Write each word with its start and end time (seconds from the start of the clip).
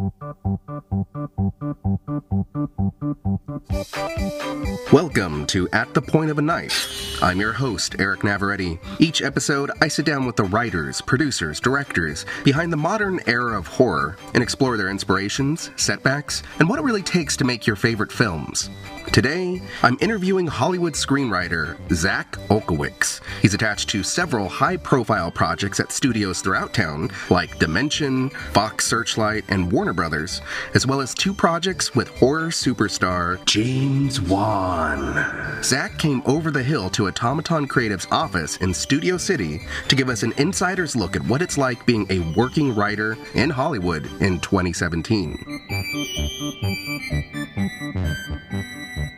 Thank 0.00 0.14
you. 3.24 3.39
Welcome 4.92 5.46
to 5.48 5.68
At 5.72 5.92
the 5.94 6.02
Point 6.02 6.30
of 6.30 6.38
a 6.38 6.42
Knife. 6.42 7.22
I'm 7.22 7.38
your 7.38 7.52
host, 7.52 7.96
Eric 7.98 8.20
Navaretti. 8.20 8.78
Each 8.98 9.22
episode, 9.22 9.70
I 9.80 9.88
sit 9.88 10.06
down 10.06 10.24
with 10.24 10.36
the 10.36 10.44
writers, 10.44 11.00
producers, 11.00 11.60
directors 11.60 12.24
behind 12.44 12.72
the 12.72 12.76
modern 12.76 13.20
era 13.26 13.56
of 13.58 13.66
horror 13.66 14.16
and 14.34 14.42
explore 14.42 14.76
their 14.76 14.88
inspirations, 14.88 15.70
setbacks, 15.76 16.42
and 16.58 16.68
what 16.68 16.78
it 16.78 16.82
really 16.82 17.02
takes 17.02 17.36
to 17.36 17.44
make 17.44 17.66
your 17.66 17.76
favorite 17.76 18.10
films. 18.10 18.70
Today, 19.12 19.60
I'm 19.82 19.98
interviewing 20.00 20.46
Hollywood 20.46 20.94
screenwriter 20.94 21.76
Zak 21.92 22.32
Olkewicz. 22.48 23.20
He's 23.42 23.54
attached 23.54 23.88
to 23.90 24.02
several 24.02 24.48
high 24.48 24.76
profile 24.76 25.30
projects 25.30 25.80
at 25.80 25.92
studios 25.92 26.40
throughout 26.40 26.72
town, 26.72 27.10
like 27.28 27.58
Dimension, 27.58 28.30
Fox 28.52 28.86
Searchlight, 28.86 29.44
and 29.48 29.70
Warner 29.70 29.92
Brothers, 29.92 30.42
as 30.74 30.86
well 30.86 31.00
as 31.00 31.12
two 31.14 31.34
projects 31.34 31.94
with 31.94 32.08
horror 32.08 32.48
superstar 32.48 33.44
James 33.50 34.20
Wan. 34.20 35.60
Zach 35.64 35.98
came 35.98 36.22
over 36.24 36.52
the 36.52 36.62
hill 36.62 36.88
to 36.90 37.08
Automaton 37.08 37.66
Creative's 37.66 38.06
office 38.12 38.56
in 38.58 38.72
Studio 38.72 39.16
City 39.16 39.66
to 39.88 39.96
give 39.96 40.08
us 40.08 40.22
an 40.22 40.32
insider's 40.36 40.94
look 40.94 41.16
at 41.16 41.22
what 41.22 41.42
it's 41.42 41.58
like 41.58 41.84
being 41.84 42.06
a 42.10 42.20
working 42.38 42.72
writer 42.72 43.16
in 43.34 43.50
Hollywood 43.50 44.06
in 44.22 44.38
2017. 44.38 45.34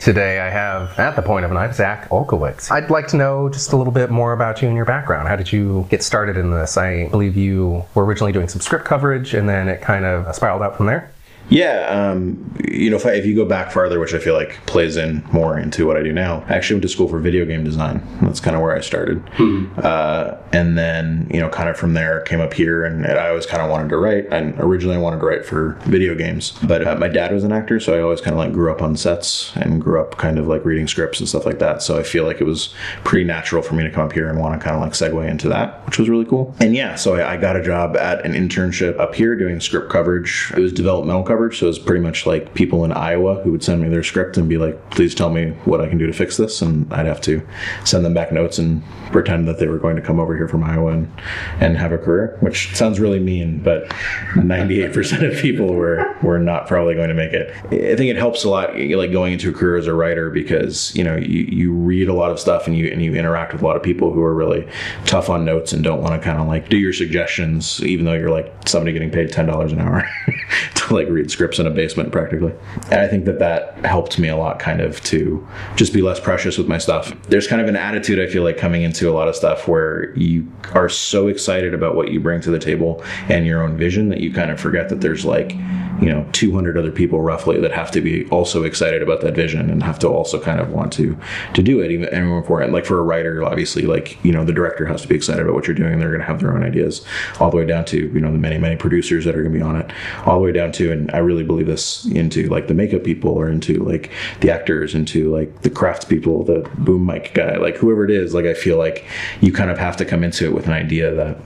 Today 0.01 0.41
I 0.41 0.49
have 0.49 0.99
at 0.99 1.15
the 1.15 1.21
point 1.21 1.45
of 1.45 1.51
a 1.51 1.55
knife 1.55 1.75
Zak 1.75 2.09
Olkewicz. 2.09 2.71
I'd 2.71 2.89
like 2.89 3.09
to 3.09 3.19
know 3.19 3.51
just 3.51 3.75
a 3.75 3.77
little 3.77 3.93
bit 3.93 4.11
more 4.11 4.33
about 4.33 4.63
you 4.63 4.69
and 4.69 4.77
your 4.79 4.87
background. 4.87 5.29
How 5.29 5.37
did 5.37 5.53
you 5.53 5.87
get 5.91 6.03
started 6.03 6.39
in 6.39 6.51
this? 6.51 6.79
I 6.79 7.07
believe 7.09 7.37
you 7.37 7.85
were 7.95 8.07
originally 8.07 8.33
doing 8.33 8.49
some 8.49 8.63
script 8.63 8.87
coverage 8.87 9.35
and 9.35 9.47
then 9.47 9.69
it 9.69 9.83
kind 9.83 10.07
of 10.07 10.35
spiraled 10.35 10.63
out 10.63 10.79
from 10.79 10.87
there. 10.87 11.12
Yeah, 11.49 11.87
um, 11.89 12.55
you 12.65 12.91
know, 12.91 12.97
if, 12.97 13.05
I, 13.05 13.13
if 13.13 13.27
you 13.27 13.35
go 13.35 13.45
back 13.45 13.73
farther, 13.73 14.01
which 14.01 14.15
I 14.15 14.19
feel 14.19 14.35
like 14.35 14.65
plays 14.67 14.97
in 14.97 15.23
more 15.33 15.59
into 15.59 15.87
what 15.87 15.97
I 15.97 16.03
do 16.03 16.13
now, 16.13 16.45
I 16.49 16.55
actually 16.55 16.77
went 16.77 16.83
to 16.83 16.89
school 16.89 17.09
for 17.09 17.19
video 17.19 17.45
game 17.45 17.63
design. 17.63 18.03
That's 18.23 18.41
kind 18.41 18.57
of 18.57 18.63
where 18.63 18.75
I 18.75 18.81
started. 18.81 19.25
Mm-hmm. 19.37 19.81
Uh, 19.83 20.37
and 20.53 20.79
then, 20.79 21.29
you 21.33 21.41
know, 21.41 21.49
kind 21.49 21.69
of 21.69 21.77
from 21.77 21.95
there, 21.95 22.23
came 22.23 22.41
up 22.41 22.55
here, 22.55 22.85
and, 22.85 23.05
and 23.05 23.19
I 23.19 23.29
always 23.29 23.47
kind 23.47 23.63
of 23.63 23.71
wanted 23.71 23.91
to 23.91 23.97
write. 23.99 24.27
And 24.31 24.59
originally, 24.59 24.97
I 24.97 24.99
wanted 24.99 25.21
to 25.21 25.27
write 25.27 25.45
for 25.45 25.79
video 25.83 26.15
games, 26.15 26.53
but 26.63 26.87
uh, 26.87 26.97
my 26.97 27.09
dad 27.09 27.33
was 27.33 27.45
an 27.45 27.53
actor, 27.53 27.81
so 27.81 27.95
I 27.95 28.01
always 28.01 28.21
kind 28.21 28.35
of 28.35 28.39
like 28.39 28.53
grew 28.53 28.73
up 28.73 28.81
on 28.81 28.97
sets 28.97 29.55
and 29.57 29.81
grew 29.81 30.01
up 30.01 30.17
kind 30.17 30.39
of 30.39 30.47
like 30.47 30.65
reading 30.65 30.89
scripts 30.89 31.21
and 31.21 31.29
stuff 31.29 31.45
like 31.45 31.59
that. 31.59 31.83
So 31.83 31.99
I 31.99 32.03
feel 32.03 32.25
like 32.25 32.41
it 32.41 32.45
was 32.45 32.73
pretty 33.05 33.25
natural 33.25 33.63
for 33.63 33.75
me 33.75 33.83
to 33.83 33.91
come 33.91 34.05
up 34.05 34.13
here 34.13 34.29
and 34.29 34.39
want 34.39 34.59
to 34.59 34.65
kind 34.65 34.77
of 34.77 34.83
like 34.83 34.93
segue 34.93 35.29
into 35.29 35.49
that, 35.49 35.85
which 35.87 35.99
was 35.99 36.09
really 36.09 36.25
cool. 36.25 36.55
And 36.61 36.75
yeah, 36.75 36.95
so 36.95 37.17
I, 37.17 37.35
I 37.35 37.37
got 37.37 37.57
a 37.57 37.63
job 37.63 37.97
at 37.97 38.25
an 38.25 38.33
internship 38.33 38.99
up 38.99 39.15
here 39.15 39.37
doing 39.37 39.61
script 39.61 39.91
coverage. 39.91 40.53
It 40.57 40.61
was 40.61 40.73
developmental 40.73 41.23
coverage. 41.33 41.59
So 41.59 41.69
it's 41.69 41.79
pretty 41.79 42.03
much 42.03 42.27
like 42.27 42.53
people 42.53 42.85
in 42.85 42.93
Iowa 42.93 43.43
who 43.43 43.53
would 43.53 43.65
send 43.65 43.81
me 43.81 43.89
their 43.89 44.03
script 44.03 44.37
and 44.37 44.51
be 44.51 44.59
like, 44.59 44.91
please 44.91 45.15
tell 45.15 45.31
me 45.31 45.53
what 45.65 45.81
I 45.81 45.89
can 45.89 45.97
do 45.97 46.07
to 46.07 46.13
fix 46.13 46.37
this. 46.37 46.61
And 46.61 46.93
I'd 46.93 47.07
have 47.07 47.23
to 47.23 47.41
send 47.85 48.05
them 48.05 48.13
back 48.13 48.33
notes 48.33 48.59
and 48.59 48.83
pretend 49.13 49.49
that 49.49 49.59
they 49.59 49.67
were 49.67 49.79
going 49.79 49.97
to 49.97 50.03
come 50.03 50.21
over 50.21 50.37
here 50.37 50.47
from 50.47 50.63
Iowa 50.63 50.93
and, 50.93 51.11
and 51.59 51.79
have 51.79 51.91
a 51.91 51.97
career, 51.97 52.37
which 52.41 52.77
sounds 52.77 53.01
really 53.01 53.19
mean, 53.19 53.63
but 53.63 53.89
98% 54.35 55.33
of 55.33 55.41
people 55.41 55.73
were, 55.73 56.15
were 56.23 56.39
not 56.39 56.67
probably 56.67 56.95
going 56.95 57.09
to 57.09 57.15
make 57.15 57.33
it. 57.33 57.51
I 57.67 57.97
think 57.97 58.11
it 58.11 58.17
helps 58.17 58.45
a 58.45 58.51
lot, 58.51 58.77
like 58.77 59.11
going 59.11 59.33
into 59.33 59.49
a 59.49 59.53
career 59.55 59.77
as 59.77 59.87
a 59.87 59.95
writer 59.95 60.29
because, 60.29 60.95
you 60.95 61.03
know, 61.03 61.17
you, 61.17 61.45
you 61.45 61.73
read 61.73 62.09
a 62.09 62.15
lot 62.15 62.31
of 62.31 62.39
stuff 62.39 62.67
and 62.67 62.77
you, 62.77 62.89
and 62.89 63.03
you 63.03 63.15
interact 63.15 63.55
with 63.55 63.63
a 63.63 63.65
lot 63.65 63.77
of 63.77 63.83
people 63.83 64.13
who 64.13 64.23
are 64.23 64.35
really 64.35 64.69
tough 65.07 65.31
on 65.31 65.47
notes 65.47 65.73
and 65.73 65.83
don't 65.83 66.03
want 66.03 66.13
to 66.13 66.23
kind 66.23 66.41
of 66.41 66.47
like 66.47 66.69
do 66.69 66.77
your 66.77 66.93
suggestions, 66.93 67.83
even 67.85 68.05
though 68.05 68.13
you're 68.13 68.31
like 68.31 68.69
somebody 68.69 68.93
getting 68.93 69.11
paid 69.11 69.31
$10 69.31 69.73
an 69.73 69.81
hour 69.81 70.07
to 70.75 70.95
like 70.95 71.09
read 71.09 71.22
scripts 71.31 71.59
in 71.59 71.67
a 71.67 71.71
basement 71.71 72.13
practically. 72.13 72.53
And 72.91 73.01
I 73.01 73.09
think 73.09 73.25
that 73.25 73.39
that 73.39 73.85
helped 73.85 74.19
me 74.19 74.29
a 74.29 74.37
lot 74.37 74.59
kind 74.59 74.81
of 74.81 75.03
to 75.05 75.47
just 75.77 75.93
be 75.93 76.03
less 76.03 76.21
precious 76.21 76.59
with 76.59 76.69
my 76.69 76.79
stuff. 76.79 77.13
There's 77.29 77.47
kind 77.47 77.61
of 77.61 77.69
an 77.69 77.77
attitude 77.77 78.19
I 78.19 78.27
feel 78.27 78.43
like 78.43 78.57
coming 78.57 78.83
into 78.83 79.11
a 79.11 79.13
lot 79.13 79.29
of 79.29 79.37
stuff 79.37 79.69
where 79.69 80.15
you 80.17 80.51
are 80.75 80.89
so 80.89 81.29
excited 81.29 81.75
about 81.75 81.97
what 81.97 82.11
you 82.11 82.21
bring 82.21 82.41
to 82.43 82.51
the 82.51 82.59
table 82.59 83.03
and 83.29 83.47
your 83.47 83.63
own 83.63 83.77
vision 83.77 84.09
that 84.11 84.21
you 84.21 84.33
kind 84.33 84.51
of 84.51 84.61
forget 84.61 84.89
that 84.89 85.01
there's 85.01 85.25
like 85.25 85.55
you 86.01 86.09
know 86.09 86.27
200 86.33 86.77
other 86.77 86.91
people 86.91 87.21
roughly 87.21 87.61
that 87.61 87.73
have 87.73 87.91
to 87.91 88.01
be 88.01 88.29
also 88.31 88.65
excited 88.65 89.03
about 89.03 89.21
that 89.21 89.35
vision 89.35 89.71
and 89.71 89.83
have 89.83 89.99
to 89.99 90.09
also 90.09 90.41
kind 90.41 90.61
of 90.61 90.71
want 90.71 90.93
to 90.93 91.17
to 91.55 91.63
do 91.63 91.81
it 91.81 91.91
even 91.91 92.09
and 92.09 92.27
more 92.29 92.39
important 92.39 92.73
like 92.73 92.85
for 92.85 92.99
a 92.99 93.03
writer 93.03 93.45
obviously 93.45 93.83
like 93.83 94.23
you 94.25 94.33
know 94.33 94.45
the 94.45 94.53
director 94.53 94.87
has 94.87 95.03
to 95.03 95.09
be 95.09 95.15
excited 95.15 95.43
about 95.43 95.55
what 95.55 95.67
you're 95.67 95.77
doing 95.77 95.93
and 95.93 96.03
they're 96.03 96.11
going 96.11 96.21
to 96.21 96.27
have 96.27 96.41
their 96.41 96.55
own 96.55 96.63
ideas 96.63 97.05
all 97.39 97.51
the 97.51 97.57
way 97.57 97.65
down 97.65 97.85
to 97.85 98.09
you 98.09 98.21
know 98.21 98.33
the 98.33 98.39
many 98.39 98.59
many 98.59 98.77
producers 98.77 99.25
that 99.25 99.35
are 99.35 99.43
going 99.43 99.53
to 99.53 99.59
be 99.59 99.63
on 99.63 99.77
it 99.77 99.93
all 100.27 100.39
the 100.39 100.45
way 100.45 100.53
down 100.53 100.73
to 100.73 100.91
and 100.91 101.12
I 101.13 101.19
really 101.19 101.45
believe 101.45 101.67
this 101.67 102.05
into 102.07 102.49
like 102.49 102.69
the 102.69 102.75
makeup 102.75 103.05
people 103.05 103.31
or 103.33 103.49
into 103.49 103.85
like 103.85 104.11
the 104.41 104.51
actors 104.51 104.95
into 104.95 105.31
like 105.31 105.63
the 105.63 105.71
crafts 105.71 106.05
people 106.05 106.45
the 106.45 106.69
boom 106.79 107.07
mic 107.07 107.35
guy 107.35 107.57
like 107.57 107.77
whoever 107.77 108.05
it 108.05 108.11
is 108.11 108.35
like 108.35 108.47
I 108.47 108.55
feel 108.55 108.79
like 108.79 109.05
you 109.41 109.53
kind 109.53 109.71
of 109.71 109.79
have 109.79 109.97
to 109.99 110.05
come 110.05 110.25
into 110.25 110.45
it 110.47 110.53
with 110.53 110.67
an 110.67 110.73
idea 110.73 111.15
that 111.15 111.39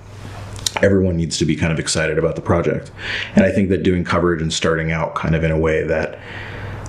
everyone 0.82 1.16
needs 1.16 1.38
to 1.38 1.44
be 1.44 1.56
kind 1.56 1.72
of 1.72 1.78
excited 1.78 2.18
about 2.18 2.36
the 2.36 2.42
project. 2.42 2.90
And 3.34 3.44
I 3.44 3.50
think 3.50 3.68
that 3.70 3.82
doing 3.82 4.04
coverage 4.04 4.42
and 4.42 4.52
starting 4.52 4.92
out 4.92 5.14
kind 5.14 5.34
of 5.34 5.42
in 5.44 5.50
a 5.50 5.58
way 5.58 5.84
that 5.84 6.18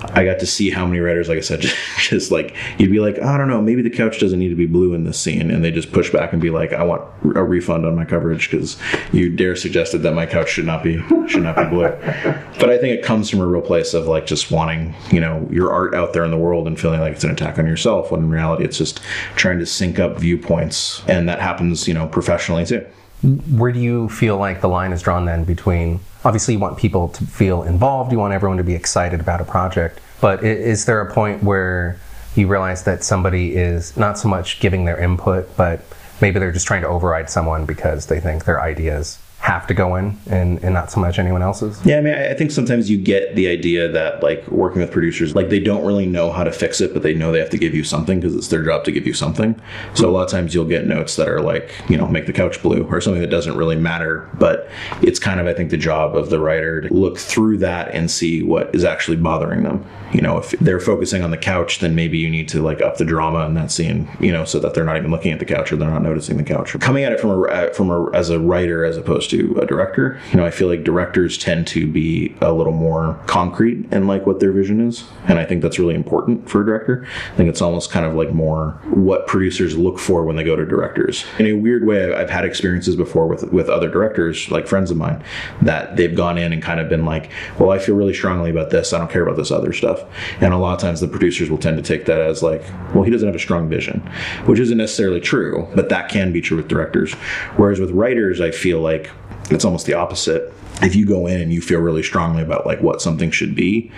I 0.04 0.24
got 0.24 0.38
to 0.40 0.46
see 0.46 0.70
how 0.70 0.86
many 0.86 1.00
writers, 1.00 1.28
like 1.28 1.38
I 1.38 1.42
said, 1.42 1.60
just, 1.60 1.76
just, 1.98 2.30
like 2.30 2.54
you'd 2.78 2.90
be 2.90 3.00
like, 3.00 3.20
I 3.20 3.36
don't 3.36 3.48
know, 3.48 3.60
maybe 3.60 3.82
the 3.82 3.90
couch 3.90 4.18
doesn't 4.18 4.38
need 4.38 4.48
to 4.48 4.54
be 4.54 4.66
blue 4.66 4.94
in 4.94 5.04
this 5.04 5.18
scene, 5.18 5.50
and 5.50 5.64
they 5.64 5.70
just 5.70 5.92
push 5.92 6.10
back 6.10 6.32
and 6.32 6.40
be 6.40 6.50
like, 6.50 6.72
I 6.72 6.82
want 6.82 7.02
a 7.36 7.42
refund 7.42 7.86
on 7.86 7.94
my 7.94 8.04
coverage 8.04 8.50
because 8.50 8.76
you 9.12 9.34
dare 9.34 9.56
suggested 9.56 9.98
that 9.98 10.14
my 10.14 10.26
couch 10.26 10.50
should 10.50 10.66
not 10.66 10.82
be 10.82 11.02
should 11.28 11.42
not 11.42 11.56
be 11.56 11.64
blue. 11.64 11.88
But 12.58 12.70
I 12.70 12.78
think 12.78 12.98
it 12.98 13.04
comes 13.04 13.30
from 13.30 13.40
a 13.40 13.46
real 13.46 13.62
place 13.62 13.94
of 13.94 14.08
like 14.08 14.26
just 14.26 14.50
wanting, 14.50 14.94
you 15.12 15.20
know, 15.20 15.46
your 15.50 15.72
art 15.72 15.94
out 15.94 16.12
there 16.12 16.24
in 16.24 16.32
the 16.32 16.36
world 16.36 16.66
and 16.66 16.78
feeling 16.78 17.00
like 17.00 17.12
it's 17.12 17.22
an 17.22 17.30
attack 17.30 17.58
on 17.58 17.66
yourself, 17.66 18.10
when 18.10 18.20
in 18.20 18.30
reality 18.30 18.64
it's 18.64 18.78
just 18.78 19.00
trying 19.36 19.60
to 19.60 19.66
sync 19.66 19.98
up 19.98 20.18
viewpoints, 20.18 21.02
and 21.06 21.28
that 21.28 21.40
happens, 21.40 21.86
you 21.86 21.94
know, 21.94 22.08
professionally 22.08 22.66
too. 22.66 22.84
Where 23.22 23.72
do 23.72 23.80
you 23.80 24.08
feel 24.08 24.38
like 24.38 24.60
the 24.60 24.68
line 24.68 24.92
is 24.92 25.02
drawn 25.02 25.24
then 25.24 25.44
between 25.44 26.00
obviously 26.28 26.52
you 26.52 26.60
want 26.60 26.76
people 26.76 27.08
to 27.08 27.24
feel 27.24 27.62
involved, 27.62 28.12
you 28.12 28.18
want 28.18 28.34
everyone 28.34 28.58
to 28.58 28.62
be 28.62 28.74
excited 28.74 29.18
about 29.18 29.40
a 29.40 29.44
project, 29.44 29.98
but 30.20 30.44
is 30.44 30.84
there 30.84 31.00
a 31.00 31.10
point 31.10 31.42
where 31.42 31.98
you 32.36 32.46
realize 32.46 32.84
that 32.84 33.02
somebody 33.02 33.56
is 33.56 33.96
not 33.96 34.18
so 34.18 34.28
much 34.28 34.60
giving 34.60 34.84
their 34.84 35.00
input, 35.00 35.56
but 35.56 35.80
maybe 36.20 36.38
they're 36.38 36.52
just 36.52 36.66
trying 36.66 36.82
to 36.82 36.86
override 36.86 37.30
someone 37.30 37.64
because 37.64 38.08
they 38.08 38.20
think 38.20 38.44
their 38.44 38.60
ideas 38.60 39.18
have 39.38 39.68
to 39.68 39.74
go 39.74 39.94
in 39.94 40.16
and, 40.26 40.62
and 40.64 40.74
not 40.74 40.90
so 40.90 41.00
much 41.00 41.18
anyone 41.18 41.42
else's. 41.42 41.80
Yeah, 41.86 41.98
I 41.98 42.00
mean, 42.00 42.14
I 42.14 42.34
think 42.34 42.50
sometimes 42.50 42.90
you 42.90 42.98
get 42.98 43.36
the 43.36 43.48
idea 43.48 43.88
that 43.88 44.20
like 44.20 44.46
working 44.48 44.80
with 44.80 44.90
producers, 44.90 45.34
like 45.36 45.48
they 45.48 45.60
don't 45.60 45.86
really 45.86 46.06
know 46.06 46.32
how 46.32 46.42
to 46.42 46.52
fix 46.52 46.80
it, 46.80 46.92
but 46.92 47.04
they 47.04 47.14
know 47.14 47.30
they 47.30 47.38
have 47.38 47.50
to 47.50 47.58
give 47.58 47.72
you 47.72 47.84
something 47.84 48.18
because 48.18 48.34
it's 48.34 48.48
their 48.48 48.64
job 48.64 48.84
to 48.84 48.92
give 48.92 49.06
you 49.06 49.14
something. 49.14 49.58
So 49.94 50.08
a 50.08 50.10
lot 50.10 50.24
of 50.24 50.30
times 50.30 50.54
you'll 50.54 50.64
get 50.64 50.86
notes 50.86 51.14
that 51.16 51.28
are 51.28 51.40
like, 51.40 51.70
you 51.88 51.96
know, 51.96 52.08
make 52.08 52.26
the 52.26 52.32
couch 52.32 52.60
blue 52.62 52.82
or 52.90 53.00
something 53.00 53.22
that 53.22 53.30
doesn't 53.30 53.56
really 53.56 53.76
matter, 53.76 54.28
but 54.34 54.68
it's 55.02 55.20
kind 55.20 55.38
of, 55.38 55.46
I 55.46 55.54
think, 55.54 55.70
the 55.70 55.76
job 55.76 56.16
of 56.16 56.30
the 56.30 56.40
writer 56.40 56.80
to 56.80 56.92
look 56.92 57.16
through 57.16 57.58
that 57.58 57.94
and 57.94 58.10
see 58.10 58.42
what 58.42 58.74
is 58.74 58.84
actually 58.84 59.18
bothering 59.18 59.62
them. 59.62 59.86
You 60.12 60.20
know, 60.20 60.38
if 60.38 60.50
they're 60.58 60.80
focusing 60.80 61.22
on 61.22 61.30
the 61.30 61.38
couch, 61.38 61.78
then 61.78 61.94
maybe 61.94 62.18
you 62.18 62.28
need 62.28 62.48
to 62.48 62.62
like 62.62 62.82
up 62.82 62.96
the 62.96 63.04
drama 63.04 63.46
in 63.46 63.54
that 63.54 63.70
scene, 63.70 64.08
you 64.18 64.32
know, 64.32 64.44
so 64.44 64.58
that 64.58 64.74
they're 64.74 64.84
not 64.84 64.96
even 64.96 65.10
looking 65.10 65.32
at 65.32 65.38
the 65.38 65.44
couch 65.44 65.70
or 65.70 65.76
they're 65.76 65.90
not 65.90 66.02
noticing 66.02 66.38
the 66.38 66.44
couch. 66.44 66.78
Coming 66.80 67.04
at 67.04 67.12
it 67.12 67.20
from 67.20 67.30
a 67.30 67.72
from 67.72 67.90
a 67.90 68.10
as 68.16 68.30
a 68.30 68.40
writer 68.40 68.84
as 68.84 68.96
opposed 68.96 69.27
to 69.28 69.38
to 69.38 69.58
a 69.60 69.66
director. 69.66 70.20
You 70.30 70.38
know, 70.38 70.44
I 70.44 70.50
feel 70.50 70.68
like 70.68 70.84
directors 70.84 71.38
tend 71.38 71.66
to 71.68 71.86
be 71.86 72.34
a 72.40 72.52
little 72.52 72.72
more 72.72 73.18
concrete 73.26 73.90
in 73.92 74.06
like 74.06 74.26
what 74.26 74.40
their 74.40 74.52
vision 74.52 74.86
is, 74.86 75.04
and 75.26 75.38
I 75.38 75.44
think 75.44 75.62
that's 75.62 75.78
really 75.78 75.94
important 75.94 76.48
for 76.48 76.62
a 76.62 76.66
director. 76.66 77.06
I 77.32 77.36
think 77.36 77.48
it's 77.48 77.62
almost 77.62 77.90
kind 77.90 78.04
of 78.04 78.14
like 78.14 78.32
more 78.32 78.80
what 78.90 79.26
producers 79.26 79.76
look 79.76 79.98
for 79.98 80.24
when 80.24 80.36
they 80.36 80.44
go 80.44 80.56
to 80.56 80.66
directors. 80.66 81.24
In 81.38 81.46
a 81.46 81.52
weird 81.54 81.86
way, 81.86 82.12
I've 82.14 82.30
had 82.30 82.44
experiences 82.44 82.96
before 82.96 83.26
with 83.26 83.52
with 83.52 83.68
other 83.68 83.88
directors, 83.88 84.50
like 84.50 84.66
friends 84.66 84.90
of 84.90 84.96
mine, 84.96 85.22
that 85.62 85.96
they've 85.96 86.14
gone 86.14 86.38
in 86.38 86.52
and 86.52 86.62
kind 86.62 86.80
of 86.80 86.88
been 86.88 87.04
like, 87.04 87.30
"Well, 87.58 87.70
I 87.70 87.78
feel 87.78 87.94
really 87.94 88.14
strongly 88.14 88.50
about 88.50 88.70
this. 88.70 88.92
I 88.92 88.98
don't 88.98 89.10
care 89.10 89.22
about 89.22 89.36
this 89.36 89.50
other 89.50 89.72
stuff." 89.72 90.04
And 90.40 90.52
a 90.52 90.58
lot 90.58 90.74
of 90.74 90.80
times, 90.80 91.00
the 91.00 91.08
producers 91.08 91.50
will 91.50 91.58
tend 91.58 91.76
to 91.76 91.82
take 91.82 92.06
that 92.06 92.20
as 92.20 92.42
like, 92.42 92.64
"Well, 92.94 93.04
he 93.04 93.10
doesn't 93.10 93.28
have 93.28 93.36
a 93.36 93.40
strong 93.40 93.68
vision," 93.68 94.02
which 94.46 94.58
isn't 94.58 94.78
necessarily 94.78 95.20
true, 95.20 95.66
but 95.74 95.88
that 95.88 96.08
can 96.08 96.32
be 96.32 96.40
true 96.40 96.56
with 96.56 96.68
directors. 96.68 97.12
Whereas 97.56 97.80
with 97.80 97.90
writers, 97.90 98.40
I 98.40 98.50
feel 98.50 98.80
like 98.80 99.10
it's 99.50 99.64
almost 99.64 99.86
the 99.86 99.94
opposite. 99.94 100.52
If 100.82 100.94
you 100.94 101.06
go 101.06 101.26
in 101.26 101.40
and 101.40 101.52
you 101.52 101.60
feel 101.60 101.80
really 101.80 102.02
strongly 102.02 102.42
about 102.42 102.66
like 102.66 102.80
what 102.80 103.02
something 103.02 103.30
should 103.30 103.54
be 103.54 103.90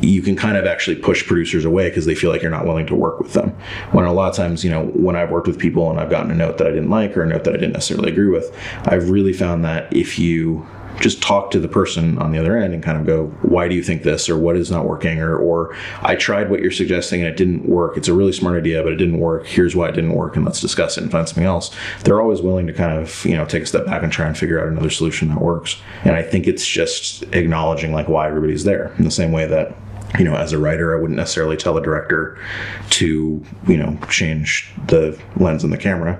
you 0.00 0.22
can 0.22 0.36
kind 0.36 0.56
of 0.56 0.64
actually 0.64 0.96
push 0.96 1.26
producers 1.26 1.64
away 1.64 1.88
because 1.88 2.06
they 2.06 2.14
feel 2.14 2.30
like 2.30 2.40
you're 2.40 2.50
not 2.50 2.64
willing 2.64 2.86
to 2.86 2.94
work 2.94 3.18
with 3.18 3.32
them. 3.32 3.50
When 3.90 4.04
a 4.04 4.12
lot 4.12 4.30
of 4.30 4.36
times 4.36 4.64
you 4.64 4.70
know 4.70 4.86
when 4.86 5.16
i've 5.16 5.30
worked 5.30 5.46
with 5.46 5.58
people 5.58 5.90
and 5.90 6.00
i've 6.00 6.10
gotten 6.10 6.30
a 6.30 6.34
note 6.34 6.58
that 6.58 6.66
i 6.66 6.70
didn't 6.70 6.90
like 6.90 7.16
or 7.16 7.22
a 7.22 7.26
note 7.26 7.44
that 7.44 7.54
i 7.54 7.56
didn't 7.56 7.72
necessarily 7.72 8.10
agree 8.10 8.28
with 8.28 8.54
i've 8.86 9.10
really 9.10 9.32
found 9.32 9.64
that 9.64 9.92
if 9.94 10.18
you 10.18 10.66
just 11.00 11.22
talk 11.22 11.50
to 11.52 11.60
the 11.60 11.68
person 11.68 12.18
on 12.18 12.32
the 12.32 12.38
other 12.38 12.56
end 12.56 12.74
and 12.74 12.82
kind 12.82 12.98
of 12.98 13.06
go, 13.06 13.26
why 13.42 13.68
do 13.68 13.74
you 13.74 13.82
think 13.82 14.02
this, 14.02 14.28
or 14.28 14.38
what 14.38 14.56
is 14.56 14.70
not 14.70 14.86
working, 14.86 15.20
or 15.20 15.36
or 15.36 15.76
I 16.02 16.16
tried 16.16 16.50
what 16.50 16.60
you're 16.60 16.70
suggesting 16.70 17.20
and 17.20 17.28
it 17.28 17.36
didn't 17.36 17.68
work. 17.68 17.96
It's 17.96 18.08
a 18.08 18.14
really 18.14 18.32
smart 18.32 18.58
idea, 18.58 18.82
but 18.82 18.92
it 18.92 18.96
didn't 18.96 19.18
work. 19.18 19.46
Here's 19.46 19.76
why 19.76 19.88
it 19.88 19.92
didn't 19.92 20.14
work, 20.14 20.36
and 20.36 20.44
let's 20.44 20.60
discuss 20.60 20.96
it 20.96 21.02
and 21.02 21.12
find 21.12 21.28
something 21.28 21.44
else. 21.44 21.74
They're 22.04 22.20
always 22.20 22.40
willing 22.40 22.66
to 22.66 22.72
kind 22.72 22.98
of 22.98 23.24
you 23.24 23.36
know 23.36 23.44
take 23.44 23.62
a 23.62 23.66
step 23.66 23.86
back 23.86 24.02
and 24.02 24.12
try 24.12 24.26
and 24.26 24.36
figure 24.36 24.60
out 24.60 24.68
another 24.68 24.90
solution 24.90 25.28
that 25.28 25.40
works. 25.40 25.80
And 26.04 26.14
I 26.14 26.22
think 26.22 26.46
it's 26.46 26.66
just 26.66 27.22
acknowledging 27.34 27.92
like 27.92 28.08
why 28.08 28.26
everybody's 28.28 28.64
there 28.64 28.94
in 28.98 29.04
the 29.04 29.10
same 29.10 29.32
way 29.32 29.46
that 29.46 29.74
you 30.16 30.24
know, 30.24 30.34
as 30.34 30.52
a 30.52 30.58
writer, 30.58 30.96
I 30.96 31.00
wouldn't 31.00 31.18
necessarily 31.18 31.56
tell 31.56 31.76
a 31.76 31.82
director 31.82 32.38
to, 32.90 33.44
you 33.66 33.76
know, 33.76 33.98
change 34.08 34.72
the 34.86 35.20
lens 35.36 35.64
and 35.64 35.72
the 35.72 35.76
camera. 35.76 36.18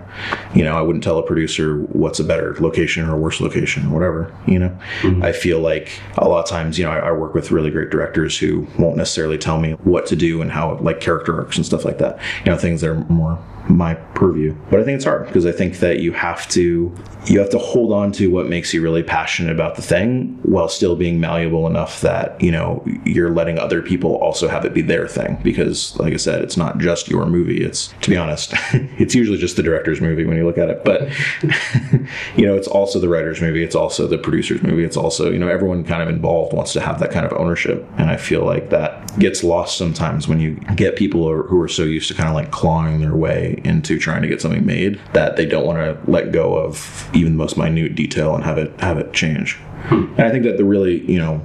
You 0.54 0.64
know, 0.64 0.76
I 0.76 0.82
wouldn't 0.82 1.02
tell 1.02 1.18
a 1.18 1.22
producer 1.22 1.80
what's 1.84 2.20
a 2.20 2.24
better 2.24 2.54
location 2.60 3.08
or 3.08 3.14
a 3.14 3.18
worse 3.18 3.40
location 3.40 3.86
or 3.86 3.94
whatever. 3.94 4.34
You 4.46 4.58
know, 4.58 4.78
mm-hmm. 5.00 5.22
I 5.22 5.32
feel 5.32 5.60
like 5.60 5.90
a 6.18 6.28
lot 6.28 6.42
of 6.42 6.50
times, 6.50 6.78
you 6.78 6.84
know, 6.84 6.90
I, 6.90 6.98
I, 7.08 7.12
work 7.12 7.34
with 7.34 7.50
really 7.50 7.70
great 7.70 7.90
directors 7.90 8.38
who 8.38 8.66
won't 8.78 8.96
necessarily 8.96 9.38
tell 9.38 9.58
me 9.58 9.72
what 9.72 10.06
to 10.06 10.16
do 10.16 10.42
and 10.42 10.52
how, 10.52 10.78
like 10.78 11.00
character 11.00 11.36
arcs 11.36 11.56
and 11.56 11.64
stuff 11.64 11.84
like 11.84 11.98
that. 11.98 12.20
You 12.44 12.52
know, 12.52 12.58
things 12.58 12.82
that 12.82 12.90
are 12.90 13.04
more 13.06 13.38
my 13.68 13.94
purview. 13.94 14.54
But 14.70 14.80
I 14.80 14.84
think 14.84 14.96
it's 14.96 15.04
hard 15.04 15.26
because 15.26 15.46
I 15.46 15.52
think 15.52 15.78
that 15.78 16.00
you 16.00 16.12
have 16.12 16.48
to 16.48 16.94
you 17.26 17.38
have 17.38 17.50
to 17.50 17.58
hold 17.58 17.92
on 17.92 18.10
to 18.12 18.30
what 18.30 18.48
makes 18.48 18.72
you 18.72 18.82
really 18.82 19.02
passionate 19.02 19.52
about 19.52 19.74
the 19.74 19.82
thing 19.82 20.38
while 20.42 20.68
still 20.68 20.96
being 20.96 21.20
malleable 21.20 21.66
enough 21.66 22.00
that, 22.00 22.40
you 22.40 22.50
know, 22.50 22.82
you're 23.04 23.30
letting 23.30 23.58
other 23.58 23.82
people 23.82 24.14
also 24.16 24.48
have 24.48 24.64
it 24.64 24.72
be 24.72 24.80
their 24.80 25.06
thing 25.06 25.38
because 25.42 25.98
like 25.98 26.14
I 26.14 26.16
said, 26.16 26.42
it's 26.42 26.56
not 26.56 26.78
just 26.78 27.08
your 27.08 27.26
movie. 27.26 27.62
It's 27.62 27.88
to 28.02 28.10
be 28.10 28.16
honest, 28.16 28.52
it's 28.72 29.14
usually 29.14 29.38
just 29.38 29.56
the 29.56 29.62
director's 29.62 30.00
movie 30.00 30.24
when 30.24 30.36
you 30.36 30.46
look 30.46 30.58
at 30.58 30.70
it. 30.70 30.84
But 30.84 31.10
you 32.36 32.46
know, 32.46 32.56
it's 32.56 32.68
also 32.68 32.98
the 32.98 33.08
writer's 33.08 33.40
movie, 33.40 33.62
it's 33.62 33.74
also 33.74 34.06
the 34.06 34.18
producer's 34.18 34.62
movie, 34.62 34.84
it's 34.84 34.96
also, 34.96 35.30
you 35.30 35.38
know, 35.38 35.48
everyone 35.48 35.84
kind 35.84 36.02
of 36.02 36.08
involved 36.08 36.52
wants 36.52 36.72
to 36.74 36.80
have 36.80 36.98
that 37.00 37.10
kind 37.10 37.26
of 37.26 37.32
ownership. 37.34 37.86
And 37.98 38.10
I 38.10 38.16
feel 38.16 38.44
like 38.44 38.70
that 38.70 39.18
gets 39.18 39.44
lost 39.44 39.76
sometimes 39.76 40.28
when 40.28 40.40
you 40.40 40.54
get 40.76 40.96
people 40.96 41.42
who 41.42 41.60
are 41.60 41.68
so 41.68 41.82
used 41.82 42.08
to 42.08 42.14
kind 42.14 42.28
of 42.28 42.34
like 42.34 42.50
clawing 42.50 43.00
their 43.00 43.14
way 43.14 43.57
into 43.64 43.98
trying 43.98 44.22
to 44.22 44.28
get 44.28 44.40
something 44.40 44.64
made 44.64 45.00
that 45.12 45.36
they 45.36 45.46
don't 45.46 45.66
want 45.66 45.78
to 45.78 46.10
let 46.10 46.32
go 46.32 46.56
of 46.56 47.08
even 47.14 47.32
the 47.32 47.38
most 47.38 47.56
minute 47.56 47.94
detail 47.94 48.34
and 48.34 48.44
have 48.44 48.58
it 48.58 48.78
have 48.80 48.98
it 48.98 49.12
change. 49.12 49.58
And 49.90 50.20
I 50.20 50.30
think 50.30 50.44
that 50.44 50.56
the 50.56 50.64
really, 50.64 51.10
you 51.10 51.18
know, 51.18 51.40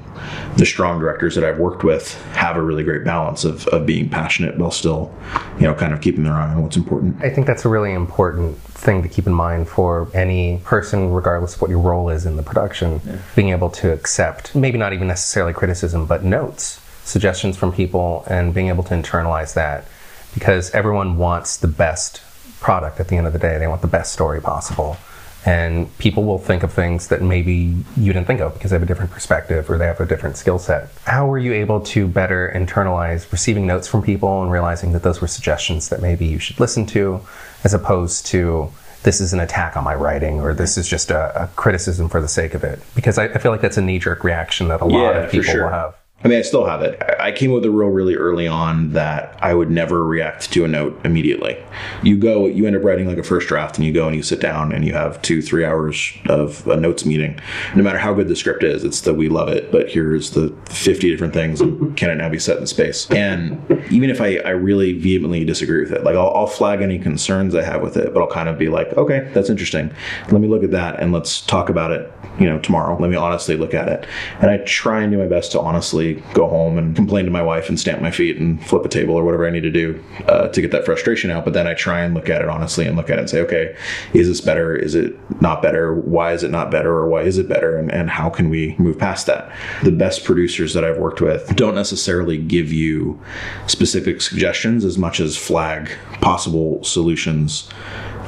the 0.57 0.65
strong 0.65 0.99
directors 0.99 1.35
that 1.35 1.43
I've 1.43 1.59
worked 1.59 1.83
with 1.83 2.21
have 2.33 2.57
a 2.57 2.61
really 2.61 2.83
great 2.83 3.03
balance 3.03 3.45
of, 3.45 3.67
of 3.67 3.85
being 3.85 4.09
passionate 4.09 4.57
while 4.57 4.71
still, 4.71 5.13
you 5.59 5.61
know, 5.61 5.73
kind 5.73 5.93
of 5.93 6.01
keeping 6.01 6.23
their 6.23 6.33
eye 6.33 6.53
on 6.53 6.63
what's 6.63 6.75
important. 6.75 7.23
I 7.23 7.29
think 7.29 7.47
that's 7.47 7.63
a 7.63 7.69
really 7.69 7.93
important 7.93 8.57
thing 8.57 9.01
to 9.03 9.07
keep 9.07 9.27
in 9.27 9.33
mind 9.33 9.69
for 9.69 10.09
any 10.13 10.59
person, 10.63 11.11
regardless 11.11 11.55
of 11.55 11.61
what 11.61 11.69
your 11.69 11.79
role 11.79 12.09
is 12.09 12.25
in 12.25 12.35
the 12.35 12.43
production, 12.43 13.01
yeah. 13.05 13.17
being 13.35 13.49
able 13.49 13.69
to 13.69 13.91
accept 13.93 14.55
maybe 14.55 14.77
not 14.77 14.93
even 14.93 15.07
necessarily 15.07 15.53
criticism, 15.53 16.05
but 16.05 16.23
notes, 16.23 16.81
suggestions 17.03 17.55
from 17.55 17.71
people, 17.71 18.25
and 18.27 18.53
being 18.53 18.67
able 18.67 18.83
to 18.83 18.93
internalize 18.93 19.53
that 19.53 19.87
because 20.33 20.71
everyone 20.71 21.17
wants 21.17 21.57
the 21.57 21.67
best 21.67 22.21
product 22.59 22.99
at 22.99 23.09
the 23.09 23.17
end 23.17 23.27
of 23.27 23.33
the 23.33 23.39
day. 23.39 23.57
They 23.57 23.67
want 23.67 23.81
the 23.81 23.87
best 23.87 24.13
story 24.13 24.41
possible. 24.41 24.97
And 25.45 25.95
people 25.97 26.23
will 26.23 26.37
think 26.37 26.63
of 26.63 26.71
things 26.71 27.09
that 27.09 27.21
maybe 27.21 27.75
you 27.97 28.13
didn't 28.13 28.27
think 28.27 28.39
of 28.39 28.53
because 28.53 28.71
they 28.71 28.75
have 28.75 28.83
a 28.83 28.85
different 28.85 29.11
perspective 29.11 29.69
or 29.69 29.77
they 29.77 29.85
have 29.85 29.99
a 29.99 30.05
different 30.05 30.37
skill 30.37 30.57
set. 30.57 30.87
How 31.03 31.27
were 31.27 31.37
you 31.37 31.51
able 31.51 31.81
to 31.81 32.07
better 32.07 32.51
internalize 32.55 33.29
receiving 33.29 33.67
notes 33.67 33.85
from 33.85 34.01
people 34.01 34.41
and 34.41 34.51
realizing 34.51 34.93
that 34.93 35.03
those 35.03 35.19
were 35.19 35.27
suggestions 35.27 35.89
that 35.89 36.01
maybe 36.01 36.25
you 36.25 36.39
should 36.39 36.61
listen 36.61 36.85
to, 36.87 37.19
as 37.65 37.73
opposed 37.73 38.25
to 38.27 38.71
this 39.03 39.19
is 39.19 39.33
an 39.33 39.41
attack 39.41 39.75
on 39.75 39.83
my 39.83 39.93
writing 39.93 40.39
or 40.39 40.53
this 40.53 40.77
is 40.77 40.87
just 40.87 41.11
a, 41.11 41.43
a 41.43 41.47
criticism 41.57 42.07
for 42.07 42.21
the 42.21 42.29
sake 42.29 42.53
of 42.53 42.63
it? 42.63 42.79
Because 42.95 43.17
I, 43.17 43.25
I, 43.25 43.37
feel 43.37 43.51
like 43.51 43.59
that's 43.59 43.77
a 43.77 43.81
knee 43.81 43.99
jerk 43.99 44.23
reaction 44.23 44.69
that 44.69 44.79
a 44.79 44.85
lot 44.85 45.13
yeah, 45.13 45.23
of 45.23 45.31
people 45.31 45.51
sure. 45.51 45.63
will 45.63 45.71
have. 45.71 45.95
I 46.23 46.29
mean, 46.29 46.39
I 46.39 46.41
still 46.41 46.65
have 46.65 46.81
it. 46.81 47.01
I 47.19 47.33
came 47.33 47.51
with 47.51 47.65
a 47.65 47.71
rule 47.71 47.89
really 47.89 48.15
early 48.15 48.47
on 48.47 48.93
that 48.93 49.37
I 49.41 49.53
would 49.53 49.69
never 49.69 50.05
react 50.05 50.51
to 50.53 50.63
a 50.63 50.67
note 50.67 50.99
immediately. 51.03 51.61
You 52.01 52.17
go, 52.17 52.45
you 52.45 52.65
end 52.65 52.77
up 52.77 52.83
writing 52.83 53.07
like 53.07 53.17
a 53.17 53.23
first 53.23 53.49
draft, 53.49 53.77
and 53.77 53.85
you 53.85 53.91
go 53.91 54.07
and 54.07 54.15
you 54.15 54.23
sit 54.23 54.39
down 54.39 54.71
and 54.71 54.85
you 54.85 54.93
have 54.93 55.21
two, 55.21 55.41
three 55.41 55.65
hours 55.65 56.13
of 56.27 56.65
a 56.67 56.77
notes 56.77 57.05
meeting. 57.05 57.39
No 57.75 57.83
matter 57.83 57.97
how 57.97 58.13
good 58.13 58.29
the 58.29 58.35
script 58.37 58.63
is, 58.63 58.85
it's 58.85 59.01
the 59.01 59.13
we 59.13 59.27
love 59.27 59.49
it, 59.49 59.71
but 59.71 59.89
here's 59.89 60.31
the 60.31 60.55
50 60.69 61.09
different 61.09 61.33
things, 61.33 61.59
and 61.59 61.95
can 61.97 62.09
it 62.09 62.15
now 62.15 62.29
be 62.29 62.39
set 62.39 62.57
in 62.57 62.67
space? 62.67 63.09
And 63.11 63.61
even 63.91 64.09
if 64.09 64.21
I, 64.21 64.37
I 64.37 64.51
really 64.51 64.93
vehemently 64.93 65.43
disagree 65.43 65.81
with 65.81 65.91
it, 65.91 66.03
like 66.03 66.15
I'll, 66.15 66.33
I'll 66.33 66.47
flag 66.47 66.81
any 66.81 66.99
concerns 66.99 67.53
I 67.53 67.63
have 67.63 67.81
with 67.81 67.97
it, 67.97 68.13
but 68.13 68.21
I'll 68.21 68.27
kind 68.27 68.47
of 68.47 68.57
be 68.57 68.69
like, 68.69 68.93
okay, 68.93 69.29
that's 69.33 69.49
interesting. 69.49 69.93
Let 70.31 70.39
me 70.39 70.47
look 70.47 70.63
at 70.63 70.71
that 70.71 71.01
and 71.01 71.11
let's 71.11 71.41
talk 71.41 71.69
about 71.69 71.91
it, 71.91 72.11
you 72.39 72.47
know, 72.47 72.59
tomorrow. 72.59 72.97
Let 72.99 73.09
me 73.09 73.15
honestly 73.15 73.55
look 73.55 73.73
at 73.73 73.87
it. 73.87 74.07
And 74.39 74.49
I 74.49 74.57
try 74.59 75.01
and 75.01 75.11
do 75.11 75.17
my 75.17 75.27
best 75.27 75.51
to 75.51 75.59
honestly 75.59 76.23
go 76.33 76.47
home 76.47 76.77
and 76.77 76.95
complain 76.95 77.25
to 77.25 77.31
my 77.31 77.43
wife 77.43 77.69
and 77.69 77.79
stamp 77.79 78.01
my 78.01 78.11
feet 78.11 78.37
and 78.37 78.63
flip 78.65 78.85
a 78.85 78.89
table 78.89 79.15
or 79.15 79.23
whatever 79.23 79.47
I 79.47 79.51
need 79.51 79.61
to 79.61 79.71
do 79.71 80.03
uh, 80.27 80.47
to 80.47 80.61
get 80.61 80.71
that 80.71 80.85
frustration 80.85 81.29
out. 81.29 81.45
But 81.45 81.53
then 81.53 81.67
I 81.67 81.73
try 81.73 82.01
and 82.01 82.13
look 82.13 82.29
at 82.29 82.41
it 82.41 82.49
honestly 82.49 82.85
and 82.87 82.97
look 82.97 83.09
at 83.09 83.17
it 83.17 83.21
and 83.21 83.29
say, 83.29 83.41
okay, 83.41 83.75
is 84.13 84.27
this 84.27 84.41
better? 84.41 84.75
Is 84.75 84.95
it 84.95 85.15
not 85.41 85.61
better? 85.61 85.93
Why 85.93 86.33
is 86.33 86.43
it 86.43 86.51
not 86.51 86.71
better? 86.71 86.91
Or 86.91 87.07
why 87.07 87.21
is 87.21 87.37
it 87.37 87.47
better? 87.47 87.77
And, 87.77 87.91
and 87.91 88.09
how 88.09 88.29
can 88.29 88.49
we 88.49 88.75
move 88.79 88.97
past 88.97 89.27
that? 89.27 89.51
The 89.83 89.91
best 89.91 90.23
producers 90.23 90.73
that 90.73 90.83
I've 90.83 90.97
worked 90.97 91.21
with 91.21 91.55
don't 91.55 91.75
necessarily 91.75 92.37
give 92.37 92.71
you 92.73 93.19
specific 93.67 94.21
suggestions 94.21 94.85
as 94.85 94.97
much 94.97 95.19
as 95.19 95.37
flag 95.37 95.91
possible 96.21 96.83
solutions 96.83 97.69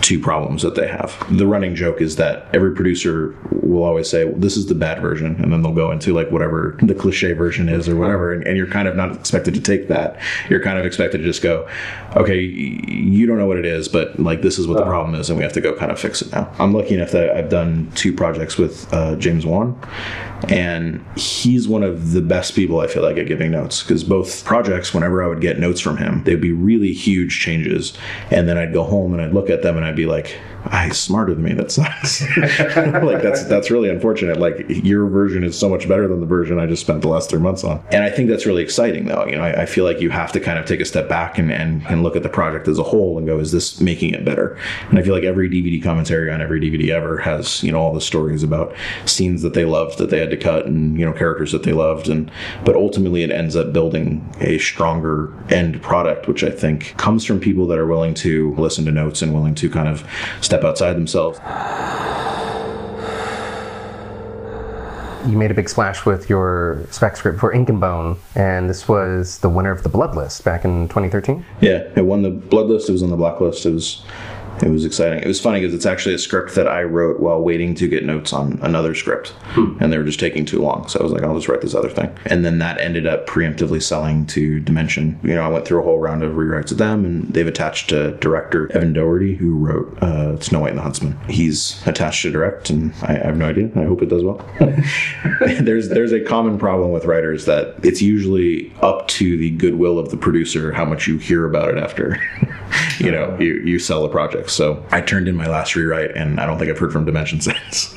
two 0.02 0.20
problems 0.20 0.62
that 0.62 0.76
they 0.76 0.88
have. 0.88 1.16
The 1.30 1.48
running 1.48 1.76
joke 1.76 2.02
is 2.02 2.16
that 2.18 2.48
every 2.54 2.74
producer 2.74 3.36
will 3.52 3.84
always 3.84 4.10
say, 4.10 4.26
well, 4.26 4.40
"This 4.40 4.58
is 4.58 4.68
the 4.68 4.76
bad 4.76 5.02
version," 5.02 5.36
and 5.42 5.52
then 5.52 5.62
they'll 5.62 5.74
go 5.74 5.92
into 5.92 6.14
like 6.14 6.32
whatever 6.32 6.78
the 6.82 6.94
cliche 6.94 7.34
version 7.34 7.70
is 7.70 7.90
or 7.90 7.96
whatever, 7.96 8.34
and, 8.34 8.46
and, 8.46 8.58
you're 8.58 8.68
kind 8.68 8.88
of 8.88 8.96
not 8.96 9.14
expected 9.14 9.54
to 9.54 9.62
take 9.62 9.88
that. 9.88 10.20
You're 10.50 10.62
kind 10.62 10.80
of 10.80 10.86
expected 10.86 11.20
to 11.20 11.24
just 11.24 11.42
go, 11.42 11.68
"Okay, 12.16 12.40
you 12.40 13.26
don't 13.26 13.38
know 13.38 13.48
what 13.48 13.58
it 13.58 13.66
is, 13.66 13.88
but 13.88 14.20
like 14.20 14.42
this 14.42 14.60
is 14.60 14.68
what 14.68 14.76
the 14.76 14.82
uh-huh. 14.82 14.92
problem 14.92 15.16
is, 15.16 15.30
and 15.30 15.38
we 15.38 15.44
have 15.44 15.54
to 15.54 15.62
go 15.62 15.74
kind 15.74 15.92
of 15.92 16.00
fix 16.00 16.22
it 16.22 16.32
now." 16.32 16.50
I'm 16.60 16.74
lucky 16.74 16.96
enough 16.96 17.12
that 17.12 17.32
I've 17.32 17.50
done 17.50 17.92
two 17.96 18.14
projects 18.14 18.58
with 18.58 18.92
uh, 18.94 19.16
James 19.16 19.46
Wan, 19.46 19.80
and 20.50 21.04
he's 21.18 21.68
one 21.68 21.84
of 21.84 22.12
the 22.12 22.22
best 22.22 22.56
people 22.56 22.80
I 22.80 22.88
feel 22.88 23.04
like 23.04 23.18
at 23.18 23.28
giving 23.28 23.52
notes 23.52 23.84
because 23.84 24.04
both 24.04 24.44
projects, 24.46 24.94
whenever 24.94 25.24
I 25.24 25.28
would 25.28 25.42
get 25.42 25.60
notes 25.60 25.80
from 25.80 25.98
him, 25.98 26.24
they'd 26.24 26.42
be 26.42 26.52
really 26.52 26.94
huge 26.94 27.40
changes, 27.40 27.94
and 28.32 28.48
then 28.48 28.58
I'd 28.58 28.74
go 28.74 28.84
home 28.84 29.14
and 29.14 29.22
I'd 29.22 29.34
look 29.34 29.50
at 29.50 29.64
them 29.64 29.78
and 29.78 29.85
I'd 29.86 29.96
be 29.96 30.06
like, 30.06 30.38
"Ah, 30.66 30.84
he's 30.86 30.98
smarter 30.98 31.34
than 31.34 31.44
me. 31.44 31.54
That 31.54 31.72
sucks." 31.72 32.22
like 32.38 33.22
that's 33.22 33.44
that's 33.46 33.72
really 33.72 33.90
unfortunate. 33.90 34.38
Like 34.38 34.66
your 34.68 35.08
version 35.08 35.44
is 35.44 35.58
so 35.58 35.70
much 35.70 35.88
better 35.88 36.08
than 36.08 36.20
the 36.20 36.26
version 36.26 36.60
I 36.60 36.66
just 36.66 36.82
spent 36.82 37.02
the 37.02 37.10
last 37.10 37.30
three 37.30 37.40
months 37.40 37.64
on, 37.64 37.84
and 37.92 38.04
I 38.04 38.10
think 38.10 38.30
that's 38.30 38.46
really 38.46 38.64
exciting 38.64 39.06
though. 39.06 39.26
You 39.26 39.38
know, 39.38 39.44
I, 39.44 39.64
I 39.64 39.66
feel 39.66 39.86
like 39.86 40.02
you 40.02 40.10
have 40.10 40.32
to 40.34 40.40
kind 40.40 40.60
of 40.60 40.66
take 40.66 40.80
a 40.80 40.86
step 40.86 41.08
back 41.10 41.38
and, 41.38 41.52
and 41.52 41.86
and 41.88 42.04
look 42.04 42.16
at 42.16 42.24
the 42.24 42.30
project 42.30 42.68
as 42.68 42.80
a 42.80 42.84
whole 42.84 43.18
and 43.18 43.28
go, 43.28 43.40
"Is 43.40 43.52
this 43.52 43.80
making 43.80 44.14
it 44.14 44.26
better?" 44.26 44.58
And 44.90 45.00
I 45.00 45.02
feel 45.02 45.14
like 45.14 45.24
every 45.24 45.50
DVD 45.50 45.82
commentary 45.82 46.32
on 46.32 46.42
every 46.42 46.60
DVD 46.60 46.90
ever 46.90 47.18
has 47.18 47.64
you 47.64 47.72
know 47.72 47.80
all 47.80 47.94
the 47.94 48.02
stories 48.02 48.44
about 48.44 48.74
scenes 49.06 49.42
that 49.42 49.54
they 49.54 49.66
loved 49.66 49.98
that 49.98 50.10
they 50.10 50.20
had 50.20 50.30
to 50.30 50.38
cut 50.38 50.66
and 50.66 50.98
you 50.98 51.06
know 51.06 51.14
characters 51.14 51.52
that 51.52 51.64
they 51.64 51.74
loved 51.74 52.08
and 52.08 52.32
but 52.64 52.76
ultimately 52.76 53.24
it 53.24 53.32
ends 53.32 53.56
up 53.56 53.74
building 53.74 54.28
a 54.40 54.58
stronger 54.58 55.34
end 55.50 55.82
product 55.82 56.28
which 56.28 56.44
i 56.44 56.50
think 56.50 56.96
comes 56.98 57.26
from 57.26 57.40
people 57.40 57.68
that 57.68 57.78
are 57.78 57.88
willing 57.88 58.14
to 58.14 58.54
listen 58.56 58.86
to 58.86 58.92
notes 58.92 59.22
and 59.22 59.34
willing 59.34 59.56
to 59.56 59.70
kind 59.76 59.88
of 59.88 60.08
step 60.42 60.64
outside 60.64 60.94
themselves 60.94 61.40
you 65.28 65.38
made 65.38 65.52
a 65.52 65.54
big 65.54 65.68
splash 65.68 66.06
with 66.06 66.30
your 66.30 66.86
spec 66.92 67.18
script 67.18 67.40
for 67.40 67.52
Ink 67.52 67.70
and 67.70 67.80
Bone, 67.80 68.18
and 68.36 68.70
this 68.70 68.88
was 68.88 69.40
the 69.40 69.50
winner 69.50 69.72
of 69.72 69.84
the 69.84 69.90
Blood 69.90 70.16
List 70.16 70.44
back 70.44 70.66
in 70.66 70.88
2013. 70.88 71.44
Yeah, 71.62 71.88
it 71.96 72.06
won 72.06 72.22
the 72.22 72.30
Blood 72.30 72.68
List. 72.68 72.90
It 72.90 72.92
was 72.92 73.04
on 73.04 73.10
the 73.10 73.18
Blacklist. 73.18 73.66
It 73.66 73.72
was 73.72 74.04
it 74.62 74.70
was 74.70 74.86
exciting. 74.86 75.20
It 75.20 75.28
was 75.28 75.42
funny 75.42 75.62
because 75.62 75.74
it's 75.74 75.86
actually 75.86 76.16
a 76.16 76.20
script 76.20 76.56
that 76.56 76.68
I 76.68 76.84
wrote 76.84 77.20
while 77.20 77.42
waiting 77.42 77.76
to 77.76 77.88
get 77.88 78.06
notes 78.06 78.34
on 78.34 78.60
another 78.62 78.96
script, 78.96 79.30
hmm. 79.54 79.78
and 79.80 79.92
they 79.92 79.98
were 79.98 80.04
just 80.04 80.20
taking 80.20 80.46
too 80.46 80.62
long. 80.62 80.88
So 80.88 81.00
I 81.00 81.04
was 81.04 81.12
like, 81.12 81.24
I'll 81.24 81.36
just 81.36 81.48
write 81.48 81.62
this 81.62 81.76
other 81.76 81.90
thing, 81.90 82.16
and 82.26 82.46
then 82.46 82.60
that 82.60 82.80
ended 82.80 83.06
up 83.08 83.28
preemptively 83.28 83.82
selling 83.82 84.26
to 84.28 84.60
Dimension. 84.60 85.20
You 85.24 85.36
know, 85.36 85.42
I 85.42 85.48
went 85.48 85.66
through 85.66 85.82
a 85.82 85.84
whole 85.84 86.00
round 86.00 86.24
of 86.24 86.34
rewrites 86.34 86.70
with 86.70 86.78
them, 86.78 87.06
and 87.06 87.34
they've 87.34 87.48
attached 87.48 87.90
to 87.90 88.12
director 88.18 88.72
Evan 88.72 88.94
Daugherty, 88.94 89.36
who 89.36 89.56
wrote 89.56 90.02
uh, 90.02 90.40
Snow 90.40 90.62
White 90.62 90.70
and 90.70 90.80
the 90.80 90.84
Huntsman. 90.84 91.18
He's 91.30 91.86
attached 91.88 92.24
to 92.24 92.32
direct, 92.32 92.70
and 92.70 92.94
I, 93.02 93.16
I 93.16 93.26
have 93.26 93.38
no 93.38 93.50
idea. 93.50 93.70
I 93.76 93.84
hope 93.84 94.02
it 94.02 94.10
does 94.10 94.24
well. 94.24 94.46
there's 95.62 95.90
there's 95.90 96.12
a 96.12 96.22
common 96.22 96.58
problem 96.58 96.92
with 96.92 97.06
writers 97.06 97.46
that 97.46 97.76
it's 97.84 98.02
usually 98.02 98.74
up 98.82 99.08
to 99.08 99.38
the 99.38 99.52
goodwill 99.52 100.00
of 100.00 100.10
the 100.10 100.18
producer 100.18 100.72
how 100.72 100.86
much 100.86 101.08
you 101.08 101.18
hear 101.18 101.46
about 101.46 101.70
it 101.70 101.78
after. 101.78 102.20
you 103.00 103.12
know, 103.12 103.38
you, 103.40 103.56
you 103.56 103.80
sell 103.80 104.06
a 104.06 104.10
project. 104.10 104.45
So 104.50 104.86
I 104.92 105.02
turned 105.02 105.28
in 105.28 105.36
my 105.36 105.48
last 105.48 105.76
rewrite, 105.76 106.16
and 106.16 106.40
I 106.40 106.46
don't 106.46 106.58
think 106.58 106.70
I've 106.70 106.78
heard 106.78 106.92
from 106.92 107.06
Dimension 107.06 107.42
since, 107.42 107.94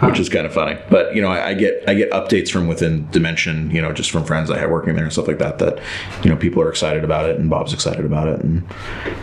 which 0.00 0.18
is 0.18 0.28
kind 0.28 0.46
of 0.46 0.52
funny. 0.52 0.78
But 0.90 1.14
you 1.14 1.22
know, 1.22 1.30
I, 1.30 1.48
I, 1.48 1.54
get 1.54 1.84
I 1.88 1.94
get 1.94 2.10
updates 2.10 2.50
from 2.50 2.66
within 2.66 3.08
Dimension, 3.10 3.70
you 3.70 3.80
know, 3.80 3.92
just 3.92 4.10
from 4.10 4.24
friends 4.24 4.50
I 4.50 4.58
have 4.58 4.70
working 4.70 4.94
there 4.94 5.04
and 5.04 5.12
stuff 5.12 5.28
like 5.28 5.38
that. 5.38 5.58
That 5.58 5.80
you 6.22 6.30
know, 6.30 6.36
people 6.36 6.62
are 6.62 6.70
excited 6.70 7.04
about 7.04 7.28
it, 7.28 7.38
and 7.38 7.48
Bob's 7.48 7.72
excited 7.72 8.04
about 8.04 8.28
it, 8.28 8.40
and 8.40 8.64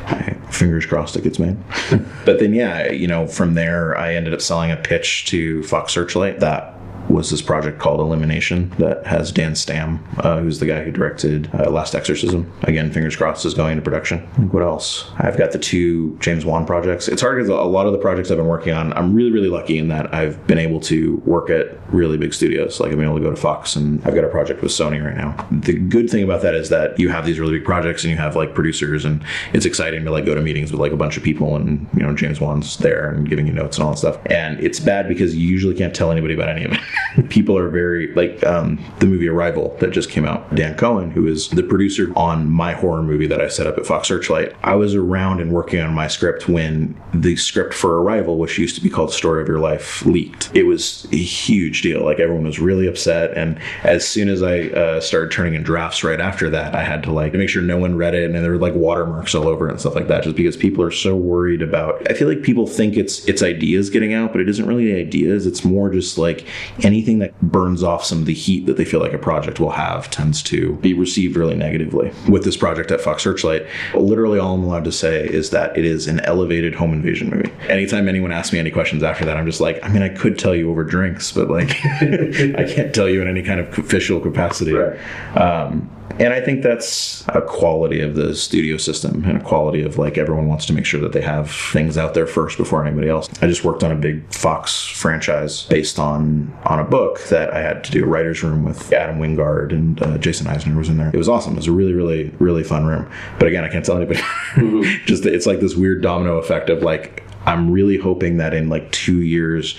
I, 0.07 0.35
fingers 0.51 0.85
crossed 0.85 1.15
it 1.15 1.23
gets 1.23 1.39
made. 1.39 1.57
but 2.25 2.39
then, 2.39 2.53
yeah, 2.53 2.91
you 2.91 3.07
know, 3.07 3.27
from 3.27 3.53
there, 3.53 3.97
I 3.97 4.15
ended 4.15 4.33
up 4.33 4.41
selling 4.41 4.71
a 4.71 4.77
pitch 4.77 5.25
to 5.27 5.63
Fox 5.63 5.93
Searchlight 5.93 6.39
that 6.39 6.78
was 7.09 7.31
this 7.31 7.41
project 7.41 7.79
called 7.79 7.99
Elimination 7.99 8.69
that 8.77 9.05
has 9.05 9.31
Dan 9.31 9.53
Stamm, 9.53 9.99
uh, 10.23 10.39
who's 10.39 10.59
the 10.59 10.65
guy 10.65 10.83
who 10.83 10.91
directed 10.91 11.49
uh, 11.53 11.69
Last 11.69 11.95
Exorcism. 11.95 12.51
Again, 12.63 12.91
fingers 12.91 13.15
crossed, 13.15 13.45
is 13.45 13.53
going 13.53 13.73
into 13.73 13.81
production. 13.81 14.19
What 14.51 14.63
else? 14.63 15.09
I've 15.17 15.37
got 15.37 15.51
the 15.51 15.59
two 15.59 16.17
James 16.19 16.45
Wan 16.45 16.65
projects. 16.65 17.07
It's 17.07 17.21
hard 17.21 17.37
because 17.37 17.49
a 17.49 17.55
lot 17.55 17.87
of 17.87 17.93
the 17.93 17.97
projects 17.97 18.29
I've 18.29 18.37
been 18.37 18.47
working 18.47 18.73
on, 18.73 18.93
I'm 18.93 19.13
really, 19.13 19.31
really 19.31 19.49
lucky 19.49 19.77
in 19.77 19.87
that 19.89 20.13
I've 20.13 20.45
been 20.45 20.59
able 20.59 20.79
to 20.81 21.17
work 21.25 21.49
at 21.49 21.77
really 21.91 22.17
big 22.17 22.33
studios. 22.33 22.79
Like 22.79 22.91
I've 22.91 22.97
been 22.97 23.07
able 23.07 23.17
to 23.17 23.23
go 23.23 23.31
to 23.31 23.35
Fox, 23.35 23.75
and 23.75 24.05
I've 24.05 24.15
got 24.15 24.23
a 24.23 24.29
project 24.29 24.61
with 24.61 24.71
Sony 24.71 25.03
right 25.03 25.17
now. 25.17 25.47
The 25.51 25.73
good 25.73 26.09
thing 26.09 26.23
about 26.23 26.41
that 26.43 26.53
is 26.53 26.69
that 26.69 26.99
you 26.99 27.09
have 27.09 27.25
these 27.25 27.39
really 27.39 27.57
big 27.57 27.65
projects, 27.65 28.03
and 28.03 28.11
you 28.11 28.17
have 28.17 28.35
like 28.35 28.53
producers, 28.53 29.05
and 29.05 29.23
it's 29.53 29.65
exciting 29.65 30.05
to 30.05 30.11
like 30.11 30.25
go 30.25 30.35
to 30.35 30.41
meetings 30.41 30.71
with 30.71 30.79
like 30.79 30.91
a 30.91 30.97
bunch 30.97 31.17
of 31.17 31.23
people, 31.23 31.55
and 31.55 31.87
you 31.93 32.03
know 32.03 32.13
James 32.13 32.39
Wan's 32.39 32.77
there 32.77 33.09
and 33.11 33.27
giving 33.27 33.47
you 33.47 33.53
notes 33.53 33.77
and 33.77 33.85
all 33.85 33.91
that 33.91 33.97
stuff. 33.97 34.19
And 34.27 34.59
it's 34.59 34.79
bad 34.79 35.07
because 35.07 35.35
you 35.35 35.47
usually 35.47 35.75
can't 35.75 35.95
tell 35.95 36.11
anybody 36.11 36.33
about 36.33 36.49
any 36.49 36.65
of 36.65 36.73
it. 36.73 36.79
people 37.29 37.57
are 37.57 37.69
very 37.69 38.13
like 38.13 38.43
um, 38.45 38.83
the 38.99 39.05
movie 39.05 39.27
Arrival 39.27 39.75
that 39.79 39.91
just 39.91 40.09
came 40.09 40.25
out. 40.25 40.53
Dan 40.55 40.75
Cohen, 40.75 41.11
who 41.11 41.27
is 41.27 41.49
the 41.49 41.63
producer 41.63 42.11
on 42.15 42.49
my 42.49 42.73
horror 42.73 43.03
movie 43.03 43.27
that 43.27 43.41
I 43.41 43.47
set 43.47 43.67
up 43.67 43.77
at 43.77 43.85
Fox 43.85 44.07
Searchlight, 44.07 44.55
I 44.63 44.75
was 44.75 44.95
around 44.95 45.41
and 45.41 45.51
working 45.51 45.79
on 45.81 45.93
my 45.93 46.07
script 46.07 46.47
when 46.47 46.99
the 47.13 47.35
script 47.35 47.73
for 47.73 48.01
Arrival, 48.01 48.37
which 48.37 48.57
used 48.57 48.75
to 48.75 48.81
be 48.81 48.89
called 48.89 49.13
Story 49.13 49.41
of 49.41 49.47
Your 49.47 49.59
Life, 49.59 50.05
leaked. 50.05 50.51
It 50.53 50.63
was 50.63 51.07
a 51.11 51.17
huge 51.17 51.81
deal. 51.81 52.03
Like 52.03 52.19
everyone 52.19 52.45
was 52.45 52.59
really 52.59 52.87
upset, 52.87 53.35
and 53.35 53.59
as 53.83 54.07
soon 54.07 54.29
as 54.29 54.43
I 54.43 54.61
uh, 54.69 55.01
started 55.01 55.31
turning 55.31 55.55
in 55.55 55.63
drafts 55.63 56.03
right 56.03 56.21
after 56.21 56.49
that, 56.51 56.75
I 56.75 56.83
had 56.83 57.03
to 57.03 57.11
like 57.11 57.33
make 57.33 57.49
sure 57.49 57.61
no 57.61 57.77
one 57.77 57.95
read 57.95 58.15
it, 58.15 58.25
and 58.25 58.35
there 58.35 58.51
were 58.51 58.57
like 58.57 58.75
watermarks 58.75 59.35
all 59.35 59.47
over 59.47 59.67
and 59.67 59.79
stuff 59.79 59.95
like 59.95 60.07
that, 60.07 60.23
just 60.23 60.35
because 60.35 60.55
people 60.55 60.83
are 60.83 60.91
so 60.91 61.15
worried 61.15 61.61
about. 61.61 62.09
I 62.09 62.13
feel 62.13 62.27
like 62.27 62.43
people 62.43 62.67
think 62.67 62.97
it's 62.97 63.25
it's 63.25 63.41
ideas 63.41 63.89
getting 63.89 64.13
out, 64.13 64.31
but 64.31 64.41
it 64.41 64.49
isn't 64.49 64.65
really 64.65 64.95
ideas. 64.95 65.45
It's 65.45 65.63
more 65.63 65.89
just 65.89 66.17
like 66.17 66.45
anything 66.89 67.19
that 67.19 67.39
burns 67.39 67.83
off 67.83 68.03
some 68.03 68.17
of 68.17 68.25
the 68.25 68.33
heat 68.33 68.65
that 68.65 68.75
they 68.75 68.83
feel 68.83 68.99
like 68.99 69.13
a 69.13 69.19
project 69.19 69.59
will 69.59 69.69
have 69.69 70.09
tends 70.09 70.41
to 70.41 70.73
be 70.77 70.91
received 70.91 71.37
really 71.37 71.55
negatively. 71.55 72.11
With 72.27 72.43
this 72.43 72.57
project 72.57 72.89
at 72.89 72.99
Fox 72.99 73.21
Searchlight, 73.21 73.67
literally 73.93 74.39
all 74.39 74.55
I'm 74.55 74.63
allowed 74.63 74.85
to 74.85 74.91
say 74.91 75.27
is 75.27 75.51
that 75.51 75.77
it 75.77 75.85
is 75.85 76.07
an 76.07 76.19
elevated 76.21 76.73
home 76.73 76.93
invasion 76.93 77.29
movie. 77.29 77.51
Anytime 77.67 78.09
anyone 78.09 78.31
asks 78.31 78.51
me 78.51 78.57
any 78.57 78.71
questions 78.71 79.03
after 79.03 79.23
that, 79.25 79.37
I'm 79.37 79.45
just 79.45 79.61
like, 79.61 79.79
I 79.83 79.89
mean, 79.89 80.01
I 80.01 80.09
could 80.09 80.39
tell 80.39 80.55
you 80.55 80.71
over 80.71 80.83
drinks, 80.83 81.31
but 81.31 81.47
like, 81.47 81.69
I 81.85 82.65
can't 82.67 82.93
tell 82.93 83.07
you 83.07 83.21
in 83.21 83.27
any 83.27 83.43
kind 83.43 83.59
of 83.59 83.77
official 83.77 84.19
capacity. 84.19 84.73
Right. 84.73 84.97
Um, 85.37 85.91
and 86.17 86.33
I 86.33 86.41
think 86.41 86.63
that's 86.63 87.23
a 87.29 87.41
quality 87.41 88.01
of 88.01 88.15
the 88.15 88.35
studio 88.35 88.77
system 88.77 89.23
and 89.25 89.37
a 89.37 89.43
quality 89.43 89.83
of 89.83 89.97
like 89.97 90.17
everyone 90.17 90.47
wants 90.47 90.65
to 90.65 90.73
make 90.73 90.85
sure 90.85 90.99
that 91.01 91.13
they 91.13 91.21
have 91.21 91.51
things 91.51 91.97
out 91.97 92.13
there 92.13 92.27
first 92.27 92.57
before 92.57 92.85
anybody 92.85 93.09
else. 93.09 93.29
I 93.41 93.47
just 93.47 93.63
worked 93.63 93.83
on 93.83 93.91
a 93.91 93.95
big 93.95 94.31
Fox 94.33 94.85
franchise 94.85 95.63
based 95.63 95.99
on 95.99 96.53
on 96.65 96.79
a 96.79 96.83
book 96.83 97.21
that 97.29 97.53
I 97.53 97.61
had 97.61 97.83
to 97.85 97.91
do 97.91 98.03
a 98.03 98.07
writer's 98.07 98.43
room 98.43 98.63
with 98.63 98.91
Adam 98.91 99.19
Wingard 99.19 99.71
and 99.71 100.01
uh, 100.01 100.17
Jason 100.17 100.47
Eisener 100.47 100.75
was 100.75 100.89
in 100.89 100.97
there. 100.97 101.09
It 101.13 101.17
was 101.17 101.29
awesome. 101.29 101.53
It 101.53 101.57
was 101.57 101.67
a 101.67 101.71
really, 101.71 101.93
really, 101.93 102.31
really 102.39 102.63
fun 102.63 102.85
room. 102.85 103.09
But 103.37 103.47
again, 103.47 103.63
I 103.63 103.69
can't 103.69 103.85
tell 103.85 103.97
anybody. 103.97 104.19
Mm-hmm. 104.19 105.05
just 105.05 105.25
it's 105.25 105.45
like 105.45 105.59
this 105.59 105.75
weird 105.75 106.01
domino 106.01 106.37
effect 106.37 106.69
of 106.69 106.81
like 106.81 107.23
I'm 107.45 107.71
really 107.71 107.97
hoping 107.97 108.37
that 108.37 108.53
in 108.53 108.69
like 108.69 108.91
two 108.91 109.21
years 109.21 109.77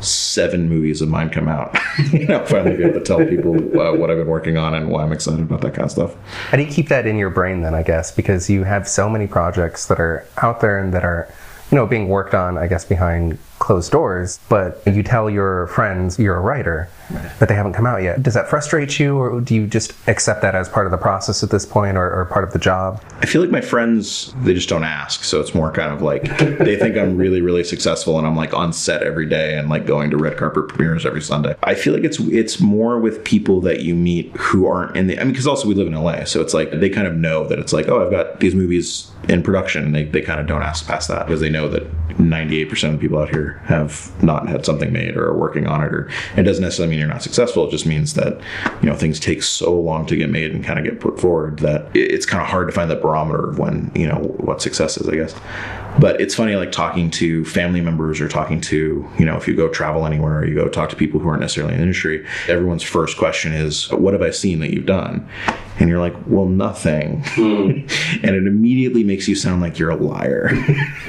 seven 0.00 0.68
movies 0.68 1.02
of 1.02 1.08
mine 1.08 1.30
come 1.30 1.48
out. 1.48 1.76
you 2.12 2.26
know, 2.26 2.44
finally 2.46 2.76
be 2.76 2.84
able 2.84 3.00
to 3.00 3.04
tell 3.04 3.24
people 3.24 3.56
uh, 3.80 3.94
what 3.94 4.10
I've 4.10 4.18
been 4.18 4.26
working 4.26 4.56
on 4.56 4.74
and 4.74 4.88
why 4.88 5.02
I'm 5.02 5.12
excited 5.12 5.40
about 5.40 5.60
that 5.62 5.74
kind 5.74 5.84
of 5.84 5.90
stuff. 5.90 6.14
How 6.50 6.56
do 6.56 6.62
you 6.62 6.70
keep 6.70 6.88
that 6.88 7.06
in 7.06 7.16
your 7.16 7.30
brain 7.30 7.62
then, 7.62 7.74
I 7.74 7.82
guess? 7.82 8.10
Because 8.10 8.48
you 8.48 8.64
have 8.64 8.88
so 8.88 9.08
many 9.08 9.26
projects 9.26 9.86
that 9.86 10.00
are 10.00 10.26
out 10.38 10.60
there 10.60 10.78
and 10.78 10.92
that 10.94 11.04
are, 11.04 11.32
you 11.70 11.76
know, 11.76 11.86
being 11.86 12.08
worked 12.08 12.34
on, 12.34 12.58
I 12.58 12.66
guess, 12.66 12.84
behind 12.84 13.38
closed 13.60 13.92
doors, 13.92 14.40
but 14.48 14.82
you 14.86 15.02
tell 15.02 15.30
your 15.30 15.68
friends 15.68 16.18
you're 16.18 16.34
a 16.34 16.40
writer, 16.40 16.88
right. 17.10 17.30
but 17.38 17.48
they 17.48 17.54
haven't 17.54 17.74
come 17.74 17.86
out 17.86 18.02
yet. 18.02 18.20
Does 18.22 18.34
that 18.34 18.48
frustrate 18.48 18.98
you, 18.98 19.16
or 19.16 19.40
do 19.40 19.54
you 19.54 19.66
just 19.68 19.92
accept 20.08 20.42
that 20.42 20.56
as 20.56 20.68
part 20.68 20.86
of 20.86 20.90
the 20.90 20.98
process 20.98 21.44
at 21.44 21.50
this 21.50 21.64
point, 21.64 21.96
or, 21.96 22.10
or 22.10 22.24
part 22.24 22.42
of 22.42 22.52
the 22.52 22.58
job? 22.58 23.00
I 23.20 23.26
feel 23.26 23.40
like 23.42 23.50
my 23.50 23.60
friends 23.60 24.34
they 24.42 24.54
just 24.54 24.68
don't 24.68 24.82
ask, 24.82 25.22
so 25.22 25.40
it's 25.40 25.54
more 25.54 25.70
kind 25.70 25.92
of 25.92 26.02
like 26.02 26.22
they 26.58 26.76
think 26.76 26.96
I'm 26.96 27.16
really, 27.16 27.42
really 27.42 27.62
successful, 27.62 28.18
and 28.18 28.26
I'm 28.26 28.34
like 28.34 28.54
on 28.54 28.72
set 28.72 29.02
every 29.02 29.26
day 29.26 29.56
and 29.56 29.68
like 29.68 29.86
going 29.86 30.10
to 30.10 30.16
red 30.16 30.36
carpet 30.36 30.68
premieres 30.68 31.06
every 31.06 31.22
Sunday. 31.22 31.54
I 31.62 31.74
feel 31.74 31.92
like 31.92 32.04
it's 32.04 32.18
it's 32.18 32.60
more 32.60 32.98
with 32.98 33.22
people 33.24 33.60
that 33.60 33.80
you 33.80 33.94
meet 33.94 34.34
who 34.36 34.66
aren't 34.66 34.96
in 34.96 35.06
the. 35.06 35.18
I 35.18 35.24
mean, 35.24 35.32
because 35.32 35.46
also 35.46 35.68
we 35.68 35.74
live 35.74 35.86
in 35.86 35.94
LA, 35.94 36.24
so 36.24 36.40
it's 36.40 36.54
like 36.54 36.70
they 36.72 36.88
kind 36.88 37.06
of 37.06 37.14
know 37.14 37.46
that 37.46 37.58
it's 37.58 37.74
like, 37.74 37.88
oh, 37.88 38.04
I've 38.04 38.10
got 38.10 38.40
these 38.40 38.54
movies 38.54 39.12
in 39.28 39.42
production, 39.42 39.84
and 39.84 39.94
they 39.94 40.04
they 40.04 40.22
kind 40.22 40.40
of 40.40 40.46
don't 40.46 40.62
ask 40.62 40.86
past 40.86 41.08
that 41.08 41.26
because 41.26 41.42
they 41.42 41.50
know 41.50 41.68
that 41.68 41.84
98% 42.16 42.84
of 42.84 42.92
the 42.92 42.98
people 42.98 43.18
out 43.18 43.30
here 43.30 43.49
have 43.64 44.10
not 44.22 44.48
had 44.48 44.64
something 44.64 44.92
made 44.92 45.16
or 45.16 45.26
are 45.26 45.38
working 45.38 45.66
on 45.66 45.82
it 45.82 45.92
or 45.92 46.10
it 46.36 46.42
doesn't 46.42 46.62
necessarily 46.62 46.90
mean 46.90 46.98
you're 46.98 47.08
not 47.08 47.22
successful. 47.22 47.66
It 47.66 47.70
just 47.70 47.86
means 47.86 48.14
that 48.14 48.40
you 48.82 48.88
know 48.88 48.94
things 48.94 49.20
take 49.20 49.42
so 49.42 49.78
long 49.78 50.06
to 50.06 50.16
get 50.16 50.30
made 50.30 50.52
and 50.52 50.64
kind 50.64 50.78
of 50.78 50.84
get 50.84 51.00
put 51.00 51.20
forward 51.20 51.58
that 51.60 51.88
it's 51.94 52.26
kind 52.26 52.42
of 52.42 52.48
hard 52.48 52.68
to 52.68 52.72
find 52.72 52.90
that 52.90 53.02
barometer 53.02 53.50
of 53.50 53.58
when 53.58 53.90
you 53.94 54.06
know 54.06 54.16
what 54.38 54.62
success 54.62 54.96
is 54.96 55.08
i 55.08 55.14
guess. 55.14 55.34
But 55.98 56.20
it's 56.20 56.34
funny 56.34 56.54
like 56.54 56.72
talking 56.72 57.10
to 57.12 57.44
family 57.44 57.80
members 57.80 58.20
or 58.20 58.28
talking 58.28 58.60
to 58.62 59.08
you 59.18 59.24
know 59.24 59.36
if 59.36 59.48
you 59.48 59.54
go 59.54 59.68
travel 59.68 60.06
anywhere 60.06 60.38
or 60.38 60.46
you 60.46 60.54
go 60.54 60.68
talk 60.68 60.90
to 60.90 60.96
people 60.96 61.20
who 61.20 61.28
aren't 61.28 61.40
necessarily 61.40 61.74
in 61.74 61.78
the 61.78 61.82
industry 61.82 62.26
everyone's 62.48 62.82
first 62.82 63.16
question 63.16 63.52
is 63.52 63.90
what 63.92 64.12
have 64.12 64.22
i 64.22 64.30
seen 64.30 64.60
that 64.60 64.72
you've 64.72 64.86
done 64.86 65.28
and 65.80 65.88
you're 65.88 65.98
like 65.98 66.14
well 66.26 66.46
nothing 66.46 67.22
mm. 67.22 68.20
and 68.22 68.36
it 68.36 68.46
immediately 68.46 69.02
makes 69.02 69.26
you 69.26 69.34
sound 69.34 69.60
like 69.60 69.78
you're 69.78 69.90
a 69.90 69.96
liar 69.96 70.50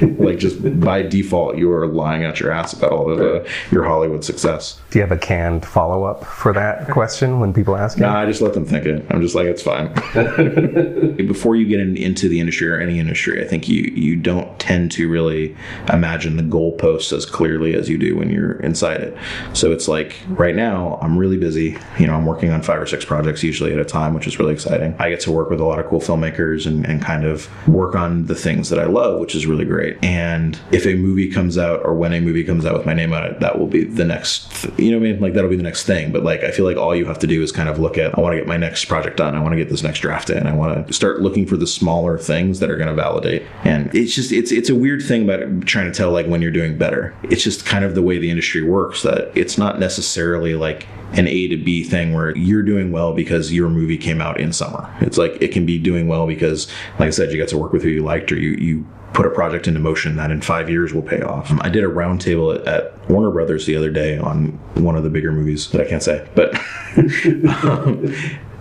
like 0.18 0.38
just 0.38 0.80
by 0.80 1.02
default 1.02 1.56
you 1.56 1.70
are 1.70 1.86
lying 1.86 2.24
out 2.24 2.40
your 2.40 2.50
ass 2.50 2.72
about 2.72 2.90
all 2.90 3.10
of 3.10 3.20
uh, 3.20 3.48
your 3.70 3.84
hollywood 3.84 4.24
success 4.24 4.80
do 4.90 4.98
you 4.98 5.02
have 5.02 5.12
a 5.12 5.18
canned 5.18 5.64
follow-up 5.64 6.24
for 6.24 6.52
that 6.52 6.90
question 6.90 7.38
when 7.38 7.52
people 7.52 7.76
ask 7.76 7.96
you 7.98 8.02
no 8.02 8.10
i 8.10 8.26
just 8.26 8.40
let 8.40 8.54
them 8.54 8.64
think 8.64 8.86
it 8.86 9.04
i'm 9.10 9.22
just 9.22 9.34
like 9.34 9.46
it's 9.46 9.62
fine 9.62 9.92
before 11.26 11.54
you 11.56 11.66
get 11.66 11.80
in, 11.80 11.96
into 11.96 12.28
the 12.28 12.40
industry 12.40 12.68
or 12.68 12.80
any 12.80 12.98
industry 12.98 13.44
i 13.44 13.46
think 13.46 13.68
you 13.68 13.82
you 13.94 14.16
don't 14.16 14.58
tend 14.58 14.90
to 14.90 15.08
really 15.08 15.54
imagine 15.92 16.36
the 16.36 16.42
goalposts 16.42 17.12
as 17.12 17.26
clearly 17.26 17.74
as 17.74 17.88
you 17.88 17.98
do 17.98 18.16
when 18.16 18.30
you're 18.30 18.52
inside 18.60 19.00
it. 19.00 19.16
So 19.52 19.72
it's 19.72 19.88
like 19.88 20.16
right 20.28 20.54
now 20.54 20.98
I'm 21.02 21.18
really 21.18 21.36
busy. 21.36 21.78
You 21.98 22.06
know, 22.06 22.14
I'm 22.14 22.26
working 22.26 22.50
on 22.50 22.62
five 22.62 22.80
or 22.80 22.86
six 22.86 23.04
projects 23.04 23.42
usually 23.42 23.72
at 23.72 23.78
a 23.78 23.84
time, 23.84 24.14
which 24.14 24.26
is 24.26 24.38
really 24.38 24.52
exciting. 24.64 24.94
I 24.98 25.10
get 25.10 25.20
to 25.20 25.32
work 25.32 25.50
with 25.50 25.60
a 25.60 25.64
lot 25.64 25.78
of 25.78 25.86
cool 25.86 26.00
filmmakers 26.00 26.66
and, 26.66 26.86
and 26.86 27.02
kind 27.02 27.24
of 27.24 27.48
work 27.68 27.94
on 27.94 28.26
the 28.26 28.34
things 28.34 28.68
that 28.70 28.78
I 28.78 28.84
love, 28.84 29.20
which 29.20 29.34
is 29.34 29.46
really 29.46 29.64
great. 29.64 30.02
And 30.02 30.58
if 30.70 30.86
a 30.86 30.94
movie 30.94 31.30
comes 31.30 31.58
out 31.58 31.84
or 31.84 31.94
when 31.94 32.12
a 32.12 32.20
movie 32.20 32.44
comes 32.44 32.64
out 32.64 32.74
with 32.74 32.86
my 32.86 32.94
name 32.94 33.12
on 33.12 33.24
it, 33.24 33.40
that 33.40 33.58
will 33.58 33.66
be 33.66 33.84
the 33.84 34.04
next, 34.04 34.66
you 34.78 34.90
know 34.90 34.98
what 34.98 35.06
I 35.08 35.12
mean? 35.12 35.20
Like 35.20 35.34
that'll 35.34 35.50
be 35.50 35.56
the 35.56 35.62
next 35.62 35.84
thing. 35.84 36.12
But 36.12 36.22
like 36.22 36.42
I 36.42 36.50
feel 36.50 36.64
like 36.64 36.76
all 36.76 36.94
you 36.94 37.04
have 37.06 37.18
to 37.20 37.26
do 37.26 37.42
is 37.42 37.52
kind 37.52 37.68
of 37.68 37.78
look 37.78 37.98
at, 37.98 38.16
I 38.16 38.20
want 38.20 38.34
to 38.34 38.38
get 38.38 38.46
my 38.46 38.56
next 38.56 38.84
project 38.86 39.16
done. 39.16 39.34
I 39.34 39.40
want 39.40 39.52
to 39.52 39.56
get 39.56 39.68
this 39.68 39.82
next 39.82 40.00
draft 40.00 40.30
in. 40.30 40.46
I 40.46 40.54
want 40.54 40.86
to 40.86 40.92
start 40.92 41.20
looking 41.20 41.46
for 41.46 41.56
the 41.56 41.66
smaller 41.66 42.18
things 42.18 42.60
that 42.60 42.70
are 42.70 42.76
going 42.76 42.88
to 42.88 42.94
validate. 42.94 43.44
And 43.64 43.92
it's 43.94 44.14
just, 44.14 44.32
it's, 44.32 44.52
it's 44.52 44.68
a 44.68 44.74
weird 44.74 45.02
thing 45.02 45.28
about 45.28 45.66
trying 45.66 45.90
to 45.90 45.96
tell 45.96 46.10
like 46.12 46.26
when 46.26 46.42
you're 46.42 46.50
doing 46.50 46.78
better. 46.78 47.14
It's 47.24 47.42
just 47.42 47.66
kind 47.66 47.84
of 47.84 47.94
the 47.94 48.02
way 48.02 48.18
the 48.18 48.30
industry 48.30 48.62
works 48.62 49.02
that 49.02 49.36
it's 49.36 49.58
not 49.58 49.78
necessarily 49.78 50.54
like 50.54 50.86
an 51.12 51.26
A 51.26 51.48
to 51.48 51.56
B 51.56 51.84
thing 51.84 52.12
where 52.12 52.36
you're 52.36 52.62
doing 52.62 52.92
well 52.92 53.12
because 53.12 53.52
your 53.52 53.68
movie 53.68 53.98
came 53.98 54.20
out 54.20 54.40
in 54.40 54.52
summer. 54.52 54.94
It's 55.00 55.18
like 55.18 55.40
it 55.40 55.52
can 55.52 55.66
be 55.66 55.78
doing 55.78 56.08
well 56.08 56.26
because, 56.26 56.68
like 56.98 57.08
I 57.08 57.10
said, 57.10 57.32
you 57.32 57.38
got 57.38 57.48
to 57.48 57.58
work 57.58 57.72
with 57.72 57.82
who 57.82 57.88
you 57.88 58.02
liked 58.02 58.32
or 58.32 58.36
you, 58.36 58.50
you 58.50 58.86
put 59.12 59.26
a 59.26 59.30
project 59.30 59.68
into 59.68 59.78
motion 59.78 60.16
that 60.16 60.30
in 60.30 60.40
five 60.40 60.70
years 60.70 60.94
will 60.94 61.02
pay 61.02 61.20
off. 61.20 61.52
I 61.60 61.68
did 61.68 61.84
a 61.84 61.88
roundtable 61.88 62.58
at, 62.58 62.66
at, 62.66 63.10
Warner 63.10 63.30
Brothers 63.30 63.66
the 63.66 63.76
other 63.76 63.90
day 63.90 64.16
on 64.16 64.52
one 64.74 64.96
of 64.96 65.02
the 65.02 65.10
bigger 65.10 65.32
movies 65.32 65.70
that 65.70 65.80
I 65.80 65.88
can't 65.88 66.02
say, 66.02 66.26
but 66.34 66.54
um, 66.96 68.14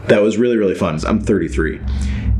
that 0.07 0.21
was 0.21 0.37
really, 0.37 0.57
really 0.57 0.75
fun. 0.75 0.99
I'm 1.07 1.21
33 1.21 1.79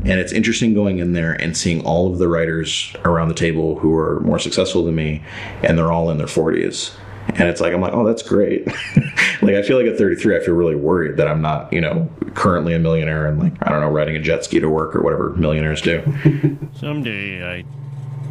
and 0.04 0.18
it's 0.18 0.32
interesting 0.32 0.74
going 0.74 0.98
in 0.98 1.12
there 1.12 1.32
and 1.32 1.56
seeing 1.56 1.84
all 1.84 2.10
of 2.10 2.18
the 2.18 2.26
writers 2.26 2.92
around 3.04 3.28
the 3.28 3.34
table 3.34 3.78
who 3.78 3.96
are 3.96 4.20
more 4.20 4.38
successful 4.38 4.84
than 4.84 4.96
me, 4.96 5.22
and 5.62 5.78
they're 5.78 5.92
all 5.92 6.10
in 6.10 6.18
their 6.18 6.26
40s. 6.26 6.92
And 7.34 7.48
it's 7.48 7.60
like, 7.60 7.72
I'm 7.72 7.80
like, 7.80 7.92
oh, 7.92 8.04
that's 8.04 8.22
great. 8.22 8.66
like, 9.42 9.54
I 9.54 9.62
feel 9.62 9.78
like 9.78 9.86
at 9.86 9.96
33, 9.96 10.36
I 10.36 10.40
feel 10.40 10.54
really 10.54 10.74
worried 10.74 11.16
that 11.16 11.28
I'm 11.28 11.40
not, 11.40 11.72
you 11.72 11.80
know, 11.80 12.10
currently 12.34 12.74
a 12.74 12.78
millionaire 12.78 13.26
and, 13.26 13.38
like, 13.38 13.54
I 13.62 13.70
don't 13.70 13.80
know, 13.80 13.88
riding 13.88 14.16
a 14.16 14.20
jet 14.20 14.44
ski 14.44 14.60
to 14.60 14.68
work 14.68 14.94
or 14.94 15.02
whatever 15.02 15.30
millionaires 15.30 15.80
do. 15.80 16.02
Someday 16.74 17.42
I'd 17.42 17.66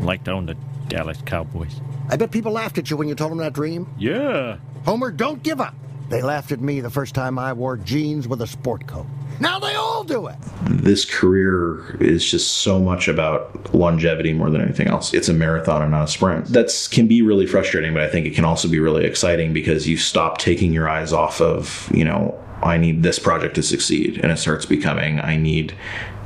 like 0.04 0.24
to 0.26 0.32
own 0.32 0.46
the 0.46 0.56
Dallas 0.88 1.18
Cowboys. 1.26 1.82
I 2.10 2.18
bet 2.18 2.32
people 2.32 2.52
laughed 2.52 2.78
at 2.78 2.90
you 2.90 2.98
when 2.98 3.08
you 3.08 3.16
told 3.16 3.32
them 3.32 3.40
that 3.40 3.54
dream. 3.54 3.88
Yeah. 3.98 4.58
Homer, 4.86 5.12
don't 5.12 5.42
give 5.42 5.62
up. 5.62 5.74
They 6.10 6.22
laughed 6.22 6.52
at 6.52 6.60
me 6.60 6.82
the 6.82 6.90
first 6.90 7.16
time 7.16 7.40
I 7.40 7.54
wore 7.54 7.78
jeans 7.78 8.28
with 8.28 8.42
a 8.42 8.48
sport 8.48 8.86
coat. 8.86 9.06
Now 9.40 9.60
they 9.60 9.74
do 10.04 10.28
it. 10.28 10.36
This 10.66 11.06
career 11.06 11.96
is 11.98 12.30
just 12.30 12.60
so 12.60 12.80
much 12.80 13.08
about 13.08 13.74
longevity 13.74 14.34
more 14.34 14.50
than 14.50 14.62
anything 14.62 14.88
else. 14.88 15.14
It's 15.14 15.30
a 15.30 15.34
marathon 15.34 15.82
and 15.82 15.92
not 15.92 16.06
a 16.06 16.08
sprint. 16.08 16.48
That 16.48 16.72
can 16.92 17.08
be 17.08 17.22
really 17.22 17.48
frustrating, 17.48 17.94
but 17.94 18.04
I 18.04 18.10
think 18.10 18.26
it 18.26 18.36
can 18.36 18.46
also 18.46 18.68
be 18.68 18.80
really 18.80 19.06
exciting 19.06 19.54
because 19.54 19.88
you 19.88 19.98
stop 19.98 20.38
taking 20.38 20.74
your 20.74 20.90
eyes 20.90 21.14
off 21.14 21.42
of, 21.42 21.90
you 21.94 22.06
know, 22.06 22.38
I 22.64 22.78
need 22.78 23.04
this 23.04 23.20
project 23.20 23.56
to 23.56 23.64
succeed. 23.64 24.20
And 24.22 24.32
it 24.32 24.38
starts 24.38 24.66
becoming, 24.66 25.20
I 25.20 25.36
need 25.36 25.76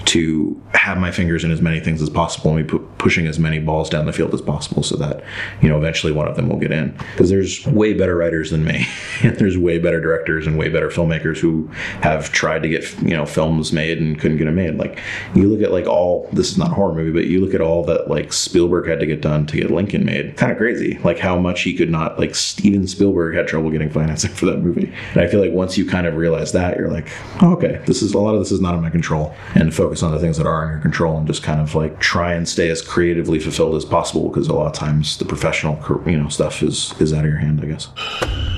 to 0.05 0.61
have 0.73 0.97
my 0.97 1.11
fingers 1.11 1.43
in 1.43 1.51
as 1.51 1.61
many 1.61 1.79
things 1.79 2.01
as 2.01 2.09
possible 2.09 2.55
and 2.55 2.65
be 2.65 2.71
pu- 2.71 2.85
pushing 2.97 3.27
as 3.27 3.39
many 3.39 3.59
balls 3.59 3.89
down 3.89 4.05
the 4.05 4.13
field 4.13 4.33
as 4.33 4.41
possible 4.41 4.83
so 4.83 4.95
that 4.95 5.23
you 5.61 5.67
know 5.67 5.77
eventually 5.77 6.13
one 6.13 6.27
of 6.27 6.35
them 6.35 6.47
will 6.47 6.59
get 6.59 6.71
in. 6.71 6.91
Because 7.11 7.29
there's 7.29 7.65
way 7.67 7.93
better 7.93 8.15
writers 8.15 8.51
than 8.51 8.63
me. 8.63 8.87
And 9.23 9.35
there's 9.37 9.57
way 9.57 9.79
better 9.79 9.99
directors 9.99 10.45
and 10.45 10.57
way 10.57 10.69
better 10.69 10.89
filmmakers 10.89 11.37
who 11.37 11.67
have 12.01 12.31
tried 12.31 12.61
to 12.63 12.69
get 12.69 12.83
you 13.01 13.15
know 13.15 13.25
films 13.25 13.73
made 13.73 13.99
and 13.99 14.19
couldn't 14.19 14.37
get 14.37 14.45
them 14.45 14.55
made. 14.55 14.75
Like 14.75 14.99
you 15.33 15.47
look 15.47 15.61
at 15.61 15.71
like 15.71 15.87
all 15.87 16.29
this 16.31 16.51
is 16.51 16.57
not 16.57 16.71
a 16.71 16.73
horror 16.73 16.93
movie 16.93 17.11
but 17.11 17.25
you 17.25 17.39
look 17.43 17.53
at 17.53 17.61
all 17.61 17.83
that 17.85 18.09
like 18.09 18.31
Spielberg 18.31 18.87
had 18.87 18.99
to 18.99 19.05
get 19.05 19.21
done 19.21 19.45
to 19.47 19.57
get 19.57 19.71
Lincoln 19.71 20.05
made. 20.05 20.37
Kind 20.37 20.51
of 20.51 20.57
crazy 20.57 20.99
like 20.99 21.17
how 21.17 21.37
much 21.37 21.61
he 21.61 21.73
could 21.73 21.89
not 21.89 22.19
like 22.19 22.35
Steven 22.35 22.87
Spielberg 22.87 23.35
had 23.35 23.47
trouble 23.47 23.71
getting 23.71 23.89
financing 23.89 24.31
for 24.31 24.45
that 24.45 24.59
movie. 24.59 24.93
And 25.13 25.21
I 25.21 25.27
feel 25.27 25.39
like 25.39 25.51
once 25.51 25.77
you 25.77 25.85
kind 25.85 26.05
of 26.05 26.15
realize 26.15 26.51
that 26.51 26.77
you're 26.77 26.91
like 26.91 27.09
oh, 27.41 27.53
okay 27.53 27.81
this 27.85 28.01
is 28.01 28.13
a 28.13 28.19
lot 28.19 28.35
of 28.35 28.39
this 28.39 28.51
is 28.51 28.61
not 28.61 28.75
in 28.75 28.81
my 28.81 28.89
control 28.89 29.33
and 29.55 29.73
focus 29.73 29.94
on 30.03 30.11
the 30.11 30.19
things 30.19 30.37
that 30.37 30.47
are 30.47 30.63
in 30.65 30.71
your 30.71 30.81
control 30.81 31.17
and 31.17 31.27
just 31.27 31.43
kind 31.43 31.61
of 31.61 31.75
like 31.75 31.99
try 31.99 32.33
and 32.33 32.47
stay 32.47 32.69
as 32.69 32.81
creatively 32.81 33.39
fulfilled 33.39 33.75
as 33.75 33.85
possible 33.85 34.29
because 34.29 34.47
a 34.47 34.53
lot 34.53 34.67
of 34.67 34.73
times 34.73 35.17
the 35.17 35.25
professional 35.25 35.77
you 36.05 36.17
know 36.17 36.29
stuff 36.29 36.61
is 36.63 36.93
is 36.99 37.13
out 37.13 37.25
of 37.25 37.29
your 37.29 37.39
hand 37.39 37.61
I 37.61 37.65
guess 37.65 38.54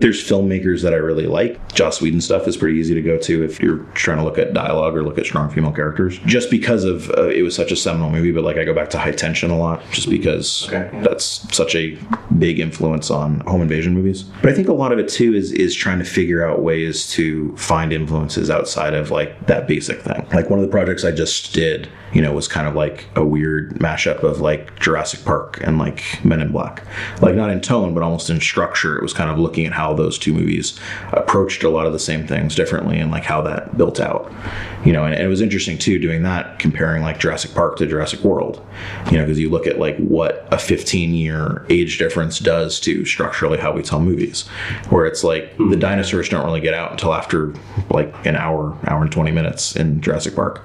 there's 0.00 0.22
filmmakers 0.22 0.82
that 0.82 0.92
I 0.94 0.96
really 0.98 1.26
like. 1.26 1.74
Joss 1.74 2.00
Whedon 2.00 2.20
stuff 2.20 2.46
is 2.46 2.56
pretty 2.56 2.78
easy 2.78 2.94
to 2.94 3.02
go 3.02 3.18
to 3.18 3.42
if 3.42 3.60
you're 3.60 3.78
trying 3.94 4.18
to 4.18 4.24
look 4.24 4.38
at 4.38 4.54
dialogue 4.54 4.96
or 4.96 5.02
look 5.02 5.18
at 5.18 5.26
strong 5.26 5.50
female 5.50 5.72
characters. 5.72 6.18
Just 6.20 6.50
because 6.50 6.84
of 6.84 7.10
uh, 7.10 7.28
it 7.28 7.42
was 7.42 7.54
such 7.56 7.72
a 7.72 7.76
seminal 7.76 8.08
movie, 8.10 8.30
but 8.30 8.44
like 8.44 8.56
I 8.58 8.64
go 8.64 8.72
back 8.74 8.90
to 8.90 8.98
High 8.98 9.10
Tension 9.12 9.50
a 9.50 9.58
lot, 9.58 9.82
just 9.90 10.08
because 10.08 10.68
Okay. 10.68 10.88
that's 11.02 11.24
such 11.56 11.74
a 11.74 11.98
big 12.38 12.60
influence 12.60 13.10
on 13.10 13.40
home 13.40 13.60
invasion 13.62 13.92
movies. 13.94 14.22
But 14.22 14.52
I 14.52 14.54
think 14.54 14.68
a 14.68 14.72
lot 14.72 14.92
of 14.92 14.98
it 15.00 15.08
too 15.08 15.34
is 15.34 15.50
is 15.52 15.74
trying 15.74 15.98
to 15.98 16.04
figure 16.04 16.46
out 16.48 16.62
ways 16.62 17.10
to 17.12 17.56
find 17.56 17.92
influences 17.92 18.50
outside 18.50 18.94
of 18.94 19.10
like 19.10 19.46
that 19.46 19.66
basic 19.66 20.00
thing. 20.02 20.24
Like 20.32 20.48
one 20.48 20.60
of 20.60 20.64
the 20.64 20.70
projects 20.70 21.04
I 21.04 21.10
just 21.10 21.52
did, 21.54 21.88
you 22.12 22.22
know, 22.22 22.32
was 22.32 22.46
kind 22.46 22.68
of 22.68 22.74
like 22.76 23.06
a 23.16 23.24
weird 23.24 23.74
mashup 23.80 24.22
of 24.22 24.40
like 24.40 24.78
Jurassic 24.78 25.24
Park 25.24 25.58
and 25.62 25.78
like 25.78 26.04
Men 26.24 26.40
in 26.40 26.52
Black. 26.52 26.84
Like 27.20 27.34
not 27.34 27.50
in 27.50 27.60
tone, 27.60 27.94
but 27.94 28.02
almost 28.04 28.30
in 28.30 28.40
structure. 28.40 28.96
It 28.96 29.02
was 29.02 29.12
kind 29.12 29.30
of 29.30 29.38
looking 29.38 29.66
at 29.66 29.72
how 29.72 29.87
those 29.94 30.18
two 30.18 30.32
movies 30.32 30.78
approached 31.12 31.62
a 31.62 31.70
lot 31.70 31.86
of 31.86 31.92
the 31.92 31.98
same 31.98 32.26
things 32.26 32.54
differently 32.54 32.98
and 32.98 33.10
like 33.10 33.24
how 33.24 33.42
that 33.42 33.76
built 33.76 34.00
out. 34.00 34.32
You 34.84 34.92
know, 34.92 35.04
and, 35.04 35.14
and 35.14 35.22
it 35.22 35.28
was 35.28 35.40
interesting 35.40 35.76
too 35.76 35.98
doing 35.98 36.22
that, 36.22 36.58
comparing 36.58 37.02
like 37.02 37.18
Jurassic 37.18 37.54
Park 37.54 37.76
to 37.76 37.86
Jurassic 37.86 38.20
World. 38.20 38.64
You 39.10 39.18
know, 39.18 39.24
because 39.24 39.38
you 39.38 39.50
look 39.50 39.66
at 39.66 39.78
like 39.78 39.96
what 39.98 40.46
a 40.50 40.58
15 40.58 41.14
year 41.14 41.66
age 41.68 41.98
difference 41.98 42.38
does 42.38 42.78
to 42.80 43.04
structurally 43.04 43.58
how 43.58 43.72
we 43.72 43.82
tell 43.82 44.00
movies, 44.00 44.46
where 44.90 45.06
it's 45.06 45.24
like 45.24 45.56
the 45.58 45.64
hmm. 45.64 45.78
dinosaurs 45.78 46.28
don't 46.28 46.44
really 46.44 46.60
get 46.60 46.74
out 46.74 46.92
until 46.92 47.12
after 47.14 47.54
like 47.90 48.14
an 48.26 48.36
hour, 48.36 48.76
hour 48.86 49.02
and 49.02 49.12
20 49.12 49.30
minutes 49.30 49.76
in 49.76 50.00
Jurassic 50.00 50.34
Park, 50.34 50.64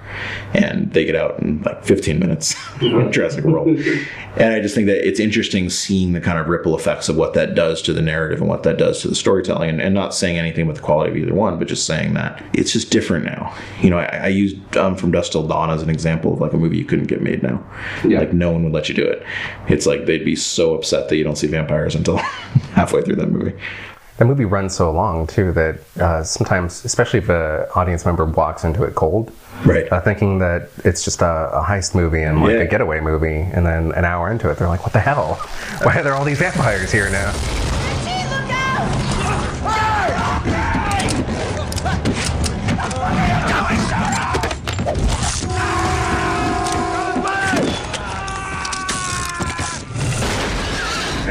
and 0.53 0.91
they 0.93 1.05
get 1.05 1.15
out 1.15 1.39
in 1.39 1.61
like 1.63 1.83
15 1.83 2.19
minutes 2.19 2.55
in 2.81 3.11
Jurassic 3.11 3.43
World. 3.43 3.77
And 4.35 4.51
I 4.51 4.61
just 4.61 4.73
think 4.73 4.87
that 4.87 5.07
it's 5.07 5.19
interesting 5.19 5.69
seeing 5.69 6.13
the 6.13 6.21
kind 6.21 6.39
of 6.39 6.47
ripple 6.47 6.75
effects 6.75 7.07
of 7.07 7.15
what 7.15 7.35
that 7.35 7.53
does 7.53 7.83
to 7.83 7.93
the 7.93 8.01
narrative 8.01 8.39
and 8.39 8.49
what 8.49 8.63
that 8.63 8.77
does 8.77 9.01
to 9.01 9.07
the 9.07 9.12
storytelling, 9.15 9.69
and, 9.69 9.81
and 9.81 9.93
not 9.93 10.13
saying 10.13 10.37
anything 10.37 10.67
with 10.67 10.77
the 10.77 10.81
quality 10.81 11.11
of 11.11 11.17
either 11.17 11.33
one, 11.33 11.57
but 11.59 11.67
just 11.67 11.85
saying 11.85 12.13
that 12.13 12.43
it's 12.53 12.71
just 12.73 12.89
different 12.91 13.25
now. 13.25 13.53
You 13.81 13.89
know, 13.89 13.99
I, 13.99 14.05
I 14.23 14.27
used 14.27 14.77
um, 14.77 14.95
From 14.95 15.11
Dusk 15.11 15.31
Till 15.31 15.47
Dawn 15.47 15.69
as 15.69 15.81
an 15.81 15.89
example 15.89 16.33
of 16.33 16.41
like 16.41 16.53
a 16.53 16.57
movie 16.57 16.77
you 16.77 16.85
couldn't 16.85 17.07
get 17.07 17.21
made 17.21 17.43
now. 17.43 17.63
Yeah. 18.05 18.19
Like 18.19 18.33
no 18.33 18.51
one 18.51 18.63
would 18.63 18.73
let 18.73 18.89
you 18.89 18.95
do 18.95 19.05
it. 19.05 19.23
It's 19.67 19.85
like 19.85 20.05
they'd 20.05 20.25
be 20.25 20.35
so 20.35 20.75
upset 20.75 21.09
that 21.09 21.15
you 21.17 21.23
don't 21.23 21.37
see 21.37 21.47
vampires 21.47 21.95
until 21.95 22.17
halfway 22.73 23.01
through 23.01 23.15
that 23.17 23.29
movie. 23.29 23.53
That 24.17 24.25
movie 24.25 24.45
runs 24.45 24.75
so 24.75 24.91
long 24.91 25.25
too 25.25 25.51
that 25.53 25.79
uh, 25.99 26.23
sometimes, 26.23 26.85
especially 26.85 27.17
if 27.17 27.29
an 27.29 27.65
audience 27.75 28.05
member 28.05 28.25
walks 28.25 28.63
into 28.63 28.83
it 28.83 28.93
cold, 28.93 29.31
Right. 29.65 29.91
uh, 29.91 30.01
thinking 30.01 30.37
that 30.39 30.69
it's 30.85 31.03
just 31.03 31.21
a, 31.21 31.49
a 31.53 31.63
heist 31.63 31.95
movie 31.95 32.21
and 32.21 32.41
like 32.41 32.51
Yeah. 32.51 32.59
a 32.59 32.67
getaway 32.67 32.99
movie, 32.99 33.39
and 33.39 33.65
then 33.65 33.91
an 33.93 34.05
hour 34.05 34.29
into 34.29 34.49
it, 34.49 34.57
they're 34.57 34.67
like, 34.67 34.83
"What 34.83 34.93
the 34.93 34.99
hell? 34.99 35.35
Why 35.83 35.97
are 35.97 36.03
there 36.03 36.13
all 36.15 36.25
these 36.25 36.37
vampires 36.39 36.91
here 36.91 37.09
now?" 37.09 37.31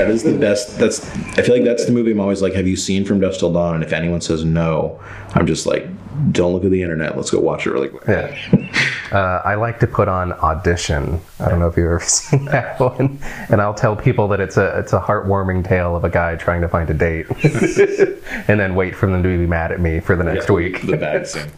That 0.02 0.11
is 0.11 0.23
the 0.23 0.37
best. 0.37 0.78
That's. 0.78 1.06
I 1.38 1.42
feel 1.42 1.54
like 1.54 1.64
that's 1.64 1.85
the 1.85 1.92
movie 1.92 2.11
I'm 2.11 2.21
always 2.21 2.42
like, 2.42 2.54
have 2.54 2.66
you 2.66 2.76
seen 2.76 3.04
From 3.04 3.21
Dusk 3.21 3.38
Till 3.38 3.52
Dawn? 3.52 3.76
And 3.76 3.85
if 3.85 3.92
anyone 3.92 4.21
says 4.21 4.44
no, 4.44 5.00
I'm 5.35 5.47
just 5.47 5.66
like, 5.66 5.87
don't 6.32 6.52
look 6.52 6.64
at 6.64 6.71
the 6.71 6.82
internet. 6.82 7.16
Let's 7.16 7.30
go 7.30 7.38
watch 7.38 7.66
it 7.66 7.73
really 7.73 7.88
quick. 7.88 8.08
Yeah. 8.08 8.97
Uh, 9.13 9.43
I 9.45 9.57
like 9.57 9.79
to 9.81 9.87
put 9.87 10.09
on 10.09 10.33
audition. 10.33 11.21
I 11.39 11.51
don't 11.51 11.59
know 11.59 11.69
if 11.69 11.77
you've 11.77 11.85
ever 11.85 12.01
seen 12.03 12.47
that 12.47 12.81
one, 12.81 13.19
and 13.51 13.61
I'll 13.61 13.75
tell 13.75 13.95
people 13.95 14.27
that 14.29 14.41
it's 14.41 14.57
a 14.57 14.79
it's 14.79 14.95
a 14.95 15.01
heartwarming 15.01 15.69
tale 15.69 15.95
of 15.95 16.05
a 16.05 16.09
guy 16.09 16.35
trying 16.37 16.63
to 16.63 16.69
find 16.69 16.89
a 16.89 16.95
date, 16.95 17.27
and 18.49 18.59
then 18.59 18.75
wait 18.75 18.97
for 18.97 19.07
them 19.07 19.23
to 19.23 19.29
be 19.29 19.47
mad 19.47 19.71
at 19.71 19.81
me 19.81 20.01
for 20.01 20.17
the 20.17 20.25
next 20.25 20.51
week. 20.51 20.81
The 20.87 20.97
bad 20.97 21.27
scene. 21.27 21.51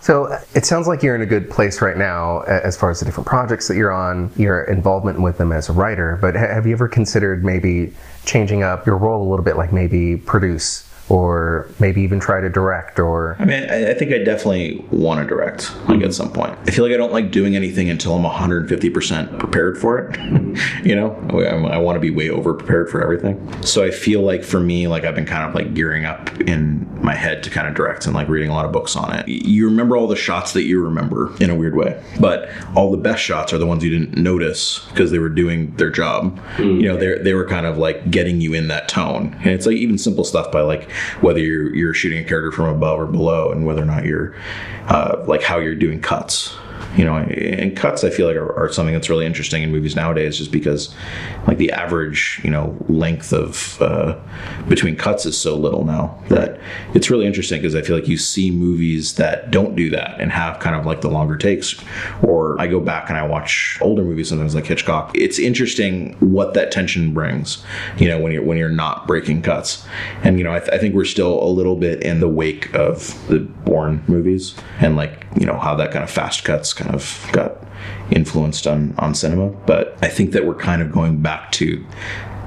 So 0.00 0.24
uh, 0.24 0.40
it 0.54 0.64
sounds 0.64 0.88
like 0.88 1.02
you're 1.02 1.14
in 1.14 1.20
a 1.22 1.26
good 1.26 1.50
place 1.50 1.82
right 1.82 1.96
now 1.96 2.40
as 2.40 2.76
far 2.76 2.90
as 2.90 3.00
the 3.00 3.04
different 3.04 3.28
projects 3.28 3.68
that 3.68 3.76
you're 3.76 3.92
on, 3.92 4.32
your 4.36 4.64
involvement 4.64 5.20
with 5.20 5.38
them 5.38 5.52
as 5.52 5.68
a 5.68 5.72
writer. 5.72 6.18
But 6.20 6.34
have 6.34 6.66
you 6.66 6.72
ever 6.72 6.88
considered 6.88 7.44
maybe 7.44 7.92
changing 8.24 8.62
up 8.62 8.84
your 8.86 8.96
role 8.96 9.22
a 9.22 9.28
little 9.28 9.44
bit, 9.44 9.56
like 9.56 9.72
maybe 9.72 10.16
produce 10.16 10.88
or 11.12 11.68
maybe 11.78 12.00
even 12.00 12.18
try 12.18 12.40
to 12.40 12.48
direct 12.48 12.98
or 12.98 13.36
I 13.38 13.44
mean, 13.44 13.68
I, 13.68 13.92
think 13.92 14.12
I 14.12 14.18
definitely 14.18 14.82
want 14.90 15.20
to 15.20 15.26
direct, 15.26 15.70
like 15.88 16.02
at 16.02 16.14
some 16.14 16.32
point. 16.32 16.58
I 16.66 16.70
feel 16.70 16.84
like 16.84 16.94
I 16.94 16.96
don't 16.96 17.12
like 17.12 17.30
doing 17.30 17.54
anything 17.54 17.90
until 17.90 18.14
I'm 18.14 18.24
150% 18.24 19.38
prepared 19.38 19.76
for 19.78 19.98
it. 19.98 20.18
you 20.84 20.96
know, 20.96 21.14
I, 21.30 21.74
I 21.74 21.78
want 21.78 21.96
to 21.96 22.00
be 22.00 22.10
way 22.10 22.30
over 22.30 22.54
prepared 22.54 22.88
for 22.88 23.02
everything. 23.02 23.62
So 23.62 23.84
I 23.84 23.90
feel 23.90 24.22
like 24.22 24.42
for 24.42 24.58
me, 24.58 24.88
like 24.88 25.04
I've 25.04 25.14
been 25.14 25.26
kind 25.26 25.46
of 25.46 25.54
like 25.54 25.74
gearing 25.74 26.06
up 26.06 26.30
in 26.40 26.88
my 27.02 27.14
head 27.14 27.42
to 27.42 27.50
kind 27.50 27.66
of 27.66 27.74
direct 27.74 28.06
and 28.06 28.14
like 28.14 28.28
reading 28.28 28.48
a 28.48 28.54
lot 28.54 28.64
of 28.64 28.72
books 28.72 28.96
on 28.96 29.14
it. 29.14 29.26
You 29.28 29.66
remember 29.66 29.96
all 29.96 30.06
the 30.06 30.16
shots 30.16 30.52
that 30.52 30.62
you 30.62 30.82
remember 30.82 31.34
in 31.40 31.50
a 31.50 31.54
weird 31.54 31.74
way, 31.74 32.02
but 32.20 32.48
all 32.74 32.90
the 32.90 32.96
best 32.96 33.22
shots 33.22 33.52
are 33.52 33.58
the 33.58 33.66
ones 33.66 33.82
you 33.84 33.90
didn't 33.90 34.16
notice 34.16 34.86
because 34.90 35.10
they 35.10 35.18
were 35.18 35.28
doing 35.28 35.74
their 35.76 35.90
job. 35.90 36.40
You 36.58 36.82
know, 36.82 36.96
they 36.96 37.18
they 37.18 37.34
were 37.34 37.46
kind 37.46 37.66
of 37.66 37.78
like 37.78 38.10
getting 38.10 38.40
you 38.40 38.54
in 38.54 38.68
that 38.68 38.88
tone, 38.88 39.34
and 39.40 39.48
it's 39.48 39.66
like 39.66 39.76
even 39.76 39.98
simple 39.98 40.24
stuff 40.24 40.52
by 40.52 40.60
like 40.60 40.90
whether 41.20 41.40
you're 41.40 41.74
you're 41.74 41.94
shooting 41.94 42.24
a 42.24 42.28
character 42.28 42.52
from 42.52 42.66
above 42.66 43.00
or 43.00 43.06
below, 43.06 43.50
and 43.50 43.66
whether 43.66 43.82
or 43.82 43.86
not 43.86 44.04
you're 44.04 44.34
uh, 44.88 45.22
like 45.26 45.42
how 45.42 45.58
you're 45.58 45.74
doing 45.74 46.00
cuts. 46.00 46.56
You 46.96 47.04
know, 47.04 47.16
and 47.16 47.76
cuts 47.76 48.04
I 48.04 48.10
feel 48.10 48.26
like 48.26 48.36
are, 48.36 48.52
are 48.58 48.72
something 48.72 48.94
that's 48.94 49.08
really 49.08 49.26
interesting 49.26 49.62
in 49.62 49.70
movies 49.70 49.96
nowadays, 49.96 50.38
just 50.38 50.52
because 50.52 50.94
like 51.46 51.58
the 51.58 51.72
average 51.72 52.40
you 52.44 52.50
know 52.50 52.76
length 52.88 53.32
of 53.32 53.80
uh, 53.80 54.18
between 54.68 54.96
cuts 54.96 55.26
is 55.26 55.36
so 55.36 55.56
little 55.56 55.84
now 55.84 56.18
that 56.28 56.60
it's 56.94 57.10
really 57.10 57.26
interesting 57.26 57.60
because 57.60 57.74
I 57.74 57.82
feel 57.82 57.96
like 57.96 58.08
you 58.08 58.18
see 58.18 58.50
movies 58.50 59.14
that 59.14 59.50
don't 59.50 59.74
do 59.74 59.90
that 59.90 60.20
and 60.20 60.30
have 60.32 60.58
kind 60.58 60.76
of 60.76 60.86
like 60.86 61.00
the 61.00 61.10
longer 61.10 61.36
takes. 61.36 61.74
Or 62.22 62.60
I 62.60 62.66
go 62.66 62.80
back 62.80 63.08
and 63.08 63.18
I 63.18 63.26
watch 63.26 63.78
older 63.80 64.02
movies 64.02 64.28
sometimes 64.28 64.54
like 64.54 64.66
Hitchcock. 64.66 65.12
It's 65.14 65.38
interesting 65.38 66.14
what 66.20 66.54
that 66.54 66.70
tension 66.70 67.12
brings. 67.14 67.64
You 67.98 68.08
know, 68.08 68.20
when 68.20 68.32
you're 68.32 68.42
when 68.42 68.58
you're 68.58 68.68
not 68.68 69.06
breaking 69.06 69.42
cuts, 69.42 69.86
and 70.22 70.38
you 70.38 70.44
know 70.44 70.52
I, 70.52 70.58
th- 70.58 70.70
I 70.72 70.78
think 70.78 70.94
we're 70.94 71.04
still 71.04 71.42
a 71.42 71.48
little 71.48 71.76
bit 71.76 72.02
in 72.02 72.20
the 72.20 72.28
wake 72.28 72.74
of 72.74 73.16
the 73.28 73.40
Bourne 73.40 74.02
movies 74.06 74.54
and 74.80 74.96
like 74.96 75.26
you 75.38 75.46
know 75.46 75.58
how 75.58 75.74
that 75.76 75.92
kind 75.92 76.02
of 76.02 76.10
fast 76.10 76.44
cuts 76.44 76.71
kind 76.72 76.94
of 76.94 77.28
got 77.32 77.56
influenced 78.10 78.66
on 78.66 78.94
on 78.98 79.14
cinema. 79.14 79.48
But 79.66 79.96
I 80.02 80.08
think 80.08 80.32
that 80.32 80.46
we're 80.46 80.54
kind 80.54 80.82
of 80.82 80.92
going 80.92 81.22
back 81.22 81.52
to 81.52 81.84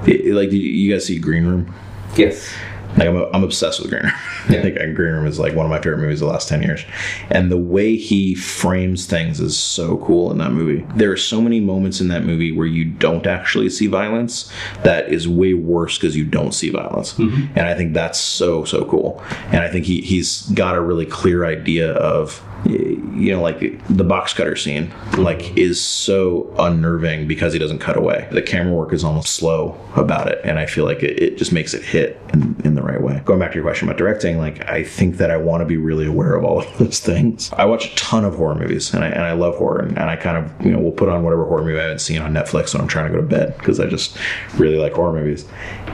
like 0.06 0.52
you- 0.52 0.92
guys 0.92 1.06
see 1.06 1.18
Green 1.18 1.46
Room. 1.46 1.74
yes, 2.16 2.54
Like 2.96 3.08
I'm, 3.08 3.16
I'm 3.34 3.42
obsessed 3.42 3.80
with 3.80 3.90
Green 3.90 4.02
Room. 4.04 4.12
I 4.48 4.62
think 4.62 4.76
Green 4.94 5.12
Room 5.12 5.26
is 5.26 5.40
like 5.40 5.54
one 5.54 5.66
of 5.66 5.70
my 5.70 5.78
favorite 5.80 5.98
movies 5.98 6.22
of 6.22 6.28
the 6.28 6.32
last 6.32 6.48
ten 6.48 6.62
years, 6.62 6.84
and 7.30 7.50
the 7.50 7.56
way 7.56 7.96
he 7.96 8.34
frames 8.36 9.06
things 9.06 9.40
is 9.40 9.56
so 9.58 9.96
cool 9.98 10.30
in 10.30 10.38
that 10.38 10.52
movie. 10.52 10.86
There 10.94 11.10
are 11.10 11.16
so 11.16 11.40
many 11.40 11.58
moments 11.58 12.00
in 12.00 12.06
that 12.08 12.24
movie 12.24 12.52
where 12.52 12.66
you 12.66 12.84
don't 12.84 13.26
actually 13.26 13.70
see 13.70 13.88
violence 13.88 14.50
that 14.84 15.12
is 15.12 15.26
way 15.26 15.54
worse 15.54 15.98
because 15.98 16.14
you 16.16 16.24
don't 16.24 16.52
see 16.52 16.70
violence, 16.70 17.14
mm-hmm. 17.14 17.58
and 17.58 17.66
I 17.66 17.74
think 17.74 17.92
that's 17.92 18.20
so 18.20 18.64
so 18.64 18.84
cool. 18.84 19.20
And 19.46 19.56
I 19.64 19.68
think 19.68 19.84
he 19.86 20.00
he's 20.02 20.42
got 20.50 20.76
a 20.76 20.80
really 20.80 21.06
clear 21.06 21.44
idea 21.44 21.92
of 21.94 22.40
you 22.64 23.32
know, 23.32 23.40
like 23.40 23.86
the 23.88 24.04
box 24.04 24.32
cutter 24.32 24.56
scene, 24.56 24.92
like 25.16 25.56
is 25.56 25.82
so 25.82 26.52
unnerving 26.58 27.26
because 27.26 27.52
he 27.52 27.58
doesn't 27.58 27.78
cut 27.78 27.96
away. 27.96 28.28
The 28.30 28.42
camera 28.42 28.74
work 28.74 28.92
is 28.92 29.04
almost 29.04 29.34
slow 29.34 29.78
about 29.94 30.28
it, 30.28 30.40
and 30.44 30.58
I 30.58 30.66
feel 30.66 30.84
like 30.84 31.02
it, 31.02 31.22
it 31.22 31.38
just 31.38 31.52
makes 31.52 31.74
it 31.74 31.82
hit 31.82 32.20
in, 32.32 32.60
in 32.64 32.74
the 32.74 32.82
right 32.82 33.00
way. 33.00 33.22
Going 33.24 33.40
back 33.40 33.52
to 33.52 33.54
your 33.54 33.64
question 33.64 33.88
about 33.88 33.98
directing, 33.98 34.38
like 34.38 34.68
I 34.68 34.84
think 34.84 35.16
that 35.16 35.30
I 35.30 35.36
want 35.36 35.62
to 35.62 35.64
be 35.64 35.76
really 35.76 36.06
aware 36.06 36.34
of 36.34 36.44
all 36.44 36.60
of 36.62 36.78
those 36.78 37.00
things. 37.00 37.52
I 37.52 37.64
watch 37.64 37.92
a 37.92 37.94
ton 37.96 38.24
of 38.24 38.36
horror 38.36 38.54
movies, 38.54 38.92
and 38.92 39.04
I 39.04 39.08
and 39.08 39.22
I 39.22 39.32
love 39.32 39.56
horror, 39.56 39.80
and, 39.80 39.98
and 39.98 40.10
I 40.10 40.16
kind 40.16 40.36
of 40.36 40.66
you 40.66 40.72
know 40.72 40.78
will 40.78 40.92
put 40.92 41.08
on 41.08 41.22
whatever 41.22 41.46
horror 41.46 41.64
movie 41.64 41.78
I 41.78 41.82
haven't 41.82 42.00
seen 42.00 42.20
on 42.20 42.32
Netflix 42.32 42.74
when 42.74 42.82
I'm 42.82 42.88
trying 42.88 43.10
to 43.10 43.14
go 43.16 43.20
to 43.20 43.26
bed 43.26 43.56
because 43.58 43.80
I 43.80 43.86
just 43.86 44.16
really 44.56 44.76
like 44.76 44.92
horror 44.92 45.12
movies, 45.12 45.46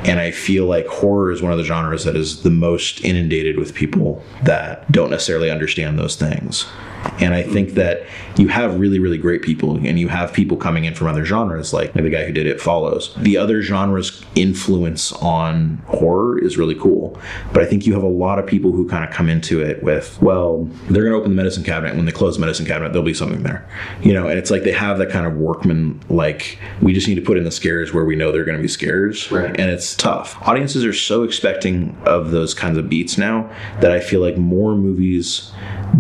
and 0.05 0.19
I 0.19 0.31
feel 0.33 0.67
like 0.67 0.87
horror 0.87 1.31
is 1.31 1.43
one 1.43 1.53
of 1.53 1.59
the 1.59 1.65
genres 1.65 2.05
that 2.05 2.17
is 2.17 2.43
the 2.43 2.51
most 2.51 3.05
inundated 3.05 3.59
with 3.59 3.75
people 3.75 4.23
that 4.43 4.91
don't 4.91 5.11
necessarily 5.11 5.51
understand 5.51 5.99
those 5.99 6.17
things 6.17 6.52
things. 6.53 6.92
And 7.21 7.35
I 7.35 7.43
think 7.43 7.71
that 7.75 8.07
you 8.37 8.49
have 8.49 8.81
really, 8.81 8.99
really 8.99 9.19
great 9.19 9.43
people, 9.43 9.77
and 9.77 9.99
you 9.99 10.09
have 10.09 10.33
people 10.33 10.57
coming 10.57 10.85
in 10.85 10.95
from 10.95 11.07
other 11.07 11.25
genres, 11.25 11.73
like 11.73 11.93
the 11.93 12.11
guy 12.11 12.25
who 12.25 12.33
did 12.33 12.47
It 12.47 12.61
Follows. 12.61 13.15
The 13.19 13.37
other 13.37 13.63
genres' 13.63 14.25
influence 14.35 15.13
on 15.13 15.83
horror 15.87 16.39
is 16.39 16.57
really 16.57 16.75
cool. 16.75 17.19
But 17.53 17.63
I 17.63 17.67
think 17.67 17.87
you 17.87 17.93
have 17.93 18.03
a 18.03 18.09
lot 18.09 18.39
of 18.39 18.47
people 18.47 18.73
who 18.73 18.89
kind 18.89 19.05
of 19.05 19.11
come 19.11 19.29
into 19.29 19.61
it 19.61 19.83
with, 19.83 20.21
well, 20.23 20.69
they're 20.89 21.03
going 21.03 21.13
to 21.13 21.19
open 21.19 21.31
the 21.31 21.37
medicine 21.37 21.63
cabinet. 21.63 21.97
When 21.97 22.07
they 22.07 22.13
close 22.13 22.37
the 22.37 22.41
medicine 22.41 22.67
cabinet, 22.67 22.93
there'll 22.93 23.05
be 23.05 23.15
something 23.15 23.43
there. 23.43 23.69
You 24.03 24.15
know, 24.15 24.29
and 24.29 24.39
it's 24.39 24.51
like 24.51 24.63
they 24.63 24.73
have 24.73 24.99
that 24.99 25.11
kind 25.11 25.27
of 25.27 25.35
workman, 25.35 26.01
like, 26.09 26.59
we 26.81 26.93
just 26.93 27.07
need 27.07 27.17
to 27.17 27.23
put 27.23 27.37
in 27.37 27.45
the 27.45 27.51
scares 27.51 27.93
where 27.93 28.05
we 28.05 28.17
know 28.17 28.33
they're 28.33 28.45
going 28.45 28.57
to 28.57 28.63
be 28.63 28.69
scares. 28.69 29.31
Right. 29.31 29.51
And 29.61 29.71
it's 29.71 29.95
tough. 29.95 30.37
Audiences 30.49 30.85
are 30.85 30.93
so 30.93 31.23
expecting 31.23 31.97
of 32.05 32.31
those 32.31 32.55
kinds 32.55 32.79
of 32.79 32.89
beats 32.89 33.19
now 33.19 33.51
that 33.81 33.93
I 33.93 34.01
feel 34.01 34.21
like 34.21 34.39
more 34.39 34.75
movies 34.75 35.53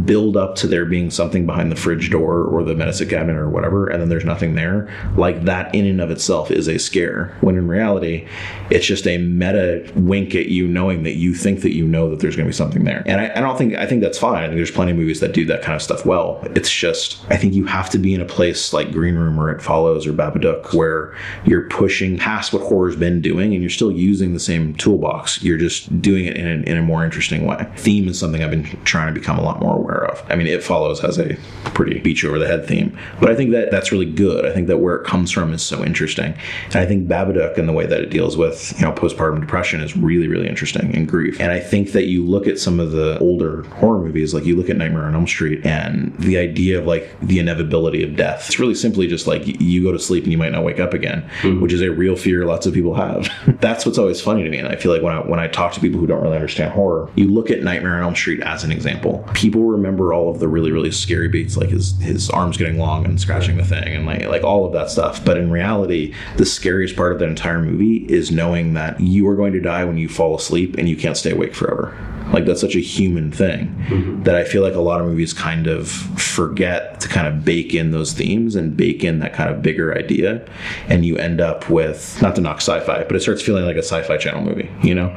build 0.04 0.36
up 0.36 0.56
to 0.56 0.66
there 0.66 0.86
being 0.86 1.01
something 1.10 1.46
behind 1.46 1.70
the 1.70 1.76
fridge 1.76 2.10
door 2.10 2.44
or 2.44 2.62
the 2.62 2.74
medicine 2.74 3.08
cabinet 3.08 3.36
or 3.36 3.48
whatever, 3.48 3.86
and 3.86 4.00
then 4.00 4.08
there's 4.08 4.24
nothing 4.24 4.54
there. 4.54 4.92
Like 5.16 5.44
that 5.44 5.74
in 5.74 5.86
and 5.86 6.00
of 6.00 6.10
itself 6.10 6.50
is 6.50 6.68
a 6.68 6.78
scare. 6.78 7.36
When 7.40 7.56
in 7.56 7.68
reality, 7.68 8.26
it's 8.70 8.86
just 8.86 9.06
a 9.06 9.18
meta 9.18 9.90
wink 9.94 10.34
at 10.34 10.46
you 10.46 10.68
knowing 10.68 11.02
that 11.04 11.14
you 11.14 11.34
think 11.34 11.60
that 11.62 11.74
you 11.74 11.86
know 11.86 12.10
that 12.10 12.20
there's 12.20 12.36
going 12.36 12.46
to 12.46 12.50
be 12.50 12.56
something 12.56 12.84
there. 12.84 13.02
And 13.06 13.20
I, 13.20 13.32
I 13.36 13.40
don't 13.40 13.56
think 13.56 13.74
I 13.74 13.86
think 13.86 14.02
that's 14.02 14.18
fine. 14.18 14.42
I 14.42 14.46
think 14.46 14.56
there's 14.56 14.70
plenty 14.70 14.92
of 14.92 14.98
movies 14.98 15.20
that 15.20 15.32
do 15.32 15.44
that 15.46 15.62
kind 15.62 15.76
of 15.76 15.82
stuff 15.82 16.04
well. 16.04 16.40
It's 16.54 16.70
just 16.70 17.24
I 17.30 17.36
think 17.36 17.54
you 17.54 17.64
have 17.66 17.90
to 17.90 17.98
be 17.98 18.14
in 18.14 18.20
a 18.20 18.26
place 18.26 18.72
like 18.72 18.92
Green 18.92 19.14
Room 19.14 19.38
or 19.38 19.50
It 19.50 19.62
Follows 19.62 20.06
or 20.06 20.12
Babadook 20.12 20.74
where 20.74 21.16
you're 21.44 21.68
pushing 21.68 22.18
past 22.18 22.52
what 22.52 22.62
horror's 22.62 22.96
been 22.96 23.20
doing 23.20 23.52
and 23.52 23.62
you're 23.62 23.70
still 23.70 23.92
using 23.92 24.32
the 24.32 24.40
same 24.40 24.74
toolbox. 24.74 25.42
You're 25.42 25.58
just 25.58 26.00
doing 26.02 26.26
it 26.26 26.36
in 26.36 26.64
in 26.64 26.76
a 26.76 26.82
more 26.82 27.04
interesting 27.04 27.46
way. 27.46 27.66
Theme 27.76 28.08
is 28.08 28.18
something 28.18 28.42
I've 28.42 28.50
been 28.50 28.64
trying 28.84 29.12
to 29.12 29.18
become 29.18 29.38
a 29.38 29.42
lot 29.42 29.60
more 29.60 29.76
aware 29.76 30.04
of. 30.06 30.22
I 30.30 30.36
mean, 30.36 30.46
It 30.46 30.62
Follows 30.62 30.91
has 31.00 31.18
a 31.18 31.36
pretty 31.74 31.98
beach 32.00 32.24
over 32.24 32.38
the 32.38 32.46
head 32.46 32.66
theme, 32.66 32.96
but 33.20 33.30
I 33.30 33.34
think 33.34 33.50
that 33.52 33.70
that's 33.70 33.92
really 33.92 34.10
good. 34.10 34.44
I 34.44 34.52
think 34.52 34.66
that 34.68 34.78
where 34.78 34.96
it 34.96 35.06
comes 35.06 35.30
from 35.30 35.52
is 35.52 35.62
so 35.62 35.84
interesting, 35.84 36.34
and 36.66 36.76
I 36.76 36.86
think 36.86 37.08
Babadook 37.08 37.58
and 37.58 37.68
the 37.68 37.72
way 37.72 37.86
that 37.86 38.00
it 38.00 38.10
deals 38.10 38.36
with 38.36 38.72
you 38.76 38.86
know 38.86 38.92
postpartum 38.92 39.40
depression 39.40 39.80
is 39.80 39.96
really 39.96 40.28
really 40.28 40.48
interesting 40.48 40.94
and 40.94 41.08
grief. 41.08 41.40
And 41.40 41.52
I 41.52 41.60
think 41.60 41.92
that 41.92 42.06
you 42.06 42.24
look 42.24 42.46
at 42.46 42.58
some 42.58 42.80
of 42.80 42.92
the 42.92 43.18
older 43.18 43.62
horror 43.64 44.00
movies, 44.00 44.34
like 44.34 44.44
you 44.44 44.56
look 44.56 44.70
at 44.70 44.76
Nightmare 44.76 45.04
on 45.04 45.14
Elm 45.14 45.26
Street, 45.26 45.64
and 45.64 46.16
the 46.18 46.38
idea 46.38 46.78
of 46.78 46.86
like 46.86 47.10
the 47.20 47.38
inevitability 47.38 48.02
of 48.02 48.16
death. 48.16 48.46
It's 48.46 48.58
really 48.58 48.74
simply 48.74 49.06
just 49.06 49.26
like 49.26 49.42
you 49.60 49.82
go 49.82 49.92
to 49.92 49.98
sleep 49.98 50.24
and 50.24 50.32
you 50.32 50.38
might 50.38 50.52
not 50.52 50.64
wake 50.64 50.80
up 50.80 50.94
again, 50.94 51.28
hmm. 51.40 51.60
which 51.60 51.72
is 51.72 51.82
a 51.82 51.90
real 51.90 52.16
fear 52.16 52.44
lots 52.46 52.66
of 52.66 52.74
people 52.74 52.94
have. 52.94 53.28
that's 53.60 53.86
what's 53.86 53.98
always 53.98 54.20
funny 54.20 54.42
to 54.42 54.50
me, 54.50 54.58
and 54.58 54.68
I 54.68 54.76
feel 54.76 54.92
like 54.92 55.02
when 55.02 55.14
I 55.14 55.20
when 55.20 55.40
I 55.40 55.48
talk 55.48 55.72
to 55.72 55.80
people 55.80 56.00
who 56.00 56.06
don't 56.06 56.22
really 56.22 56.36
understand 56.36 56.72
horror, 56.72 57.10
you 57.14 57.28
look 57.28 57.50
at 57.50 57.62
Nightmare 57.62 57.96
on 57.96 58.02
Elm 58.02 58.14
Street 58.14 58.40
as 58.40 58.64
an 58.64 58.72
example. 58.72 59.26
People 59.34 59.62
remember 59.64 60.12
all 60.12 60.30
of 60.30 60.38
the 60.38 60.48
really 60.48 60.72
really 60.72 60.81
scary 60.90 61.28
beats, 61.28 61.56
like 61.56 61.70
his 61.70 61.98
his 62.00 62.30
arms 62.30 62.56
getting 62.56 62.78
long 62.78 63.04
and 63.04 63.20
scratching 63.20 63.56
the 63.56 63.64
thing, 63.64 63.94
and 63.94 64.06
like 64.06 64.26
like 64.26 64.44
all 64.44 64.64
of 64.66 64.72
that 64.72 64.90
stuff. 64.90 65.24
But 65.24 65.38
in 65.38 65.50
reality, 65.50 66.14
the 66.36 66.46
scariest 66.46 66.96
part 66.96 67.12
of 67.12 67.18
that 67.20 67.28
entire 67.28 67.60
movie 67.60 68.06
is 68.12 68.30
knowing 68.30 68.74
that 68.74 69.00
you 69.00 69.28
are 69.28 69.36
going 69.36 69.52
to 69.52 69.60
die 69.60 69.84
when 69.84 69.98
you 69.98 70.08
fall 70.08 70.36
asleep 70.36 70.76
and 70.76 70.88
you 70.88 70.96
can't 70.96 71.16
stay 71.16 71.30
awake 71.30 71.54
forever. 71.54 71.96
Like 72.32 72.46
that's 72.46 72.60
such 72.60 72.76
a 72.76 72.80
human 72.80 73.30
thing 73.30 73.68
mm-hmm. 73.88 74.22
that 74.22 74.34
I 74.34 74.44
feel 74.44 74.62
like 74.62 74.74
a 74.74 74.80
lot 74.80 75.00
of 75.00 75.06
movies 75.06 75.32
kind 75.32 75.66
of 75.66 75.90
forget 75.90 77.00
to 77.00 77.08
kind 77.08 77.26
of 77.26 77.44
bake 77.44 77.74
in 77.74 77.90
those 77.90 78.12
themes 78.12 78.54
and 78.56 78.76
bake 78.76 79.04
in 79.04 79.18
that 79.18 79.34
kind 79.34 79.50
of 79.50 79.60
bigger 79.60 79.96
idea, 79.96 80.46
and 80.88 81.04
you 81.04 81.18
end 81.18 81.40
up 81.40 81.68
with 81.68 82.20
not 82.22 82.34
to 82.36 82.40
knock 82.40 82.58
sci-fi, 82.58 83.04
but 83.04 83.16
it 83.16 83.20
starts 83.20 83.42
feeling 83.42 83.64
like 83.64 83.76
a 83.76 83.82
sci-fi 83.82 84.16
channel 84.16 84.42
movie, 84.42 84.70
you 84.82 84.94
know. 84.94 85.16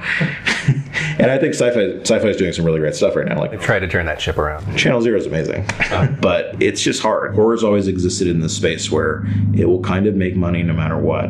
and 1.20 1.32
I 1.32 1.38
think 1.38 1.54
sci-fi 1.54 2.00
sci-fi 2.02 2.28
is 2.28 2.38
doing 2.38 2.54
some 2.54 2.66
really 2.66 2.80
great 2.80 2.96
stuff 2.96 3.16
right 3.16 3.28
now. 3.28 3.40
Like 3.40 3.60
Try 3.62 3.80
to 3.80 3.88
turn 3.88 4.06
that 4.06 4.22
ship 4.22 4.38
around. 4.38 4.78
Channel 4.78 5.02
Zero 5.02 5.18
is 5.18 5.26
amazing, 5.26 5.66
uh. 5.92 6.08
but 6.22 6.62
it's 6.62 6.82
just 6.82 7.02
hard. 7.02 7.36
Horror's 7.36 7.64
always 7.64 7.88
existed 7.88 8.28
in 8.28 8.40
this 8.40 8.56
space 8.56 8.92
where 8.92 9.26
it 9.56 9.66
will 9.66 9.82
kind 9.82 10.08
of 10.08 10.16
make 10.16 10.36
money 10.36 10.64
no 10.64 10.74
matter 10.74 10.98
what. 10.98 11.30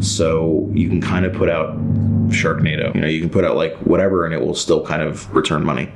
So 0.00 0.68
you 0.72 0.88
can 0.88 1.00
kind 1.00 1.24
of 1.24 1.32
put 1.32 1.48
out 1.48 1.76
Sharknado, 2.28 2.94
you 2.94 3.00
know, 3.00 3.06
you 3.06 3.20
can 3.20 3.30
put 3.30 3.44
out 3.44 3.56
like 3.56 3.74
whatever, 3.78 4.24
and 4.24 4.34
it 4.34 4.40
will 4.40 4.54
still 4.54 4.84
kind 4.84 5.02
of 5.02 5.32
return 5.34 5.64
money. 5.64 5.92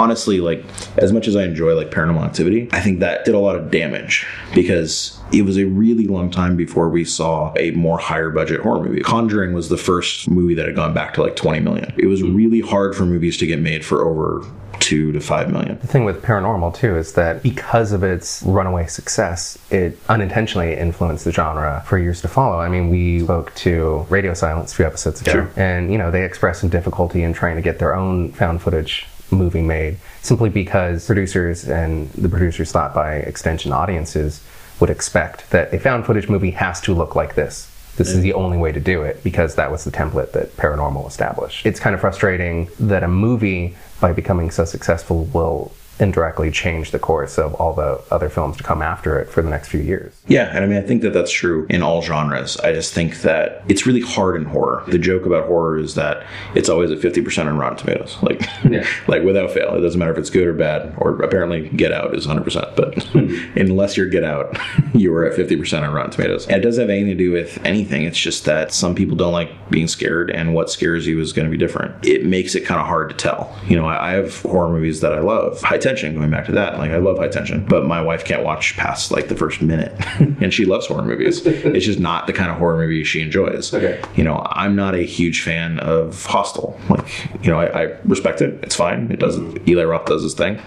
Honestly, 0.00 0.40
like 0.40 0.64
as 0.96 1.12
much 1.12 1.28
as 1.28 1.36
I 1.36 1.44
enjoy 1.44 1.74
like 1.74 1.90
paranormal 1.90 2.24
activity, 2.24 2.68
I 2.72 2.80
think 2.80 3.00
that 3.00 3.24
did 3.24 3.34
a 3.34 3.38
lot 3.38 3.56
of 3.56 3.70
damage 3.70 4.26
because 4.54 5.18
it 5.32 5.42
was 5.42 5.58
a 5.58 5.64
really 5.64 6.06
long 6.06 6.30
time 6.30 6.56
before 6.56 6.88
we 6.88 7.04
saw 7.04 7.52
a 7.56 7.70
more 7.72 7.98
higher 7.98 8.30
budget 8.30 8.60
horror 8.60 8.82
movie. 8.82 9.00
Conjuring 9.00 9.52
was 9.52 9.68
the 9.68 9.76
first 9.76 10.28
movie 10.28 10.54
that 10.54 10.66
had 10.66 10.74
gone 10.74 10.94
back 10.94 11.14
to 11.14 11.22
like 11.22 11.36
20 11.36 11.60
million. 11.60 11.92
It 11.98 12.06
was 12.06 12.22
mm-hmm. 12.22 12.34
really 12.34 12.60
hard 12.60 12.96
for 12.96 13.04
movies 13.04 13.36
to 13.38 13.46
get 13.46 13.60
made 13.60 13.84
for 13.84 14.04
over 14.04 14.44
two 14.80 15.12
to 15.12 15.20
five 15.20 15.52
million. 15.52 15.78
The 15.78 15.86
thing 15.86 16.04
with 16.04 16.22
paranormal 16.22 16.74
too 16.74 16.96
is 16.96 17.12
that 17.12 17.42
because 17.42 17.92
of 17.92 18.02
its 18.02 18.42
runaway 18.42 18.86
success, 18.86 19.58
it 19.70 19.98
unintentionally 20.08 20.74
influenced 20.74 21.26
the 21.26 21.32
genre 21.32 21.84
for 21.86 21.98
years 21.98 22.22
to 22.22 22.28
follow. 22.28 22.58
I 22.58 22.70
mean, 22.70 22.88
we 22.88 23.20
spoke 23.20 23.54
to 23.56 24.06
Radio 24.08 24.32
Silence 24.32 24.72
a 24.72 24.76
few 24.76 24.86
episodes 24.86 25.20
ago, 25.20 25.32
Sure. 25.32 25.50
and 25.56 25.92
you 25.92 25.98
know 25.98 26.10
they 26.10 26.24
expressed 26.24 26.60
some 26.60 26.70
difficulty 26.70 27.22
in 27.22 27.34
trying 27.34 27.56
to 27.56 27.62
get 27.62 27.78
their 27.78 27.94
own 27.94 28.32
found 28.32 28.62
footage 28.62 29.06
movie 29.32 29.62
made 29.62 29.96
simply 30.22 30.50
because 30.50 31.06
producers 31.06 31.68
and 31.68 32.10
the 32.10 32.28
producers 32.28 32.72
thought 32.72 32.94
by 32.94 33.16
extension 33.16 33.72
audiences 33.72 34.42
would 34.80 34.90
expect 34.90 35.50
that 35.50 35.72
a 35.74 35.78
found 35.78 36.06
footage 36.06 36.28
movie 36.28 36.50
has 36.52 36.80
to 36.80 36.94
look 36.94 37.14
like 37.14 37.34
this. 37.34 37.70
This 37.96 38.10
is 38.10 38.20
mm. 38.20 38.22
the 38.22 38.32
only 38.34 38.56
way 38.56 38.72
to 38.72 38.80
do 38.80 39.02
it 39.02 39.22
because 39.22 39.56
that 39.56 39.70
was 39.70 39.84
the 39.84 39.90
template 39.90 40.32
that 40.32 40.56
paranormal 40.56 41.06
established. 41.06 41.66
It's 41.66 41.80
kind 41.80 41.94
of 41.94 42.00
frustrating 42.00 42.68
that 42.78 43.02
a 43.02 43.08
movie, 43.08 43.76
by 44.00 44.12
becoming 44.12 44.50
so 44.50 44.64
successful, 44.64 45.24
will 45.26 45.72
indirectly 46.00 46.50
change 46.50 46.90
the 46.90 46.98
course 46.98 47.38
of 47.38 47.54
all 47.54 47.74
the 47.74 48.00
other 48.10 48.28
films 48.28 48.56
to 48.56 48.62
come 48.62 48.82
after 48.82 49.18
it 49.18 49.28
for 49.28 49.42
the 49.42 49.50
next 49.50 49.68
few 49.68 49.80
years. 49.80 50.14
Yeah, 50.26 50.48
and 50.54 50.64
I 50.64 50.66
mean, 50.66 50.78
I 50.78 50.82
think 50.86 51.02
that 51.02 51.12
that's 51.12 51.30
true 51.30 51.66
in 51.70 51.82
all 51.82 52.02
genres. 52.02 52.56
I 52.58 52.72
just 52.72 52.92
think 52.94 53.22
that 53.22 53.62
it's 53.68 53.86
really 53.86 54.00
hard 54.00 54.36
in 54.36 54.44
horror. 54.44 54.84
The 54.88 54.98
joke 54.98 55.26
about 55.26 55.46
horror 55.46 55.78
is 55.78 55.94
that 55.96 56.24
it's 56.54 56.68
always 56.68 56.90
at 56.90 57.00
fifty 57.00 57.22
percent 57.22 57.48
on 57.48 57.56
Rotten 57.58 57.78
Tomatoes, 57.78 58.16
like, 58.22 58.42
Yeah. 58.68 58.86
like 59.06 59.22
without 59.22 59.50
fail. 59.50 59.74
It 59.74 59.80
doesn't 59.80 59.98
matter 59.98 60.12
if 60.12 60.18
it's 60.18 60.30
good 60.30 60.46
or 60.46 60.52
bad. 60.52 60.94
Or 60.98 61.20
apparently, 61.22 61.68
Get 61.68 61.92
Out 61.92 62.14
is 62.14 62.24
hundred 62.26 62.44
percent, 62.44 62.68
but 62.76 63.04
unless 63.56 63.96
you're 63.96 64.06
Get 64.08 64.24
Out, 64.24 64.58
you 64.94 65.14
are 65.14 65.24
at 65.26 65.34
fifty 65.34 65.56
percent 65.56 65.84
on 65.84 65.92
Rotten 65.92 66.10
Tomatoes. 66.12 66.46
And 66.46 66.56
it 66.56 66.60
doesn't 66.60 66.80
have 66.82 66.90
anything 66.90 67.08
to 67.10 67.14
do 67.14 67.32
with 67.32 67.58
anything. 67.64 68.02
It's 68.04 68.18
just 68.18 68.44
that 68.46 68.72
some 68.72 68.94
people 68.94 69.16
don't 69.16 69.32
like 69.32 69.50
being 69.70 69.88
scared, 69.88 70.30
and 70.30 70.54
what 70.54 70.70
scares 70.70 71.06
you 71.06 71.20
is 71.20 71.32
going 71.32 71.46
to 71.46 71.50
be 71.50 71.58
different. 71.58 72.04
It 72.06 72.24
makes 72.24 72.54
it 72.54 72.64
kind 72.64 72.80
of 72.80 72.86
hard 72.86 73.10
to 73.10 73.16
tell. 73.16 73.56
You 73.66 73.76
know, 73.76 73.86
I, 73.86 74.10
I 74.10 74.12
have 74.12 74.40
horror 74.42 74.70
movies 74.70 75.00
that 75.00 75.12
I 75.12 75.20
love. 75.20 75.60
High 75.62 75.78
Tension, 75.90 76.14
going 76.14 76.30
back 76.30 76.46
to 76.46 76.52
that, 76.52 76.78
like 76.78 76.92
I 76.92 76.98
love 76.98 77.18
High 77.18 77.28
Tension, 77.28 77.64
but 77.64 77.84
my 77.84 78.00
wife 78.00 78.24
can't 78.24 78.44
watch 78.44 78.76
past 78.76 79.10
like 79.10 79.26
the 79.26 79.34
first 79.34 79.60
minute, 79.60 79.92
and 80.40 80.54
she 80.54 80.64
loves 80.64 80.86
horror 80.86 81.02
movies. 81.02 81.44
It's 81.80 81.86
just 81.86 81.98
not 81.98 82.26
the 82.26 82.32
kind 82.32 82.50
of 82.50 82.58
horror 82.58 82.76
movie 82.76 83.04
she 83.04 83.20
enjoys. 83.20 83.72
Okay. 83.72 84.02
You 84.14 84.24
know, 84.24 84.42
I'm 84.50 84.76
not 84.76 84.94
a 84.94 85.02
huge 85.02 85.42
fan 85.42 85.78
of 85.80 86.24
Hostel. 86.26 86.78
Like, 86.88 87.06
you 87.42 87.50
know, 87.50 87.58
I, 87.58 87.66
I 87.66 87.82
respect 88.04 88.40
it. 88.42 88.58
It's 88.62 88.74
fine. 88.74 89.10
It 89.10 89.18
does. 89.18 89.38
Eli 89.68 89.84
Roth 89.84 90.06
does 90.06 90.22
his 90.22 90.34
thing, 90.34 90.60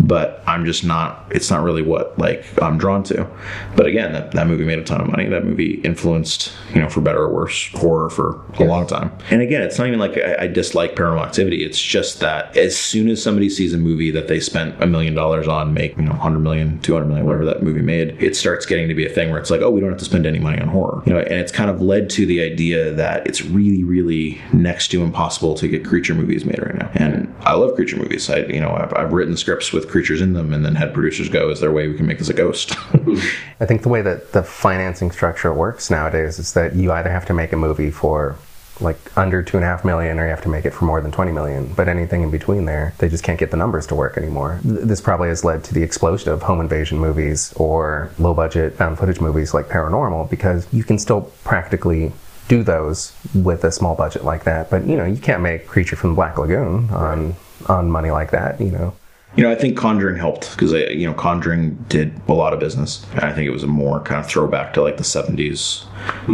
but 0.00 0.42
I'm 0.46 0.64
just 0.64 0.84
not. 0.84 1.26
It's 1.30 1.50
not 1.50 1.62
really 1.62 1.82
what 1.82 2.18
like 2.18 2.44
I'm 2.62 2.78
drawn 2.78 3.02
to. 3.04 3.28
But 3.76 3.86
again, 3.86 4.12
that, 4.12 4.32
that 4.32 4.46
movie 4.46 4.64
made 4.64 4.78
a 4.78 4.84
ton 4.84 5.00
of 5.00 5.08
money. 5.08 5.26
That 5.26 5.44
movie 5.44 5.80
influenced, 5.82 6.52
you 6.74 6.80
know, 6.80 6.88
for 6.88 7.00
better 7.00 7.22
or 7.22 7.32
worse, 7.32 7.68
horror 7.74 8.10
for 8.10 8.44
a 8.58 8.64
long 8.64 8.86
time. 8.86 9.16
And 9.30 9.42
again, 9.42 9.62
it's 9.62 9.78
not 9.78 9.86
even 9.86 9.98
like 9.98 10.16
I, 10.16 10.44
I 10.44 10.46
dislike 10.46 10.94
Paranormal 10.96 11.24
Activity. 11.24 11.64
It's 11.64 11.80
just 11.80 12.20
that 12.20 12.56
as 12.56 12.76
soon 12.76 13.08
as 13.08 13.22
somebody 13.22 13.48
sees 13.48 13.72
a 13.72 13.78
movie 13.78 14.10
that 14.10 14.28
they 14.28 14.40
spent 14.68 14.82
a 14.82 14.86
million 14.86 15.14
dollars 15.14 15.48
on, 15.48 15.74
make 15.74 15.96
you 15.96 16.02
know, 16.02 16.10
100 16.10 16.38
million, 16.40 16.78
200 16.80 17.06
million, 17.06 17.26
whatever 17.26 17.44
that 17.44 17.62
movie 17.62 17.82
made, 17.82 18.20
it 18.22 18.36
starts 18.36 18.66
getting 18.66 18.88
to 18.88 18.94
be 18.94 19.06
a 19.06 19.08
thing 19.08 19.30
where 19.30 19.38
it's 19.38 19.50
like, 19.50 19.60
oh, 19.60 19.70
we 19.70 19.80
don't 19.80 19.90
have 19.90 19.98
to 19.98 20.04
spend 20.04 20.26
any 20.26 20.38
money 20.38 20.60
on 20.60 20.68
horror. 20.68 21.02
You 21.06 21.14
know, 21.14 21.20
and 21.20 21.34
it's 21.34 21.52
kind 21.52 21.70
of 21.70 21.80
led 21.80 22.10
to 22.10 22.26
the 22.26 22.42
idea 22.42 22.92
that 22.92 23.26
it's 23.26 23.42
really, 23.42 23.84
really 23.84 24.40
next 24.52 24.88
to 24.88 25.02
impossible 25.02 25.54
to 25.54 25.68
get 25.68 25.84
creature 25.84 26.14
movies 26.14 26.44
made 26.44 26.58
right 26.58 26.74
now. 26.74 26.90
And 26.94 27.34
I 27.40 27.54
love 27.54 27.74
creature 27.74 27.96
movies. 27.96 28.28
I, 28.28 28.38
you 28.38 28.60
know, 28.60 28.70
I've, 28.70 28.92
I've 28.94 29.12
written 29.12 29.36
scripts 29.36 29.72
with 29.72 29.88
creatures 29.88 30.20
in 30.20 30.32
them, 30.32 30.52
and 30.52 30.64
then 30.64 30.74
had 30.74 30.92
producers 30.92 31.28
go, 31.28 31.50
"Is 31.50 31.60
there 31.60 31.70
a 31.70 31.72
way 31.72 31.88
we 31.88 31.96
can 31.96 32.06
make 32.06 32.18
this 32.18 32.28
a 32.28 32.34
ghost?" 32.34 32.72
I 33.60 33.66
think 33.66 33.82
the 33.82 33.88
way 33.88 34.02
that 34.02 34.32
the 34.32 34.42
financing 34.42 35.10
structure 35.10 35.52
works 35.52 35.90
nowadays 35.90 36.38
is 36.38 36.52
that 36.54 36.74
you 36.74 36.92
either 36.92 37.10
have 37.10 37.26
to 37.26 37.34
make 37.34 37.52
a 37.52 37.56
movie 37.56 37.90
for 37.90 38.36
like 38.80 39.16
under 39.16 39.42
two 39.42 39.56
and 39.56 39.64
a 39.64 39.68
half 39.68 39.84
million, 39.84 40.18
or 40.18 40.24
you 40.24 40.30
have 40.30 40.42
to 40.42 40.48
make 40.48 40.64
it 40.64 40.72
for 40.72 40.84
more 40.84 41.00
than 41.00 41.10
20 41.10 41.32
million. 41.32 41.72
But 41.74 41.88
anything 41.88 42.22
in 42.22 42.30
between 42.30 42.64
there, 42.64 42.94
they 42.98 43.08
just 43.08 43.24
can't 43.24 43.38
get 43.38 43.50
the 43.50 43.56
numbers 43.56 43.86
to 43.88 43.94
work 43.94 44.16
anymore. 44.16 44.60
This 44.62 45.00
probably 45.00 45.28
has 45.28 45.44
led 45.44 45.64
to 45.64 45.74
the 45.74 45.82
explosion 45.82 46.30
of 46.30 46.42
home 46.42 46.60
invasion 46.60 46.98
movies 46.98 47.52
or 47.56 48.10
low 48.18 48.34
budget 48.34 48.74
found 48.74 48.98
footage 48.98 49.20
movies 49.20 49.54
like 49.54 49.68
Paranormal 49.68 50.30
because 50.30 50.66
you 50.72 50.84
can 50.84 50.98
still 50.98 51.32
practically 51.44 52.12
do 52.48 52.62
those 52.62 53.12
with 53.34 53.62
a 53.64 53.70
small 53.70 53.94
budget 53.94 54.24
like 54.24 54.44
that. 54.44 54.70
But 54.70 54.86
you 54.86 54.96
know, 54.96 55.04
you 55.04 55.18
can't 55.18 55.42
make 55.42 55.66
Creature 55.66 55.96
from 55.96 56.10
the 56.10 56.16
Black 56.16 56.38
Lagoon 56.38 56.90
on 56.90 57.36
on 57.66 57.90
money 57.90 58.10
like 58.10 58.30
that. 58.30 58.60
You 58.60 58.70
know. 58.70 58.94
You 59.38 59.44
know, 59.44 59.52
I 59.52 59.54
think 59.54 59.76
Conjuring 59.76 60.16
helped 60.16 60.50
because 60.50 60.72
you 60.72 61.06
know 61.06 61.14
Conjuring 61.14 61.76
did 61.88 62.20
a 62.26 62.32
lot 62.32 62.52
of 62.52 62.58
business. 62.58 63.06
And 63.12 63.20
I 63.20 63.32
think 63.32 63.46
it 63.46 63.52
was 63.52 63.62
a 63.62 63.68
more 63.68 64.00
kind 64.00 64.18
of 64.18 64.26
throwback 64.26 64.72
to 64.72 64.82
like 64.82 64.96
the 64.96 65.04
'70s 65.04 65.84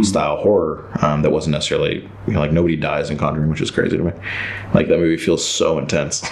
style 0.03 0.37
horror 0.37 0.89
um, 1.03 1.21
that 1.21 1.29
wasn't 1.29 1.51
necessarily 1.51 2.09
you 2.25 2.33
know 2.33 2.39
like 2.39 2.51
nobody 2.51 2.75
dies 2.75 3.11
in 3.11 3.19
Conjuring, 3.19 3.47
which 3.47 3.61
is 3.61 3.69
crazy 3.69 3.95
to 3.95 4.03
me. 4.03 4.11
Like 4.73 4.87
that 4.87 4.97
movie 4.97 5.17
feels 5.23 5.47
so 5.47 5.77
intense, 5.77 6.23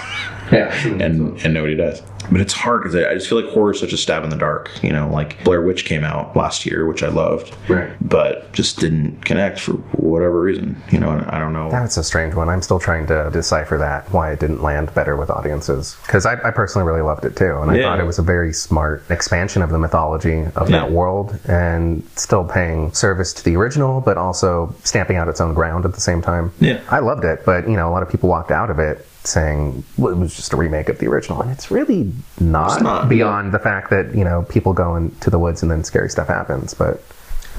Yeah. 0.52 0.74
and 1.00 1.40
and 1.46 1.54
nobody 1.54 1.76
dies. 1.76 2.02
But 2.32 2.42
it's 2.42 2.54
hard 2.54 2.82
because 2.84 2.96
I, 2.96 3.14
just 3.14 3.28
feel 3.28 3.42
like 3.42 3.52
horror 3.54 3.72
is 3.72 3.80
such 3.80 3.94
a 3.94 3.98
stab 3.98 4.24
in 4.24 4.30
the 4.30 4.36
dark. 4.36 4.70
You 4.82 4.92
know, 4.92 5.10
like 5.10 5.44
Blair 5.44 5.62
Witch 5.62 5.86
came 5.86 6.04
out 6.04 6.36
last 6.36 6.66
year, 6.66 6.86
which 6.88 7.04
I 7.04 7.10
loved, 7.10 7.56
Right. 7.70 7.92
but 8.02 8.52
just 8.54 8.80
didn't 8.80 9.26
connect 9.26 9.60
for 9.60 9.74
whatever 9.98 10.42
reason. 10.42 10.82
You 10.92 11.00
know, 11.00 11.12
and 11.12 11.26
I 11.30 11.40
don't 11.40 11.54
know. 11.54 11.70
That's 11.70 11.98
a 11.98 12.04
strange 12.04 12.34
one. 12.34 12.50
I'm 12.50 12.62
still 12.62 12.80
trying 12.80 13.08
to 13.08 13.30
decipher 13.32 13.78
that, 13.78 14.12
why 14.12 14.32
it 14.32 14.40
didn't 14.40 14.62
land 14.64 14.94
better 14.94 15.16
with 15.16 15.30
audiences. 15.30 15.96
Because 16.06 16.26
I, 16.26 16.34
I 16.44 16.52
personally 16.52 16.88
really 16.88 17.02
loved 17.02 17.26
it 17.26 17.36
too. 17.36 17.58
And 17.62 17.72
I 17.72 17.76
Yeah. 17.76 17.84
thought 17.84 18.00
it 18.00 18.06
was 18.06 18.20
a 18.20 18.24
very 18.24 18.54
smart 18.54 19.04
expansion 19.10 19.62
of 19.62 19.70
the 19.70 19.80
mythology 19.80 20.46
of 20.56 20.70
Yeah. 20.70 20.80
that 20.80 20.92
world 20.92 21.38
and 21.48 22.04
still 22.16 22.44
paying 22.46 22.92
service 22.94 23.34
to 23.34 23.44
the 23.44 23.56
original, 23.56 24.02
but 24.02 24.18
also 24.18 24.74
stamping 24.84 25.18
out 25.18 25.28
its 25.28 25.42
own 25.42 25.54
ground 25.54 25.86
at 25.86 25.94
the 25.94 26.02
same 26.02 26.22
time. 26.22 26.52
Yeah. 26.60 26.80
I 26.90 27.00
loved 27.00 27.24
it, 27.26 27.44
but 27.46 27.68
you 27.70 27.76
know, 27.76 27.88
a 27.90 27.92
lot 27.92 28.04
of 28.04 28.10
people 28.10 28.30
walked 28.30 28.52
out 28.52 28.70
of 28.70 28.80
it 28.80 29.06
saying 29.26 29.84
well, 29.98 30.12
it 30.12 30.18
was 30.18 30.36
just 30.36 30.52
a 30.52 30.58
remake 30.58 30.90
of 30.90 31.00
the 31.00 31.08
original. 31.08 31.42
And 31.42 31.50
it's 31.50 31.72
really 31.72 32.12
not, 32.40 32.82
not, 32.82 33.10
beyond 33.10 33.54
the 33.54 33.60
fact 33.60 33.90
that, 33.90 34.14
you 34.16 34.24
know, 34.24 34.44
people 34.50 34.74
go 34.74 34.96
into 34.96 35.30
the 35.30 35.40
woods 35.40 35.62
and 35.62 35.72
then 35.72 35.84
scary 35.84 36.10
stuff 36.10 36.28
happens. 36.28 36.74
But 36.74 37.02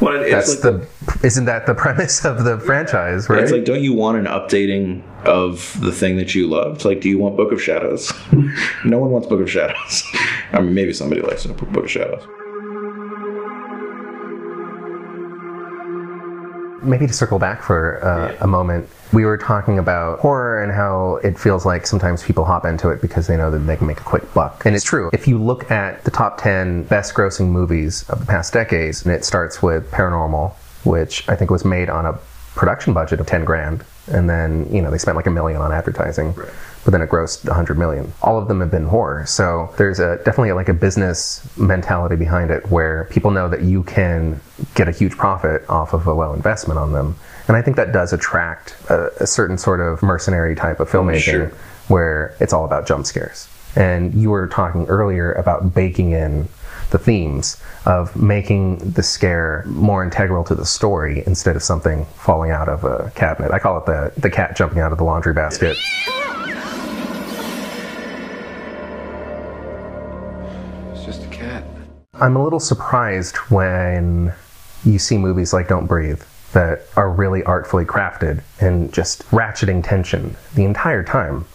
Well, 0.00 0.20
it's 0.22 0.30
that's 0.30 0.64
like- 0.64 0.88
the, 1.20 1.26
isn't 1.26 1.44
that 1.46 1.66
the 1.66 1.74
premise 1.84 2.24
of 2.24 2.44
the 2.44 2.58
franchise, 2.60 3.28
right? 3.28 3.42
It's 3.42 3.52
like, 3.52 3.64
don't 3.64 3.82
you 3.82 3.92
want 3.94 4.18
an 4.18 4.26
updating 4.26 5.02
of 5.24 5.78
the 5.80 5.92
thing 5.92 6.16
that 6.16 6.34
you 6.34 6.46
loved? 6.48 6.84
Like, 6.84 7.00
do 7.00 7.08
you 7.08 7.18
want 7.18 7.36
Book 7.36 7.52
of 7.52 7.62
Shadows? 7.62 8.12
no 8.84 8.98
one 8.98 9.10
wants 9.10 9.28
Book 9.28 9.40
of 9.40 9.50
Shadows. 9.50 10.02
I 10.52 10.60
mean, 10.60 10.74
maybe 10.74 10.92
somebody 10.92 11.20
likes 11.22 11.46
Book 11.46 11.84
of 11.84 11.90
Shadows. 11.90 12.22
Maybe 16.84 17.06
to 17.06 17.12
circle 17.12 17.38
back 17.38 17.62
for 17.62 18.04
uh, 18.04 18.36
a 18.40 18.46
moment, 18.46 18.88
we 19.12 19.24
were 19.24 19.38
talking 19.38 19.78
about 19.78 20.20
horror 20.20 20.62
and 20.62 20.72
how 20.72 21.16
it 21.22 21.38
feels 21.38 21.64
like 21.64 21.86
sometimes 21.86 22.22
people 22.22 22.44
hop 22.44 22.64
into 22.64 22.90
it 22.90 23.00
because 23.00 23.26
they 23.26 23.36
know 23.36 23.50
that 23.50 23.60
they 23.60 23.76
can 23.76 23.86
make 23.86 24.00
a 24.00 24.04
quick 24.04 24.32
buck. 24.34 24.64
And 24.66 24.74
it's 24.74 24.84
true. 24.84 25.10
If 25.12 25.28
you 25.28 25.38
look 25.38 25.70
at 25.70 26.04
the 26.04 26.10
top 26.10 26.40
10 26.40 26.84
best 26.84 27.14
grossing 27.14 27.48
movies 27.48 28.08
of 28.08 28.20
the 28.20 28.26
past 28.26 28.52
decades, 28.52 29.04
and 29.04 29.14
it 29.14 29.24
starts 29.24 29.62
with 29.62 29.90
Paranormal, 29.90 30.52
which 30.84 31.28
I 31.28 31.36
think 31.36 31.50
was 31.50 31.64
made 31.64 31.88
on 31.88 32.06
a 32.06 32.18
production 32.54 32.92
budget 32.92 33.20
of 33.20 33.26
10 33.26 33.44
grand. 33.44 33.84
And 34.08 34.28
then, 34.28 34.72
you 34.72 34.82
know, 34.82 34.90
they 34.90 34.98
spent 34.98 35.16
like 35.16 35.26
a 35.26 35.30
million 35.30 35.60
on 35.60 35.72
advertising. 35.72 36.34
But 36.84 36.90
then 36.90 37.00
it 37.00 37.08
grossed 37.08 37.46
100 37.46 37.78
million. 37.78 38.12
All 38.22 38.38
of 38.38 38.46
them 38.48 38.60
have 38.60 38.70
been 38.70 38.84
horror. 38.84 39.24
So 39.26 39.72
there's 39.78 40.00
a 40.00 40.16
definitely 40.18 40.52
like 40.52 40.68
a 40.68 40.74
business 40.74 41.46
mentality 41.56 42.14
behind 42.16 42.50
it 42.50 42.70
where 42.70 43.04
people 43.10 43.30
know 43.30 43.48
that 43.48 43.62
you 43.62 43.82
can 43.84 44.40
get 44.74 44.86
a 44.86 44.92
huge 44.92 45.16
profit 45.16 45.64
off 45.70 45.94
of 45.94 46.06
a 46.06 46.12
low 46.12 46.34
investment 46.34 46.78
on 46.78 46.92
them. 46.92 47.16
And 47.48 47.56
I 47.56 47.62
think 47.62 47.76
that 47.76 47.92
does 47.92 48.12
attract 48.12 48.76
a, 48.90 49.10
a 49.22 49.26
certain 49.26 49.56
sort 49.56 49.80
of 49.80 50.02
mercenary 50.02 50.54
type 50.54 50.78
of 50.80 50.90
filmmaking 50.90 51.20
Sure. 51.20 51.52
where 51.88 52.34
it's 52.38 52.52
all 52.52 52.64
about 52.66 52.86
jump 52.86 53.06
scares. 53.06 53.48
And 53.76 54.14
you 54.14 54.30
were 54.30 54.46
talking 54.46 54.86
earlier 54.86 55.32
about 55.32 55.74
baking 55.74 56.12
in 56.12 56.48
the 56.90 56.98
themes 56.98 57.60
of 57.86 58.14
making 58.14 58.78
the 58.78 59.02
scare 59.02 59.64
more 59.66 60.04
integral 60.04 60.44
to 60.44 60.54
the 60.54 60.64
story 60.66 61.24
instead 61.26 61.56
of 61.56 61.62
something 61.62 62.04
falling 62.14 62.50
out 62.50 62.68
of 62.68 62.84
a 62.84 63.10
cabinet. 63.14 63.52
I 63.52 63.58
call 63.58 63.78
it 63.78 63.86
the, 63.86 64.12
the 64.20 64.30
cat 64.30 64.54
jumping 64.54 64.78
out 64.80 64.92
of 64.92 64.98
the 64.98 65.04
laundry 65.04 65.32
basket. 65.34 65.76
I'm 72.20 72.36
a 72.36 72.42
little 72.42 72.60
surprised 72.60 73.36
when 73.50 74.32
you 74.84 74.98
see 74.98 75.18
movies 75.18 75.52
like 75.52 75.68
Don't 75.68 75.86
Breathe 75.86 76.22
that 76.52 76.82
are 76.96 77.10
really 77.10 77.42
artfully 77.42 77.84
crafted 77.84 78.42
and 78.60 78.92
just 78.92 79.28
ratcheting 79.30 79.82
tension 79.82 80.36
the 80.54 80.64
entire 80.64 81.02
time. 81.02 81.46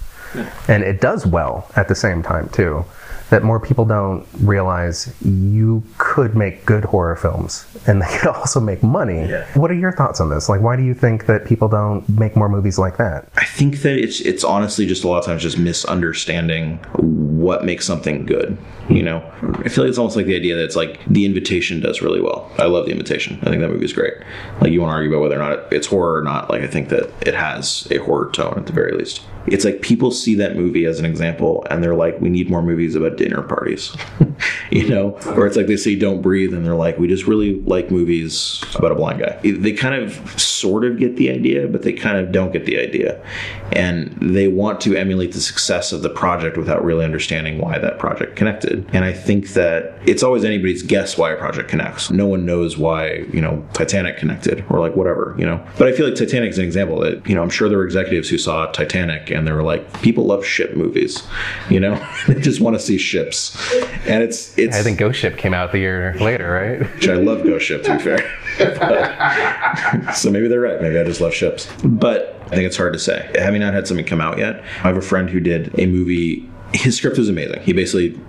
And 0.68 0.84
it 0.84 1.00
does 1.00 1.26
well 1.26 1.70
at 1.76 1.88
the 1.88 1.96
same 1.96 2.22
time, 2.22 2.50
too. 2.50 2.84
That 3.30 3.44
more 3.44 3.60
people 3.60 3.86
don't 3.86 4.26
realize 4.42 5.14
you 5.24 5.84
could 5.98 6.36
make 6.36 6.66
good 6.66 6.86
horror 6.86 7.16
films 7.16 7.66
and 7.88 8.02
they 8.02 8.08
could 8.20 8.30
also 8.30 8.60
make 8.60 8.82
money. 8.84 9.28
What 9.54 9.72
are 9.72 9.76
your 9.76 9.92
thoughts 9.92 10.20
on 10.20 10.30
this? 10.30 10.50
Like, 10.50 10.62
why 10.62 10.76
do 10.76 10.84
you 10.84 10.94
think 10.94 11.26
that 11.28 11.46
people 11.46 11.68
don't 11.68 12.08
make 12.10 12.36
more 12.36 12.50
movies 12.50 12.80
like 12.80 12.98
that? 12.98 13.28
I 13.36 13.46
think 13.46 13.82
that 13.82 13.98
it's 13.98 14.20
it's 14.22 14.44
honestly 14.44 14.86
just 14.86 15.04
a 15.04 15.08
lot 15.08 15.20
of 15.20 15.26
times 15.26 15.42
just 15.42 15.58
misunderstanding 15.58 16.78
what 16.98 17.64
makes 17.64 17.86
something 17.86 18.26
good. 18.26 18.58
You 18.90 19.04
know, 19.04 19.18
I 19.64 19.70
feel 19.70 19.84
like 19.84 19.90
it's 19.90 19.98
almost 19.98 20.16
like 20.16 20.26
the 20.26 20.36
idea 20.36 20.56
that 20.56 20.64
it's 20.64 20.76
like 20.76 21.00
the 21.06 21.26
invitation 21.26 21.80
does 21.80 22.02
really 22.02 22.22
well. 22.22 22.52
I 22.58 22.66
love 22.66 22.86
the 22.86 22.92
invitation. 22.92 23.40
I 23.44 23.46
think 23.50 23.62
that 23.62 23.70
movie 23.70 23.86
is 23.86 23.94
great. 23.94 24.14
Like 24.62 24.72
you 24.72 24.82
want 24.82 24.92
to 24.92 24.96
argue 24.96 25.12
about 25.12 25.22
whether 25.22 25.36
or 25.36 25.50
not 25.50 25.72
it's 25.72 25.88
horror 25.88 26.18
or 26.18 26.24
not. 26.24 26.50
Like 26.50 26.64
I 26.64 26.68
think 26.68 26.90
that 26.90 27.12
it 27.22 27.36
has 27.36 27.88
a 27.92 27.98
horror 27.98 28.32
tone 28.32 28.56
at 28.58 28.66
the 28.66 28.74
very 28.74 28.92
least. 28.94 29.22
It's 29.48 29.64
like 29.64 29.82
people 29.82 30.12
see 30.12 30.36
that 30.36 30.56
movie 30.56 30.86
as 30.86 31.00
an 31.00 31.06
example 31.06 31.66
and 31.70 31.84
they're 31.84 31.96
like, 31.96 32.20
we 32.20 32.30
need 32.30 32.50
more 32.50 32.62
movies 32.62 32.96
about 32.96 33.18
dinner 33.20 33.42
parties. 33.44 33.96
you 34.72 34.88
know, 34.88 35.20
or 35.36 35.46
it's 35.46 35.56
like 35.56 35.68
they 35.68 35.78
say 35.78 35.96
Don't 35.96 36.22
Breathe 36.22 36.54
and 36.54 36.66
they're 36.66 36.76
like, 36.76 36.98
we 36.98 37.08
just 37.08 37.28
really 37.28 37.62
like 37.62 37.92
movies 37.92 38.64
about 38.76 38.92
a 38.92 38.96
blind 38.96 39.20
guy. 39.20 39.40
They 39.44 39.74
kind 39.74 39.96
of 39.96 40.40
sort 40.40 40.86
of 40.86 40.98
get 40.98 41.18
the 41.18 41.30
idea, 41.30 41.68
but 41.68 41.84
they 41.84 41.94
kind 41.94 42.18
of 42.18 42.32
don't 42.32 42.52
get 42.52 42.66
the 42.66 42.80
idea. 42.80 43.24
And 43.72 44.18
they 44.22 44.48
want 44.48 44.82
to 44.82 44.96
emulate 44.96 45.34
the 45.34 45.42
success 45.42 45.92
of 45.92 46.02
the 46.02 46.10
project 46.10 46.58
without 46.58 46.84
really 46.84 47.06
understanding 47.06 47.60
why 47.60 47.78
that 47.78 48.00
project 48.00 48.36
connected. 48.36 48.88
And 48.94 49.06
I 49.06 49.14
think 49.14 49.50
that 49.50 49.98
it's 50.06 50.24
always 50.24 50.44
anybody's 50.44 50.82
guess 50.82 51.18
why 51.18 51.32
a 51.32 51.38
project 51.38 51.70
connects. 51.70 52.10
No 52.10 52.26
one 52.26 52.46
knows 52.46 52.78
why, 52.78 53.26
you 53.34 53.42
know, 53.42 53.68
Titanic 53.74 54.18
connected 54.18 54.64
or 54.70 54.80
like 54.80 54.96
whatever, 54.96 55.36
you 55.38 55.46
know. 55.46 55.66
But 55.78 55.88
I 55.88 55.92
feel 55.92 56.08
like 56.08 56.16
Titanic 56.16 56.52
is 56.52 56.58
an 56.58 56.66
example 56.66 57.00
that, 57.02 57.28
you 57.28 57.36
know, 57.36 57.42
I'm 57.42 57.50
sure 57.50 57.70
there 57.70 57.78
were 57.78 57.86
executives 57.86 58.30
who 58.30 58.38
saw 58.38 58.66
Titanic 58.72 59.30
and 59.30 59.48
they 59.48 59.52
were 59.52 59.64
like, 59.64 60.02
people 60.02 60.26
love 60.26 60.46
ship 60.46 60.76
movies, 60.76 61.24
you 61.70 61.80
know, 61.80 61.96
they 62.28 62.40
just 62.40 62.62
want 62.62 62.76
to 62.76 62.80
see 62.80 62.98
ships. 63.10 63.58
And 64.06 64.24
it's, 64.24 64.58
it's, 64.58 64.78
I 64.78 64.84
think 64.84 65.00
Ghost 65.00 65.20
Ship 65.20 65.38
came 65.38 65.54
out 65.54 65.72
the 65.72 65.80
year 65.80 66.16
later, 66.20 66.52
right? 66.52 66.96
which 66.96 67.08
I 67.08 67.16
love 67.16 67.44
Ghost 67.44 67.66
Ship 67.66 67.84
to 67.84 67.98
be 67.98 68.04
fair. 68.04 68.40
But- 68.58 70.14
so 70.14 70.30
maybe 70.32 70.48
they're 70.48 70.60
right. 70.60 70.82
Maybe 70.82 70.98
I 70.98 71.04
just 71.04 71.22
love 71.22 71.34
ships. 71.34 71.68
But 71.84 72.36
I 72.48 72.50
think 72.50 72.64
it's 72.64 72.78
hard 72.78 72.94
to 72.94 73.00
say. 73.00 73.30
Having 73.36 73.62
not 73.62 73.74
had 73.74 73.88
something 73.88 74.06
come 74.06 74.22
out 74.22 74.38
yet, 74.38 74.62
I 74.62 74.88
have 74.88 74.98
a 74.98 75.02
friend 75.02 75.30
who 75.30 75.40
did 75.40 75.78
a 75.80 75.86
movie. 75.86 76.50
His 76.74 76.98
script 76.98 77.18
was 77.18 77.30
amazing. 77.30 77.62
He 77.62 77.74
basically 77.74 78.20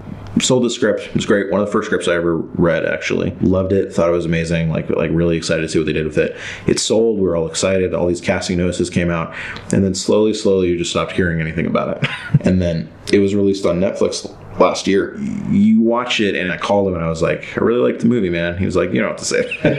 sold 0.40 0.62
the 0.64 0.70
script. 0.70 1.02
It 1.06 1.14
was 1.14 1.26
great. 1.26 1.50
One 1.50 1.60
of 1.60 1.66
the 1.66 1.72
first 1.72 1.86
scripts 1.86 2.08
I 2.08 2.14
ever 2.14 2.36
read, 2.36 2.86
actually. 2.86 3.32
Loved 3.40 3.72
it. 3.72 3.92
Thought 3.92 4.08
it 4.08 4.12
was 4.12 4.26
amazing. 4.26 4.70
Like, 4.70 4.88
like 4.90 5.10
really 5.12 5.36
excited 5.36 5.62
to 5.62 5.68
see 5.68 5.78
what 5.78 5.86
they 5.86 5.92
did 5.92 6.06
with 6.06 6.18
it. 6.18 6.36
It 6.66 6.78
sold. 6.78 7.18
We 7.18 7.24
were 7.24 7.36
all 7.36 7.48
excited. 7.48 7.94
All 7.94 8.06
these 8.06 8.20
casting 8.20 8.56
notices 8.58 8.90
came 8.90 9.10
out, 9.10 9.34
and 9.72 9.84
then 9.84 9.94
slowly, 9.94 10.32
slowly, 10.34 10.68
you 10.68 10.78
just 10.78 10.90
stopped 10.90 11.12
hearing 11.12 11.40
anything 11.40 11.66
about 11.66 11.96
it. 11.96 12.10
and 12.46 12.62
then 12.62 12.90
it 13.12 13.18
was 13.18 13.34
released 13.34 13.66
on 13.66 13.80
Netflix 13.80 14.34
last 14.58 14.86
year. 14.86 15.16
You 15.50 15.80
watch 15.80 16.20
it, 16.20 16.34
and 16.34 16.52
I 16.52 16.56
called 16.56 16.88
him 16.88 16.94
and 16.94 17.04
I 17.04 17.08
was 17.08 17.22
like, 17.22 17.56
I 17.56 17.60
really 17.60 17.90
liked 17.90 18.00
the 18.00 18.06
movie, 18.06 18.30
man. 18.30 18.58
He 18.58 18.64
was 18.64 18.76
like, 18.76 18.92
You 18.92 19.00
don't 19.00 19.10
have 19.10 19.18
to 19.18 19.24
say 19.24 19.42
that. 19.62 19.76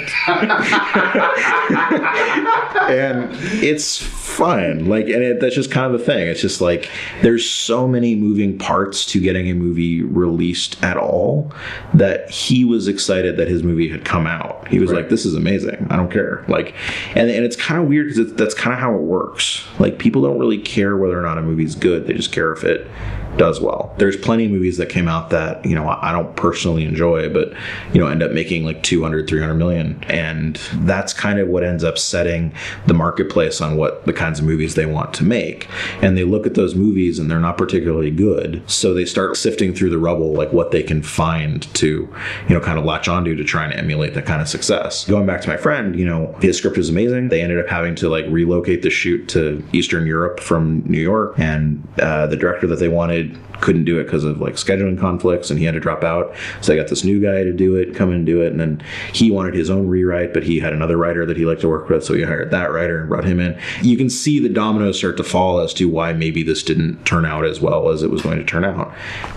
and 2.90 3.30
it's 3.64 3.98
fun. 4.02 4.86
Like, 4.86 5.06
and 5.06 5.24
it, 5.24 5.40
that's 5.40 5.56
just 5.56 5.72
kind 5.72 5.94
of 5.94 6.00
the 6.00 6.06
thing. 6.06 6.28
It's 6.28 6.42
just 6.42 6.62
like 6.62 6.90
there's 7.22 7.50
so 7.50 7.88
many 7.88 8.16
moving 8.16 8.58
parts 8.58 9.06
to 9.08 9.20
getting 9.20 9.50
a 9.50 9.54
movie 9.54 10.02
released 10.02 10.82
at 10.84 10.98
all 10.98 11.52
that 11.94 12.30
he 12.30 12.66
was 12.66 12.88
excited 12.88 13.38
that 13.38 13.48
his 13.48 13.64
movie 13.64 13.90
had 13.90 14.06
come 14.06 14.28
out. 14.28 14.68
He 14.68 14.80
was 14.80 14.92
like, 14.92 15.10
This 15.10 15.26
is 15.26 15.36
amazing. 15.36 15.88
I 15.90 15.96
don't 15.96 16.12
care. 16.12 16.46
Like, 16.48 16.76
and, 17.16 17.30
and 17.30 17.46
it's 17.46 17.56
kind 17.56 17.82
of 17.82 17.88
weird 17.88 18.10
because 18.10 18.34
that's 18.34 18.54
kind 18.54 18.74
of 18.74 18.80
how 18.80 18.96
it 18.96 19.02
works. 19.02 19.66
Like, 19.80 20.00
people 20.00 20.22
don't 20.22 20.40
really 20.40 20.60
care 20.60 20.98
whether 20.98 21.18
or 21.18 21.24
not 21.24 21.38
a 21.38 21.42
movie's 21.42 21.76
good, 21.76 22.08
they 22.08 22.14
just 22.14 22.32
care 22.32 22.52
if 22.52 22.64
it 22.64 22.88
does 23.38 23.62
well. 23.62 23.94
There's 23.98 24.17
plenty 24.17 24.46
of 24.46 24.52
movies 24.52 24.78
that 24.78 24.89
came 24.89 25.08
out 25.08 25.30
that, 25.30 25.65
you 25.65 25.76
know, 25.76 25.88
I 25.88 26.12
don't 26.12 26.36
personally 26.36 26.86
enjoy, 26.86 27.30
but, 27.30 27.54
you 27.94 28.00
know, 28.00 28.08
end 28.08 28.24
up 28.24 28.32
making 28.32 28.65
like 28.65 28.84
200, 28.84 29.28
300 29.28 29.54
million. 29.56 30.04
And 30.08 30.56
that's 30.74 31.13
kind 31.13 31.39
of 31.39 31.48
what 31.48 31.63
ends 31.63 31.84
up 31.84 31.98
setting 31.98 32.54
the 32.88 32.94
marketplace 32.94 33.62
on 33.62 33.78
what 33.78 34.06
the 34.06 34.13
kinds 34.13 34.39
of 34.39 34.46
movies 34.46 34.76
they 34.76 34.86
want 34.86 35.13
to 35.15 35.24
make. 35.24 35.67
And 36.02 36.17
they 36.17 36.24
look 36.24 36.46
at 36.46 36.56
those 36.56 36.76
movies 36.76 37.20
and 37.20 37.32
they're 37.32 37.39
not 37.39 37.58
particularly 37.58 38.12
good. 38.12 38.62
So 38.70 38.94
they 38.94 39.06
start 39.06 39.38
sifting 39.38 39.74
through 39.74 39.91
the 39.91 39.98
rubble, 39.98 40.34
like 40.34 40.52
what 40.52 40.72
they 40.72 40.84
can 40.84 41.02
find 41.02 41.62
to, 41.76 41.88
you 41.88 42.56
know, 42.56 42.60
kind 42.60 42.78
of 42.78 42.86
latch 42.86 43.08
onto 43.08 43.36
to 43.36 43.44
try 43.44 43.65
and 43.65 43.74
emulate 43.74 44.13
that 44.15 44.26
kind 44.26 44.41
of 44.41 44.48
success. 44.48 45.06
Going 45.06 45.26
back 45.26 45.41
to 45.41 45.50
my 45.50 45.58
friend, 45.58 45.98
you 45.98 46.06
know, 46.06 46.36
his 46.41 46.58
script 46.58 46.78
was 46.78 46.89
amazing. 46.89 47.30
They 47.30 47.41
ended 47.41 47.60
up 47.60 47.67
having 47.67 47.96
to 47.96 48.10
like 48.10 48.26
relocate 48.28 48.82
the 48.82 48.89
shoot 48.89 49.28
to 49.30 49.63
Eastern 49.72 50.06
Europe 50.06 50.39
from 50.39 50.84
New 50.86 51.02
York. 51.02 51.36
And 51.38 51.88
uh, 52.00 52.28
the 52.28 52.38
director 52.38 52.67
that 52.67 52.80
they 52.80 52.88
wanted 52.88 53.21
played 53.22 53.51
couldn't 53.62 53.86
do 53.86 54.00
it 54.00 54.06
because 54.06 54.24
of 54.24 54.41
like 54.41 54.56
scheduling 54.56 55.00
conflicts 55.00 55.50
and 55.50 55.60
he 55.60 55.65
had 55.65 55.74
to 55.74 55.80
drop 55.80 56.04
out. 56.04 56.34
So 56.62 56.74
I 56.74 56.76
got 56.76 56.89
this 56.89 57.04
new 57.04 57.21
guy 57.21 57.43
to 57.43 57.54
do 57.54 57.76
it, 57.76 57.95
come 57.95 58.12
and 58.12 58.26
do 58.26 58.41
it. 58.41 58.52
And 58.52 58.60
then 58.60 58.84
he 59.13 59.32
wanted 59.32 59.54
his 59.54 59.69
own 59.69 59.88
rewrite, 59.88 60.34
but 60.34 60.43
he 60.43 60.60
had 60.60 60.74
another 60.74 60.97
writer 60.97 61.26
that 61.26 61.38
he 61.38 61.45
liked 61.45 61.62
to 61.62 61.69
work 61.69 61.89
with. 61.89 62.04
So 62.04 62.13
he 62.13 62.24
hired 62.24 62.52
that 62.52 62.71
writer 62.71 63.00
and 63.00 63.10
brought 63.10 63.24
him 63.24 63.39
in. 63.39 63.60
You 63.82 63.97
can 63.97 64.10
see 64.10 64.39
the 64.39 64.50
dominoes 64.50 64.97
start 64.97 65.17
to 65.17 65.24
fall 65.24 65.60
as 65.60 65.74
to 65.76 65.86
why 65.86 66.13
maybe 66.13 66.43
this 66.43 66.63
didn't 66.63 67.06
turn 67.06 67.26
out 67.26 67.45
as 67.45 67.62
well 67.62 67.89
as 67.89 68.04
it 68.04 68.10
was 68.10 68.21
going 68.21 68.39
to 68.39 68.45
turn 68.45 68.65
out. 68.65 68.93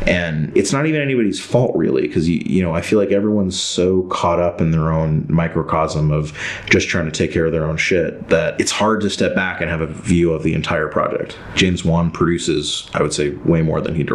And 0.06 0.56
it's 0.56 0.72
not 0.72 0.86
even 0.86 1.00
anybody's 1.00 1.40
fault 1.40 1.76
really, 1.76 2.02
because 2.02 2.28
you, 2.28 2.42
you 2.44 2.62
know, 2.62 2.74
I 2.74 2.80
feel 2.80 2.98
like 2.98 3.10
everyone's 3.10 3.60
so 3.60 4.02
caught 4.04 4.40
up 4.40 4.60
in 4.60 4.70
their 4.70 4.92
own 4.92 5.26
microcosm 5.28 6.10
of 6.10 6.36
just 6.70 6.88
trying 6.88 7.04
to 7.04 7.12
take 7.12 7.32
care 7.32 7.46
of 7.46 7.52
their 7.52 7.64
own 7.64 7.76
shit 7.76 8.28
that 8.28 8.58
it's 8.60 8.70
hard 8.72 9.00
to 9.02 9.10
step 9.10 9.34
back 9.34 9.60
and 9.60 9.70
have 9.70 9.80
a 9.80 9.86
view 9.86 10.32
of 10.32 10.42
the 10.42 10.54
entire 10.54 10.88
project. 10.88 11.36
James 11.54 11.84
Wan 11.84 12.10
produces, 12.10 12.88
I 12.94 13.02
would 13.02 13.12
say, 13.12 13.30
way 13.30 13.62
more 13.62 13.80
than 13.80 13.94
he 13.94 14.02
directs. 14.02 14.13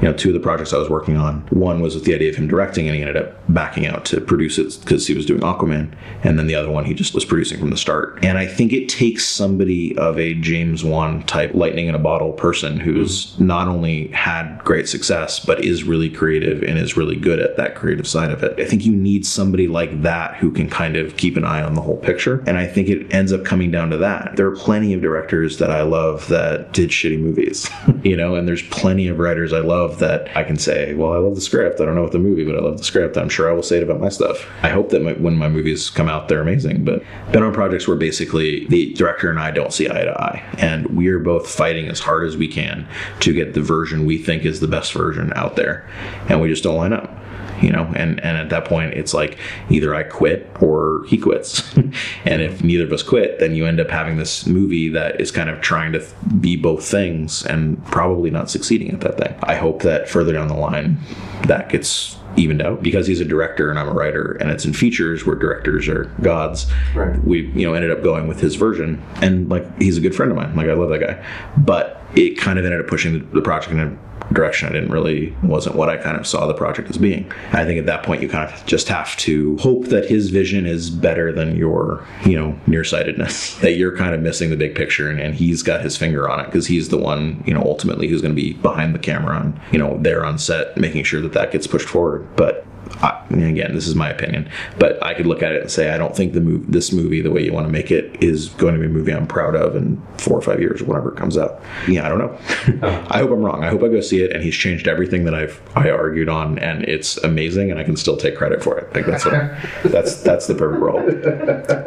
You 0.00 0.08
know, 0.08 0.12
two 0.12 0.28
of 0.28 0.34
the 0.34 0.40
projects 0.40 0.72
I 0.72 0.78
was 0.78 0.90
working 0.90 1.16
on, 1.16 1.40
one 1.50 1.80
was 1.80 1.94
with 1.94 2.04
the 2.04 2.14
idea 2.14 2.30
of 2.30 2.36
him 2.36 2.48
directing, 2.48 2.86
and 2.86 2.96
he 2.96 3.02
ended 3.02 3.16
up 3.16 3.34
backing 3.48 3.86
out 3.86 4.04
to 4.06 4.20
produce 4.20 4.58
it 4.58 4.78
because 4.80 5.06
he 5.06 5.14
was 5.14 5.26
doing 5.26 5.40
Aquaman, 5.40 5.92
and 6.22 6.38
then 6.38 6.46
the 6.46 6.54
other 6.54 6.70
one 6.70 6.84
he 6.84 6.94
just 6.94 7.14
was 7.14 7.24
producing 7.24 7.58
from 7.58 7.70
the 7.70 7.76
start. 7.76 8.18
And 8.24 8.38
I 8.38 8.46
think 8.46 8.72
it 8.72 8.88
takes 8.88 9.26
somebody 9.26 9.96
of 9.98 10.18
a 10.18 10.34
James 10.34 10.84
Wan 10.84 11.22
type 11.24 11.54
lightning 11.54 11.86
in 11.86 11.94
a 11.94 11.98
bottle 11.98 12.32
person 12.32 12.78
who's 12.78 13.38
not 13.38 13.68
only 13.68 14.08
had 14.08 14.58
great 14.64 14.88
success 14.88 15.40
but 15.40 15.64
is 15.64 15.84
really 15.84 16.10
creative 16.10 16.62
and 16.62 16.78
is 16.78 16.96
really 16.96 17.16
good 17.16 17.38
at 17.38 17.56
that 17.56 17.74
creative 17.74 18.06
side 18.06 18.30
of 18.30 18.42
it. 18.42 18.58
I 18.60 18.64
think 18.64 18.84
you 18.84 18.94
need 18.94 19.26
somebody 19.26 19.68
like 19.68 20.02
that 20.02 20.36
who 20.36 20.50
can 20.50 20.68
kind 20.68 20.96
of 20.96 21.16
keep 21.16 21.36
an 21.36 21.44
eye 21.44 21.62
on 21.62 21.74
the 21.74 21.80
whole 21.80 21.96
picture, 21.96 22.42
and 22.46 22.58
I 22.58 22.66
think 22.66 22.88
it 22.88 23.12
ends 23.12 23.32
up 23.32 23.44
coming 23.44 23.70
down 23.70 23.90
to 23.90 23.96
that. 23.98 24.36
There 24.36 24.46
are 24.46 24.56
plenty 24.56 24.94
of 24.94 25.00
directors 25.00 25.58
that 25.58 25.70
I 25.70 25.82
love 25.82 26.28
that 26.28 26.72
did 26.72 26.90
shitty 26.90 27.20
movies, 27.20 27.68
you 28.04 28.16
know, 28.16 28.34
and 28.34 28.46
there's 28.46 28.62
plenty 28.62 29.08
of 29.08 29.18
writers 29.18 29.52
I 29.52 29.60
love 29.60 29.98
that 29.98 30.34
I 30.36 30.44
can 30.44 30.56
say, 30.56 30.94
well, 30.94 31.12
I 31.12 31.18
love 31.18 31.34
the 31.34 31.40
script. 31.40 31.80
I 31.80 31.84
don't 31.84 31.94
know 31.94 32.02
what 32.02 32.12
the 32.12 32.18
movie, 32.18 32.44
but 32.44 32.56
I 32.56 32.60
love 32.60 32.78
the 32.78 32.84
script. 32.84 33.16
I'm 33.16 33.28
sure 33.28 33.48
I 33.48 33.52
will 33.52 33.62
say 33.62 33.78
it 33.78 33.82
about 33.82 34.00
my 34.00 34.08
stuff. 34.08 34.48
I 34.62 34.68
hope 34.68 34.90
that 34.90 35.02
my, 35.02 35.12
when 35.14 35.36
my 35.36 35.48
movies 35.48 35.90
come 35.90 36.08
out, 36.08 36.28
they're 36.28 36.40
amazing. 36.40 36.84
But 36.84 37.02
been 37.32 37.42
on 37.42 37.52
projects 37.52 37.88
where 37.88 37.96
basically 37.96 38.66
the 38.66 38.92
director 38.94 39.30
and 39.30 39.38
I 39.38 39.50
don't 39.50 39.72
see 39.72 39.88
eye 39.88 40.04
to 40.04 40.20
eye, 40.20 40.44
and 40.58 40.86
we 40.96 41.08
are 41.08 41.18
both 41.18 41.48
fighting 41.48 41.88
as 41.88 42.00
hard 42.00 42.26
as 42.26 42.36
we 42.36 42.48
can 42.48 42.86
to 43.20 43.32
get 43.32 43.54
the 43.54 43.62
version 43.62 44.06
we 44.06 44.18
think 44.18 44.44
is 44.44 44.60
the 44.60 44.68
best 44.68 44.92
version 44.92 45.32
out 45.34 45.56
there, 45.56 45.88
and 46.28 46.40
we 46.40 46.48
just 46.48 46.62
don't 46.62 46.76
line 46.76 46.92
up 46.92 47.17
you 47.62 47.70
know 47.70 47.84
and 47.96 48.22
and 48.24 48.36
at 48.36 48.50
that 48.50 48.64
point 48.64 48.94
it's 48.94 49.14
like 49.14 49.38
either 49.70 49.94
i 49.94 50.02
quit 50.02 50.50
or 50.60 51.04
he 51.08 51.18
quits 51.18 51.74
and 51.76 52.42
if 52.42 52.62
neither 52.62 52.84
of 52.84 52.92
us 52.92 53.02
quit 53.02 53.38
then 53.38 53.54
you 53.54 53.66
end 53.66 53.80
up 53.80 53.90
having 53.90 54.16
this 54.16 54.46
movie 54.46 54.88
that 54.88 55.20
is 55.20 55.30
kind 55.30 55.50
of 55.50 55.60
trying 55.60 55.92
to 55.92 56.04
be 56.40 56.56
both 56.56 56.84
things 56.84 57.44
and 57.46 57.84
probably 57.86 58.30
not 58.30 58.50
succeeding 58.50 58.90
at 58.90 59.00
that 59.00 59.16
thing 59.16 59.34
i 59.42 59.54
hope 59.54 59.82
that 59.82 60.08
further 60.08 60.32
down 60.32 60.48
the 60.48 60.54
line 60.54 60.98
that 61.46 61.68
gets 61.68 62.18
evened 62.36 62.62
out 62.62 62.82
because 62.82 63.06
he's 63.06 63.20
a 63.20 63.24
director 63.24 63.70
and 63.70 63.78
I'm 63.78 63.88
a 63.88 63.92
writer 63.92 64.36
and 64.40 64.50
it's 64.50 64.64
in 64.64 64.72
features 64.72 65.26
where 65.26 65.36
directors 65.36 65.88
are 65.88 66.04
gods. 66.22 66.66
Right. 66.94 67.22
We 67.24 67.48
you 67.48 67.66
know 67.66 67.74
ended 67.74 67.90
up 67.90 68.02
going 68.02 68.28
with 68.28 68.40
his 68.40 68.54
version 68.54 69.02
and 69.16 69.48
like 69.48 69.80
he's 69.80 69.98
a 69.98 70.00
good 70.00 70.14
friend 70.14 70.30
of 70.30 70.36
mine. 70.36 70.54
Like 70.54 70.68
I 70.68 70.74
love 70.74 70.90
that 70.90 71.00
guy. 71.00 71.24
But 71.56 72.02
it 72.14 72.38
kind 72.38 72.58
of 72.58 72.64
ended 72.64 72.80
up 72.80 72.86
pushing 72.86 73.28
the, 73.32 73.42
project 73.42 73.72
in 73.72 73.80
a 73.80 73.98
direction 74.32 74.68
I 74.68 74.72
didn't 74.72 74.90
really 74.90 75.34
wasn't 75.42 75.76
what 75.76 75.88
I 75.88 75.96
kind 75.96 76.16
of 76.16 76.26
saw 76.26 76.46
the 76.46 76.54
project 76.54 76.90
as 76.90 76.98
being. 76.98 77.30
I 77.52 77.64
think 77.64 77.78
at 77.78 77.86
that 77.86 78.02
point 78.02 78.22
you 78.22 78.28
kind 78.28 78.52
of 78.52 78.66
just 78.66 78.88
have 78.88 79.16
to 79.18 79.56
hope 79.58 79.86
that 79.86 80.08
his 80.08 80.30
vision 80.30 80.66
is 80.66 80.90
better 80.90 81.32
than 81.32 81.56
your, 81.56 82.06
you 82.24 82.36
know, 82.36 82.58
nearsightedness. 82.66 83.58
That 83.68 83.76
you're 83.76 83.96
kind 83.96 84.14
of 84.14 84.20
missing 84.20 84.50
the 84.50 84.56
big 84.56 84.74
picture 84.74 85.10
and, 85.10 85.20
and 85.20 85.34
he's 85.34 85.62
got 85.62 85.80
his 85.80 85.96
finger 85.96 86.28
on 86.28 86.40
it 86.40 86.46
because 86.46 86.66
he's 86.66 86.90
the 86.90 86.96
one, 86.96 87.42
you 87.46 87.52
know, 87.52 87.62
ultimately 87.62 88.08
who's 88.08 88.22
going 88.22 88.34
to 88.34 88.40
be 88.40 88.52
behind 88.54 88.94
the 88.94 88.98
camera 88.98 89.40
and, 89.40 89.60
you 89.72 89.78
know, 89.78 89.98
there 89.98 90.24
on 90.24 90.38
set 90.38 90.76
making 90.76 91.04
sure 91.04 91.20
that 91.20 91.32
that 91.32 91.50
gets 91.50 91.66
pushed 91.66 91.88
forward. 91.88 92.28
But 92.36 92.64
I, 93.00 93.24
again, 93.30 93.74
this 93.74 93.86
is 93.86 93.94
my 93.94 94.08
opinion, 94.10 94.50
but 94.78 95.02
I 95.04 95.14
could 95.14 95.26
look 95.26 95.42
at 95.42 95.52
it 95.52 95.62
and 95.62 95.70
say 95.70 95.90
I 95.90 95.98
don't 95.98 96.16
think 96.16 96.32
the 96.32 96.40
move, 96.40 96.70
this 96.70 96.92
movie, 96.92 97.20
the 97.20 97.30
way 97.30 97.44
you 97.44 97.52
want 97.52 97.66
to 97.66 97.72
make 97.72 97.90
it, 97.90 98.22
is 98.22 98.48
going 98.50 98.74
to 98.74 98.80
be 98.80 98.86
a 98.86 98.88
movie 98.88 99.12
I'm 99.12 99.26
proud 99.26 99.54
of 99.54 99.76
in 99.76 100.02
four 100.18 100.36
or 100.36 100.42
five 100.42 100.60
years, 100.60 100.82
whenever 100.82 101.12
it 101.12 101.16
comes 101.16 101.38
out. 101.38 101.62
Yeah, 101.86 102.06
I 102.06 102.08
don't 102.08 102.18
know. 102.18 102.38
Oh. 102.82 103.06
I 103.10 103.18
hope 103.18 103.30
I'm 103.30 103.42
wrong. 103.42 103.64
I 103.64 103.68
hope 103.68 103.82
I 103.82 103.88
go 103.88 104.00
see 104.00 104.22
it 104.22 104.32
and 104.32 104.42
he's 104.42 104.54
changed 104.54 104.88
everything 104.88 105.24
that 105.24 105.34
I've 105.34 105.60
I 105.74 105.90
argued 105.90 106.28
on, 106.28 106.58
and 106.58 106.84
it's 106.84 107.16
amazing, 107.18 107.70
and 107.70 107.78
I 107.78 107.84
can 107.84 107.96
still 107.96 108.16
take 108.16 108.36
credit 108.36 108.62
for 108.62 108.78
it. 108.78 108.94
Like 108.94 109.06
that's 109.06 109.24
what, 109.24 109.34
that's 109.84 110.22
that's 110.22 110.46
the 110.46 110.54
perfect 110.54 110.82
role. 110.82 111.02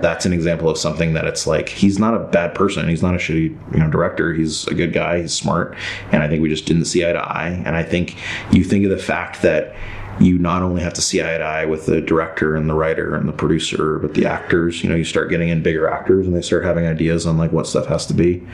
That's 0.01 0.25
an 0.25 0.33
example 0.33 0.69
of 0.69 0.77
something 0.77 1.13
that 1.13 1.25
it's 1.25 1.47
like 1.47 1.69
he's 1.69 1.99
not 1.99 2.13
a 2.13 2.19
bad 2.19 2.55
person. 2.55 2.87
He's 2.87 3.03
not 3.03 3.13
a 3.13 3.17
shitty 3.17 3.57
you 3.73 3.79
know 3.79 3.89
director. 3.89 4.33
He's 4.33 4.67
a 4.67 4.73
good 4.73 4.93
guy. 4.93 5.21
He's 5.21 5.33
smart, 5.33 5.75
and 6.11 6.23
I 6.23 6.27
think 6.27 6.41
we 6.41 6.49
just 6.49 6.65
didn't 6.65 6.85
see 6.85 7.05
eye 7.05 7.13
to 7.13 7.19
eye. 7.19 7.61
And 7.65 7.75
I 7.75 7.83
think 7.83 8.15
you 8.51 8.63
think 8.63 8.85
of 8.85 8.91
the 8.91 8.97
fact 8.97 9.41
that 9.41 9.75
you 10.21 10.37
not 10.37 10.61
only 10.61 10.81
have 10.81 10.93
to 10.93 11.01
see 11.01 11.21
eye 11.21 11.37
to 11.37 11.43
eye 11.43 11.65
with 11.65 11.85
the 11.85 12.01
director 12.01 12.55
and 12.55 12.69
the 12.69 12.73
writer 12.73 13.15
and 13.15 13.27
the 13.27 13.33
producer, 13.33 13.99
but 13.99 14.13
the 14.13 14.25
actors. 14.25 14.83
You 14.83 14.89
know, 14.89 14.95
you 14.95 15.05
start 15.05 15.29
getting 15.29 15.49
in 15.49 15.63
bigger 15.63 15.87
actors 15.87 16.27
and 16.27 16.35
they 16.35 16.41
start 16.41 16.63
having 16.63 16.85
ideas 16.85 17.25
on 17.25 17.37
like 17.37 17.51
what 17.51 17.67
stuff 17.67 17.87
has 17.87 18.05
to 18.07 18.13
be. 18.13 18.45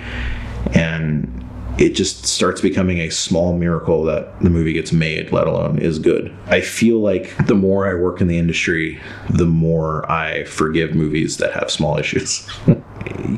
And 0.74 1.46
it 1.78 1.90
just 1.90 2.26
starts 2.26 2.60
becoming 2.60 3.00
a 3.00 3.10
small 3.10 3.56
miracle 3.56 4.04
that 4.04 4.40
the 4.42 4.50
movie 4.50 4.74
gets 4.74 4.92
made, 4.92 5.32
let 5.32 5.46
alone 5.46 5.78
is 5.78 6.00
good. 6.00 6.36
I 6.48 6.62
feel 6.62 7.00
like 7.00 7.36
the 7.46 7.54
more 7.54 7.88
I 7.88 7.94
work 7.94 8.20
in 8.20 8.28
the 8.28 8.38
industry, 8.38 9.00
the 9.30 9.46
more 9.46 10.10
I 10.12 10.46
forgive 10.46 10.96
movies 10.96 11.38
that 11.38 11.54
have 11.54 11.70
small 11.70 11.98
issues. 11.98 12.48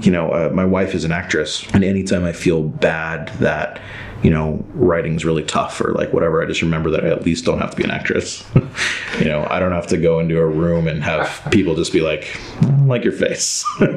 you 0.01 0.11
know, 0.11 0.31
uh, 0.31 0.51
my 0.53 0.63
wife 0.63 0.95
is 0.95 1.03
an 1.03 1.11
actress, 1.11 1.67
and 1.73 1.83
anytime 1.83 2.23
I 2.23 2.31
feel 2.31 2.63
bad 2.63 3.27
that 3.39 3.81
you 4.23 4.29
know, 4.29 4.63
writing's 4.73 5.23
really 5.23 5.43
tough 5.43 5.79
or 5.79 5.93
like 5.93 6.11
whatever. 6.11 6.43
I 6.43 6.45
just 6.45 6.61
remember 6.61 6.91
that 6.91 7.05
I 7.05 7.09
at 7.09 7.23
least 7.23 7.45
don't 7.45 7.59
have 7.59 7.71
to 7.71 7.77
be 7.77 7.83
an 7.83 7.91
actress. 7.91 8.43
you 9.19 9.25
know, 9.25 9.47
I 9.49 9.59
don't 9.59 9.71
have 9.71 9.87
to 9.87 9.97
go 9.97 10.19
into 10.19 10.39
a 10.39 10.45
room 10.45 10.87
and 10.87 11.01
have 11.03 11.47
people 11.51 11.75
just 11.75 11.93
be 11.93 12.01
like, 12.01 12.37
"I 12.61 12.65
don't 12.65 12.87
like 12.87 13.03
your 13.03 13.13
face. 13.13 13.63
so 13.77 13.87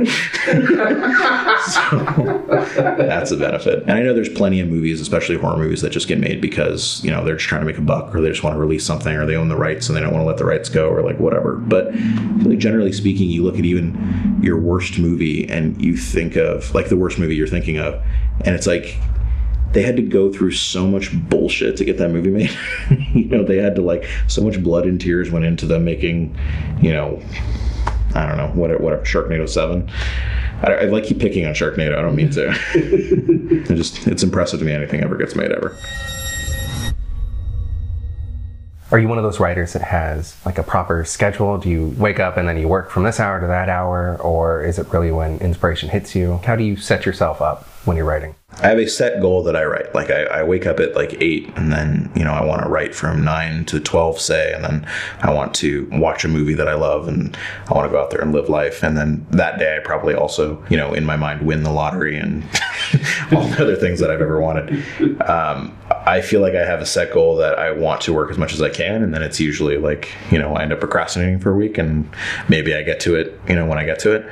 that's 2.87 3.31
a 3.33 3.37
benefit. 3.37 3.83
And 3.83 3.93
I 3.93 4.03
know 4.03 4.15
there's 4.15 4.29
plenty 4.29 4.61
of 4.61 4.69
movies, 4.69 5.01
especially 5.01 5.37
horror 5.37 5.57
movies, 5.57 5.83
that 5.83 5.91
just 5.91 6.07
get 6.07 6.19
made 6.19 6.41
because, 6.41 7.03
you 7.03 7.11
know, 7.11 7.25
they're 7.25 7.37
just 7.37 7.49
trying 7.49 7.63
to 7.63 7.67
make 7.67 7.79
a 7.79 7.83
buck 7.83 8.15
or 8.15 8.21
they 8.21 8.29
just 8.29 8.45
want 8.45 8.55
to 8.55 8.61
release 8.61 8.87
something 8.87 9.15
or 9.17 9.27
they 9.27 9.35
own 9.35 9.49
the 9.49 9.57
rights 9.57 9.89
and 9.89 9.97
they 9.97 10.01
don't 10.01 10.13
want 10.13 10.23
to 10.23 10.27
let 10.27 10.37
the 10.37 10.45
rights 10.45 10.69
go 10.69 10.89
or 10.89 11.03
like 11.03 11.19
whatever. 11.19 11.57
But 11.57 11.93
like 12.45 12.59
generally 12.59 12.93
speaking, 12.93 13.29
you 13.29 13.43
look 13.43 13.59
at 13.59 13.65
even 13.65 14.39
your 14.41 14.59
worst 14.59 14.99
movie 14.99 15.49
and 15.49 15.83
you 15.83 15.97
think 15.97 16.37
of 16.37 16.73
like 16.75 16.89
the 16.89 16.97
worst 16.97 17.19
movie 17.19 17.35
you're 17.35 17.49
thinking 17.49 17.79
of, 17.79 18.01
and 18.45 18.55
it's 18.55 18.67
like 18.67 18.99
they 19.73 19.83
had 19.83 19.97
to 19.97 20.03
go 20.03 20.33
through 20.33 20.53
so 20.53 20.87
much 20.87 21.11
bullshit 21.29 21.77
to 21.79 21.85
get 21.85 21.99
that 21.99 22.11
movie 22.11 22.31
made. 22.31 22.57
you 23.15 23.25
know, 23.27 23.45
they 23.45 23.57
had 23.57 23.75
to 23.77 23.83
like 23.83 24.05
so 24.29 24.43
much 24.43 24.63
blood 24.63 24.85
and 24.85 25.01
tears 25.01 25.31
went 25.31 25.45
into 25.45 25.67
them 25.67 25.85
making, 25.85 26.37
you 26.81 26.93
know, 26.93 27.23
I 28.15 28.27
don't 28.27 28.37
know 28.37 28.49
what 28.49 28.79
what 28.81 29.05
Sharknado 29.05 29.49
Seven. 29.49 29.91
I, 30.63 30.73
I 30.73 30.85
like 30.85 31.05
keep 31.05 31.19
picking 31.19 31.47
on 31.47 31.55
Sharknado. 31.55 31.97
I 31.97 32.03
don't 32.03 32.15
mean 32.15 32.31
to. 32.31 32.51
it 32.75 33.75
just 33.75 34.07
it's 34.07 34.23
impressive 34.23 34.61
to 34.61 34.65
me 34.67 34.73
anything 34.73 35.01
ever 35.03 35.17
gets 35.17 35.35
made 35.35 35.51
ever. 35.51 35.77
Are 38.93 38.99
you 38.99 39.09
one 39.09 39.17
of 39.17 39.25
those 39.25 39.41
writers 39.41 39.73
that 39.73 39.81
has 39.81 40.37
like 40.45 40.59
a 40.59 40.63
proper 40.63 41.03
schedule? 41.07 41.57
Do 41.57 41.71
you 41.71 41.95
wake 41.97 42.21
up 42.21 42.37
and 42.37 42.47
then 42.47 42.59
you 42.59 42.69
work 42.69 42.91
from 42.91 43.05
this 43.05 43.19
hour 43.19 43.41
to 43.41 43.47
that 43.47 43.71
hour, 43.71 44.19
or 44.21 44.63
is 44.63 44.79
it 44.79 44.87
really 44.93 45.11
when 45.11 45.39
inspiration 45.39 45.89
hits 45.89 46.15
you? 46.15 46.41
How 46.45 46.57
do 46.57 46.63
you 46.63 46.77
set 46.77 47.07
yourself 47.07 47.41
up 47.41 47.65
when 47.87 47.97
you're 47.97 48.05
writing? 48.05 48.35
I 48.61 48.69
have 48.69 48.79
a 48.79 48.87
set 48.87 49.23
goal 49.23 49.43
that 49.45 49.57
I 49.57 49.65
write. 49.65 49.95
Like 49.95 50.11
I, 50.11 50.25
I 50.25 50.43
wake 50.43 50.67
up 50.67 50.79
at 50.79 50.95
like 50.95 51.15
eight, 51.23 51.51
and 51.57 51.73
then 51.73 52.13
you 52.15 52.23
know 52.23 52.33
I 52.33 52.45
want 52.45 52.63
to 52.63 52.69
write 52.69 52.95
from 52.95 53.25
nine 53.25 53.65
to 53.67 53.81
twelve, 53.81 54.21
say, 54.21 54.53
and 54.53 54.63
then 54.63 54.87
I 55.23 55.33
want 55.33 55.55
to 55.55 55.89
watch 55.93 56.27
a 56.27 56.29
movie 56.29 56.53
that 56.55 56.69
I 56.69 56.75
love, 56.75 57.09
and 57.09 57.35
I 57.69 57.73
want 57.73 57.87
to 57.87 57.91
go 57.91 57.99
out 57.99 58.11
there 58.11 58.21
and 58.21 58.33
live 58.33 58.51
life. 58.51 58.83
And 58.83 58.95
then 58.95 59.27
that 59.31 59.59
day, 59.59 59.77
I 59.77 59.81
probably 59.81 60.15
also, 60.15 60.63
you 60.69 60.77
know, 60.77 60.93
in 60.93 61.07
my 61.07 61.17
mind, 61.17 61.47
win 61.47 61.63
the 61.63 61.73
lottery 61.73 62.19
and 62.19 62.43
all 63.33 63.45
the 63.49 63.63
other 63.63 63.77
things 63.77 64.01
that 64.01 64.11
I've 64.11 64.21
ever 64.21 64.39
wanted. 64.39 64.85
Um, 65.23 65.77
I 66.07 66.21
feel 66.21 66.41
like 66.41 66.55
I 66.55 66.65
have 66.65 66.81
a 66.81 66.87
set 66.87 67.13
goal 67.13 67.37
that 67.37 67.59
I 67.59 67.71
want 67.71 68.01
to 68.03 68.13
work 68.13 68.31
as 68.31 68.39
much 68.39 68.53
as 68.53 68.61
I 68.61 68.71
can, 68.71 69.03
and 69.03 69.15
then 69.15 69.23
it's 69.23 69.39
usually 69.39 69.77
like 69.77 70.11
you 70.31 70.39
know 70.39 70.55
I 70.55 70.63
end 70.63 70.73
up 70.73 70.81
procrastinating 70.81 71.39
for 71.39 71.51
a 71.51 71.57
week, 71.57 71.79
and 71.79 72.09
maybe 72.49 72.75
I 72.75 72.83
get 72.83 73.01
to 73.01 73.15
it 73.15 73.39
you 73.49 73.55
know 73.55 73.67
when 73.67 73.79
I 73.79 73.85
get 73.85 73.99
to 74.01 74.13
it. 74.13 74.27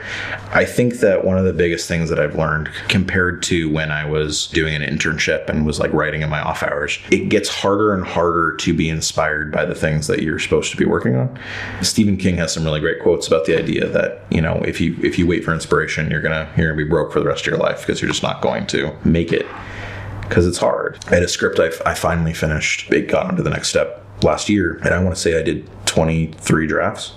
I 0.53 0.65
think 0.65 0.95
that 1.01 1.25
one 1.25 1.39
of 1.39 1.45
the 1.45 1.53
biggest 1.53 1.87
things 1.87 2.11
that 2.11 2.19
I've 2.19 2.35
learned 2.35 2.71
compared 2.89 3.43
to 3.45 3.71
when 3.71 3.91
I 3.91 4.05
was 4.05 4.49
doing 4.49 4.75
an 4.75 4.83
internship 4.83 5.49
and 5.49 5.65
was 5.65 5.79
like 5.79 5.93
writing 5.93 6.23
in 6.23 6.29
my 6.29 6.41
off 6.41 6.63
hours, 6.63 6.99
it 7.11 7.29
gets 7.29 7.49
harder 7.49 7.95
and 7.95 8.05
harder 8.05 8.57
to 8.57 8.75
be 8.75 8.89
inspired 8.89 9.53
by 9.53 9.65
the 9.65 9.75
things 9.75 10.07
that 10.09 10.23
you're 10.23 10.39
supposed 10.39 10.71
to 10.73 10.77
be 10.77 10.85
working 10.85 11.17
on. 11.17 11.39
Stephen 11.83 12.17
King 12.17 12.37
has 12.37 12.53
some 12.53 12.65
really 12.65 12.81
great 12.81 13.01
quotes 13.01 13.27
about 13.27 13.45
the 13.45 13.57
idea 13.57 13.87
that 13.89 14.25
you 14.31 14.41
know 14.41 14.57
if 14.67 14.81
you 14.81 14.97
if 15.03 15.19
you 15.19 15.27
wait 15.27 15.45
for 15.45 15.55
inspiration, 15.55 16.11
you're 16.11 16.23
gonna 16.23 16.51
you're 16.57 16.69
gonna 16.69 16.85
be 16.85 16.89
broke 16.89 17.13
for 17.13 17.21
the 17.21 17.27
rest 17.27 17.43
of 17.43 17.47
your 17.47 17.59
life 17.59 17.81
because 17.81 18.01
you're 18.01 18.11
just 18.11 18.23
not 18.23 18.43
going 18.43 18.67
to 18.67 18.95
make 19.05 19.33
it 19.33 19.47
because 20.31 20.47
it's 20.47 20.59
hard. 20.59 20.99
I 21.09 21.17
had 21.17 21.23
a 21.25 21.29
script 21.29 21.59
I, 21.59 21.91
I 21.91 21.95
finally 21.95 22.33
finished. 22.33 22.91
It 22.91 23.09
got 23.09 23.27
onto 23.27 23.43
the 23.43 23.51
next 23.51 23.69
step 23.69 24.03
last 24.23 24.49
year, 24.49 24.77
and 24.85 24.95
I 24.95 25.03
want 25.03 25.15
to 25.15 25.21
say 25.21 25.39
I 25.39 25.43
did 25.43 25.69
23 25.91 26.67
drafts. 26.69 27.13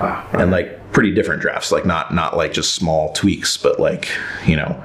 Wow. 0.00 0.28
And 0.32 0.50
like 0.50 0.76
pretty 0.96 1.12
different 1.12 1.42
drafts, 1.42 1.70
like 1.70 1.84
not 1.84 2.14
not 2.14 2.38
like 2.38 2.54
just 2.54 2.74
small 2.74 3.12
tweaks, 3.12 3.56
but 3.56 3.78
like 3.78 4.08
you 4.46 4.56
know, 4.56 4.82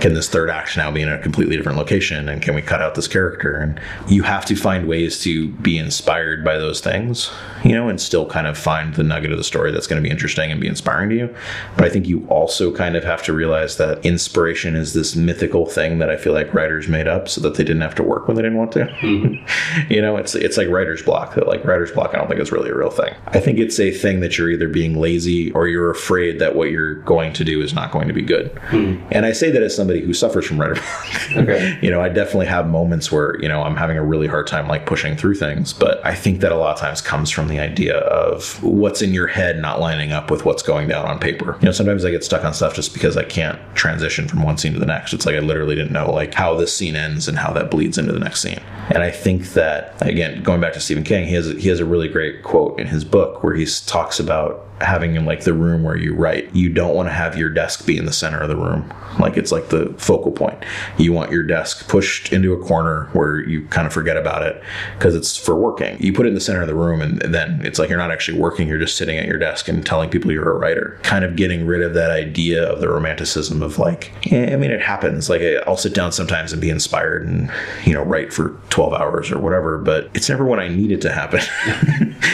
can 0.00 0.12
this 0.12 0.28
third 0.28 0.50
act 0.50 0.76
now 0.76 0.90
be 0.90 1.00
in 1.00 1.08
a 1.08 1.18
completely 1.18 1.56
different 1.56 1.78
location, 1.78 2.28
and 2.28 2.42
can 2.42 2.54
we 2.54 2.60
cut 2.60 2.82
out 2.82 2.94
this 2.94 3.08
character? 3.08 3.56
And 3.56 3.80
you 4.06 4.22
have 4.24 4.44
to 4.44 4.56
find 4.56 4.86
ways 4.86 5.22
to 5.22 5.48
be 5.48 5.78
inspired 5.78 6.44
by 6.44 6.58
those 6.58 6.82
things, 6.82 7.30
you 7.64 7.72
know, 7.72 7.88
and 7.88 7.98
still 7.98 8.26
kind 8.26 8.46
of 8.46 8.58
find 8.58 8.94
the 8.94 9.02
nugget 9.02 9.32
of 9.32 9.38
the 9.38 9.44
story 9.44 9.72
that's 9.72 9.86
going 9.86 10.02
to 10.02 10.06
be 10.06 10.12
interesting 10.12 10.52
and 10.52 10.60
be 10.60 10.68
inspiring 10.68 11.08
to 11.08 11.16
you. 11.16 11.34
But 11.76 11.86
I 11.86 11.88
think 11.88 12.06
you 12.06 12.26
also 12.28 12.70
kind 12.70 12.94
of 12.94 13.04
have 13.04 13.22
to 13.22 13.32
realize 13.32 13.78
that 13.78 14.04
inspiration 14.04 14.76
is 14.76 14.92
this 14.92 15.16
mythical 15.16 15.64
thing 15.64 15.98
that 15.98 16.10
I 16.10 16.16
feel 16.16 16.34
like 16.34 16.52
writers 16.52 16.88
made 16.88 17.08
up 17.08 17.26
so 17.26 17.40
that 17.40 17.54
they 17.54 17.64
didn't 17.64 17.82
have 17.82 17.94
to 17.94 18.02
work 18.02 18.28
when 18.28 18.36
they 18.36 18.42
didn't 18.42 18.58
want 18.58 18.72
to. 18.72 18.84
Mm-hmm. 18.84 19.90
you 19.92 20.02
know, 20.02 20.18
it's 20.18 20.34
it's 20.34 20.58
like 20.58 20.68
writer's 20.68 21.02
block. 21.02 21.34
That 21.36 21.46
like 21.46 21.64
writer's 21.64 21.92
block, 21.92 22.14
I 22.14 22.18
don't 22.18 22.28
think 22.28 22.40
is 22.44 22.52
really 22.52 22.70
a 22.70 22.76
real 22.76 22.90
thing. 22.90 23.14
I 23.26 23.40
think 23.40 23.58
it's 23.58 23.80
a 23.80 23.90
thing 23.90 24.20
that 24.20 24.38
you're 24.38 24.50
either 24.50 24.68
being 24.68 24.98
lazy 24.98 25.50
or 25.52 25.66
you're 25.66 25.90
afraid 25.90 26.38
that 26.38 26.54
what 26.54 26.70
you're 26.70 26.94
going 26.94 27.32
to 27.34 27.44
do 27.44 27.60
is 27.60 27.74
not 27.74 27.90
going 27.90 28.08
to 28.08 28.14
be 28.14 28.22
good. 28.22 28.56
Hmm. 28.68 29.02
And 29.10 29.26
I 29.26 29.32
say 29.32 29.50
that 29.50 29.62
as 29.62 29.74
somebody 29.74 30.00
who 30.00 30.12
suffers 30.12 30.46
from 30.46 30.60
writer 30.60 30.74
block. 30.74 31.36
Okay. 31.36 31.78
you 31.82 31.90
know, 31.90 32.00
I 32.00 32.08
definitely 32.08 32.46
have 32.46 32.68
moments 32.68 33.10
where, 33.10 33.40
you 33.40 33.48
know, 33.48 33.62
I'm 33.62 33.76
having 33.76 33.96
a 33.96 34.04
really 34.04 34.26
hard 34.26 34.46
time 34.46 34.68
like 34.68 34.86
pushing 34.86 35.16
through 35.16 35.34
things, 35.34 35.72
but 35.72 36.04
I 36.04 36.14
think 36.14 36.40
that 36.40 36.52
a 36.52 36.56
lot 36.56 36.74
of 36.74 36.80
times 36.80 37.00
comes 37.00 37.30
from 37.30 37.48
the 37.48 37.58
idea 37.58 37.98
of 37.98 38.62
what's 38.62 39.02
in 39.02 39.12
your 39.12 39.26
head 39.26 39.58
not 39.58 39.80
lining 39.80 40.12
up 40.12 40.30
with 40.30 40.44
what's 40.44 40.62
going 40.62 40.88
down 40.88 41.06
on 41.06 41.18
paper. 41.18 41.56
You 41.60 41.66
know, 41.66 41.72
sometimes 41.72 42.04
I 42.04 42.10
get 42.10 42.24
stuck 42.24 42.44
on 42.44 42.54
stuff 42.54 42.74
just 42.74 42.92
because 42.92 43.16
I 43.16 43.24
can't 43.24 43.58
transition 43.74 44.28
from 44.28 44.42
one 44.42 44.58
scene 44.58 44.74
to 44.74 44.78
the 44.78 44.86
next. 44.86 45.12
It's 45.12 45.26
like 45.26 45.36
I 45.36 45.40
literally 45.40 45.74
didn't 45.74 45.92
know 45.92 46.10
like 46.10 46.34
how 46.34 46.54
this 46.54 46.74
scene 46.76 46.96
ends 46.96 47.28
and 47.28 47.38
how 47.38 47.52
that 47.54 47.70
bleeds 47.70 47.98
into 47.98 48.12
the 48.12 48.18
next 48.18 48.42
scene. 48.42 48.60
And 48.90 49.02
I 49.02 49.10
think 49.10 49.48
that 49.54 49.94
again, 50.02 50.42
going 50.42 50.60
back 50.60 50.74
to 50.74 50.80
Stephen 50.80 51.04
King, 51.04 51.26
he 51.26 51.34
has 51.34 51.46
he 51.46 51.68
has 51.68 51.80
a 51.80 51.84
really 51.84 52.08
great 52.08 52.33
quote 52.42 52.78
in 52.78 52.86
his 52.86 53.04
book 53.04 53.42
where 53.42 53.54
he 53.54 53.66
talks 53.86 54.18
about 54.18 54.66
having 54.84 55.16
in 55.16 55.24
like 55.24 55.44
the 55.44 55.54
room 55.54 55.82
where 55.82 55.96
you 55.96 56.14
write. 56.14 56.54
You 56.54 56.68
don't 56.68 56.94
want 56.94 57.08
to 57.08 57.12
have 57.12 57.36
your 57.36 57.50
desk 57.50 57.86
be 57.86 57.96
in 57.96 58.06
the 58.06 58.12
center 58.12 58.38
of 58.38 58.48
the 58.48 58.56
room. 58.56 58.92
Like 59.18 59.36
it's 59.36 59.52
like 59.52 59.68
the 59.68 59.94
focal 59.98 60.32
point. 60.32 60.62
You 60.98 61.12
want 61.12 61.30
your 61.30 61.42
desk 61.42 61.88
pushed 61.88 62.32
into 62.32 62.52
a 62.52 62.64
corner 62.64 63.08
where 63.12 63.40
you 63.40 63.66
kind 63.68 63.86
of 63.86 63.92
forget 63.92 64.16
about 64.16 64.42
it 64.42 64.62
because 64.98 65.14
it's 65.14 65.36
for 65.36 65.56
working. 65.56 66.00
You 66.00 66.12
put 66.12 66.26
it 66.26 66.30
in 66.30 66.34
the 66.34 66.40
center 66.40 66.62
of 66.62 66.68
the 66.68 66.74
room 66.74 67.00
and, 67.00 67.22
then 67.34 67.62
it's 67.64 67.78
like 67.78 67.88
you're 67.88 67.98
not 67.98 68.12
actually 68.12 68.38
working. 68.38 68.68
You're 68.68 68.78
just 68.78 68.96
sitting 68.96 69.18
at 69.18 69.26
your 69.26 69.38
desk 69.38 69.66
and 69.66 69.84
telling 69.84 70.10
people 70.10 70.30
you're 70.30 70.52
a 70.52 70.58
writer. 70.58 71.00
Kind 71.02 71.24
of 71.24 71.36
getting 71.36 71.66
rid 71.66 71.82
of 71.82 71.94
that 71.94 72.10
idea 72.10 72.70
of 72.70 72.80
the 72.80 72.88
romanticism 72.88 73.62
of 73.62 73.78
like, 73.78 74.12
yeah, 74.22 74.52
I 74.52 74.56
mean, 74.56 74.70
it 74.70 74.82
happens. 74.82 75.28
Like 75.28 75.40
eh, 75.40 75.60
I'll 75.66 75.76
sit 75.76 75.94
down 75.94 76.12
sometimes 76.12 76.52
and 76.52 76.60
be 76.60 76.70
inspired 76.70 77.26
and, 77.26 77.50
you 77.84 77.92
know, 77.92 78.02
write 78.02 78.32
for 78.32 78.50
12 78.70 78.92
hours 78.92 79.32
or 79.32 79.38
whatever, 79.40 79.78
but 79.78 80.10
it's 80.14 80.28
never 80.28 80.44
when 80.44 80.60
I 80.60 80.68
need 80.68 80.92
it 80.92 81.00
to 81.00 81.12
happen. 81.12 81.40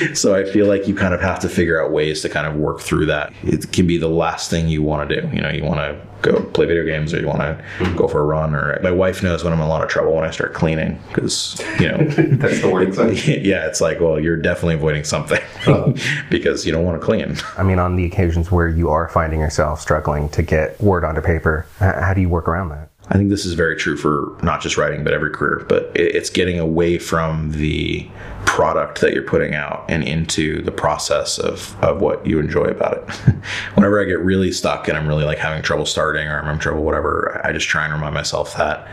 so 0.15 0.35
I 0.35 0.45
feel 0.45 0.67
like 0.67 0.87
you 0.87 0.95
kind 0.95 1.15
of 1.15 1.21
have 1.21 1.39
to 1.41 1.49
figure 1.49 1.83
out 1.83 1.93
ways 1.93 2.21
to 2.23 2.29
kind 2.29 2.40
of 2.47 2.57
work 2.57 2.81
through 2.81 3.07
that. 3.07 3.33
It 3.43 3.73
can 3.73 3.87
be 3.87 3.99
the 3.99 4.09
last 4.09 4.51
thing 4.51 4.69
you 4.69 4.83
want 4.83 5.09
to 5.09 5.21
do. 5.21 5.29
You 5.35 5.43
know, 5.43 5.51
you 5.51 5.65
want 5.65 5.81
to 5.81 6.11
go 6.23 6.43
play 6.43 6.67
video 6.67 6.85
games 6.85 7.15
or 7.15 7.21
you 7.21 7.27
want 7.27 7.41
to 7.41 7.95
go 7.97 8.07
for 8.07 8.21
a 8.21 8.25
run 8.25 8.55
or 8.55 8.79
my 8.83 8.91
wife 8.91 9.23
knows 9.23 9.43
when 9.43 9.53
I'm 9.53 9.61
in 9.61 9.65
a 9.65 9.69
lot 9.69 9.83
of 9.83 9.89
trouble 9.89 10.15
when 10.15 10.25
I 10.25 10.31
start 10.31 10.55
cleaning 10.55 11.01
because 11.09 11.61
you 11.79 11.89
know 11.89 11.99
that's 12.37 12.61
the 12.61 12.69
word 12.71 12.95
yeah 13.27 13.67
it's 13.67 13.81
like 13.81 14.01
well 14.01 14.21
you're 14.21 14.37
definitely 14.37 14.75
avoiding 14.75 15.05
something 15.05 15.41
because 16.31 16.67
you 16.67 16.73
don't 16.73 16.85
want 16.85 17.01
to 17.01 17.05
clean 17.05 17.37
I 17.57 17.63
mean 17.63 17.79
on 17.79 17.97
the 17.97 18.05
occasions 18.05 18.51
where 18.51 18.69
you 18.69 18.91
are 18.91 19.09
finding 19.09 19.41
yourself 19.41 19.81
struggling 19.81 20.29
to 20.31 20.43
get 20.43 20.81
word 20.81 21.05
onto 21.05 21.21
paper 21.21 21.67
how 21.79 22.13
do 22.15 22.21
you 22.21 22.29
work 22.29 22.49
around 22.49 22.69
that 22.71 22.91
I 23.11 23.17
think 23.17 23.29
this 23.29 23.45
is 23.45 23.55
very 23.55 23.77
true 23.77 23.97
for 23.97 24.37
not 24.43 24.61
just 24.61 24.77
writing, 24.77 25.03
but 25.03 25.13
every 25.13 25.31
career. 25.31 25.65
But 25.69 25.91
it's 25.97 26.31
getting 26.31 26.61
away 26.61 26.99
from 26.99 27.51
the 27.53 28.09
product 28.47 29.01
that 29.01 29.13
you're 29.13 29.25
putting 29.25 29.55
out 29.55 29.85
and 29.89 30.05
into 30.05 30.63
the 30.63 30.71
process 30.71 31.39
of, 31.39 31.77
of 31.83 32.01
what 32.01 32.25
you 32.25 32.39
enjoy 32.39 32.65
about 32.65 32.99
it. 32.99 33.15
Whenever 33.75 34.01
I 34.01 34.05
get 34.05 34.21
really 34.21 34.53
stuck 34.53 34.87
and 34.87 34.97
I'm 34.97 35.09
really 35.09 35.25
like 35.25 35.39
having 35.39 35.61
trouble 35.61 35.87
starting 35.87 36.29
or 36.29 36.39
I'm 36.39 36.45
having 36.45 36.61
trouble, 36.61 36.85
whatever, 36.85 37.41
I 37.45 37.53
just 37.53 37.69
try 37.69 37.85
and 37.85 37.93
remind 37.93 38.15
myself 38.15 38.57
that 38.57 38.87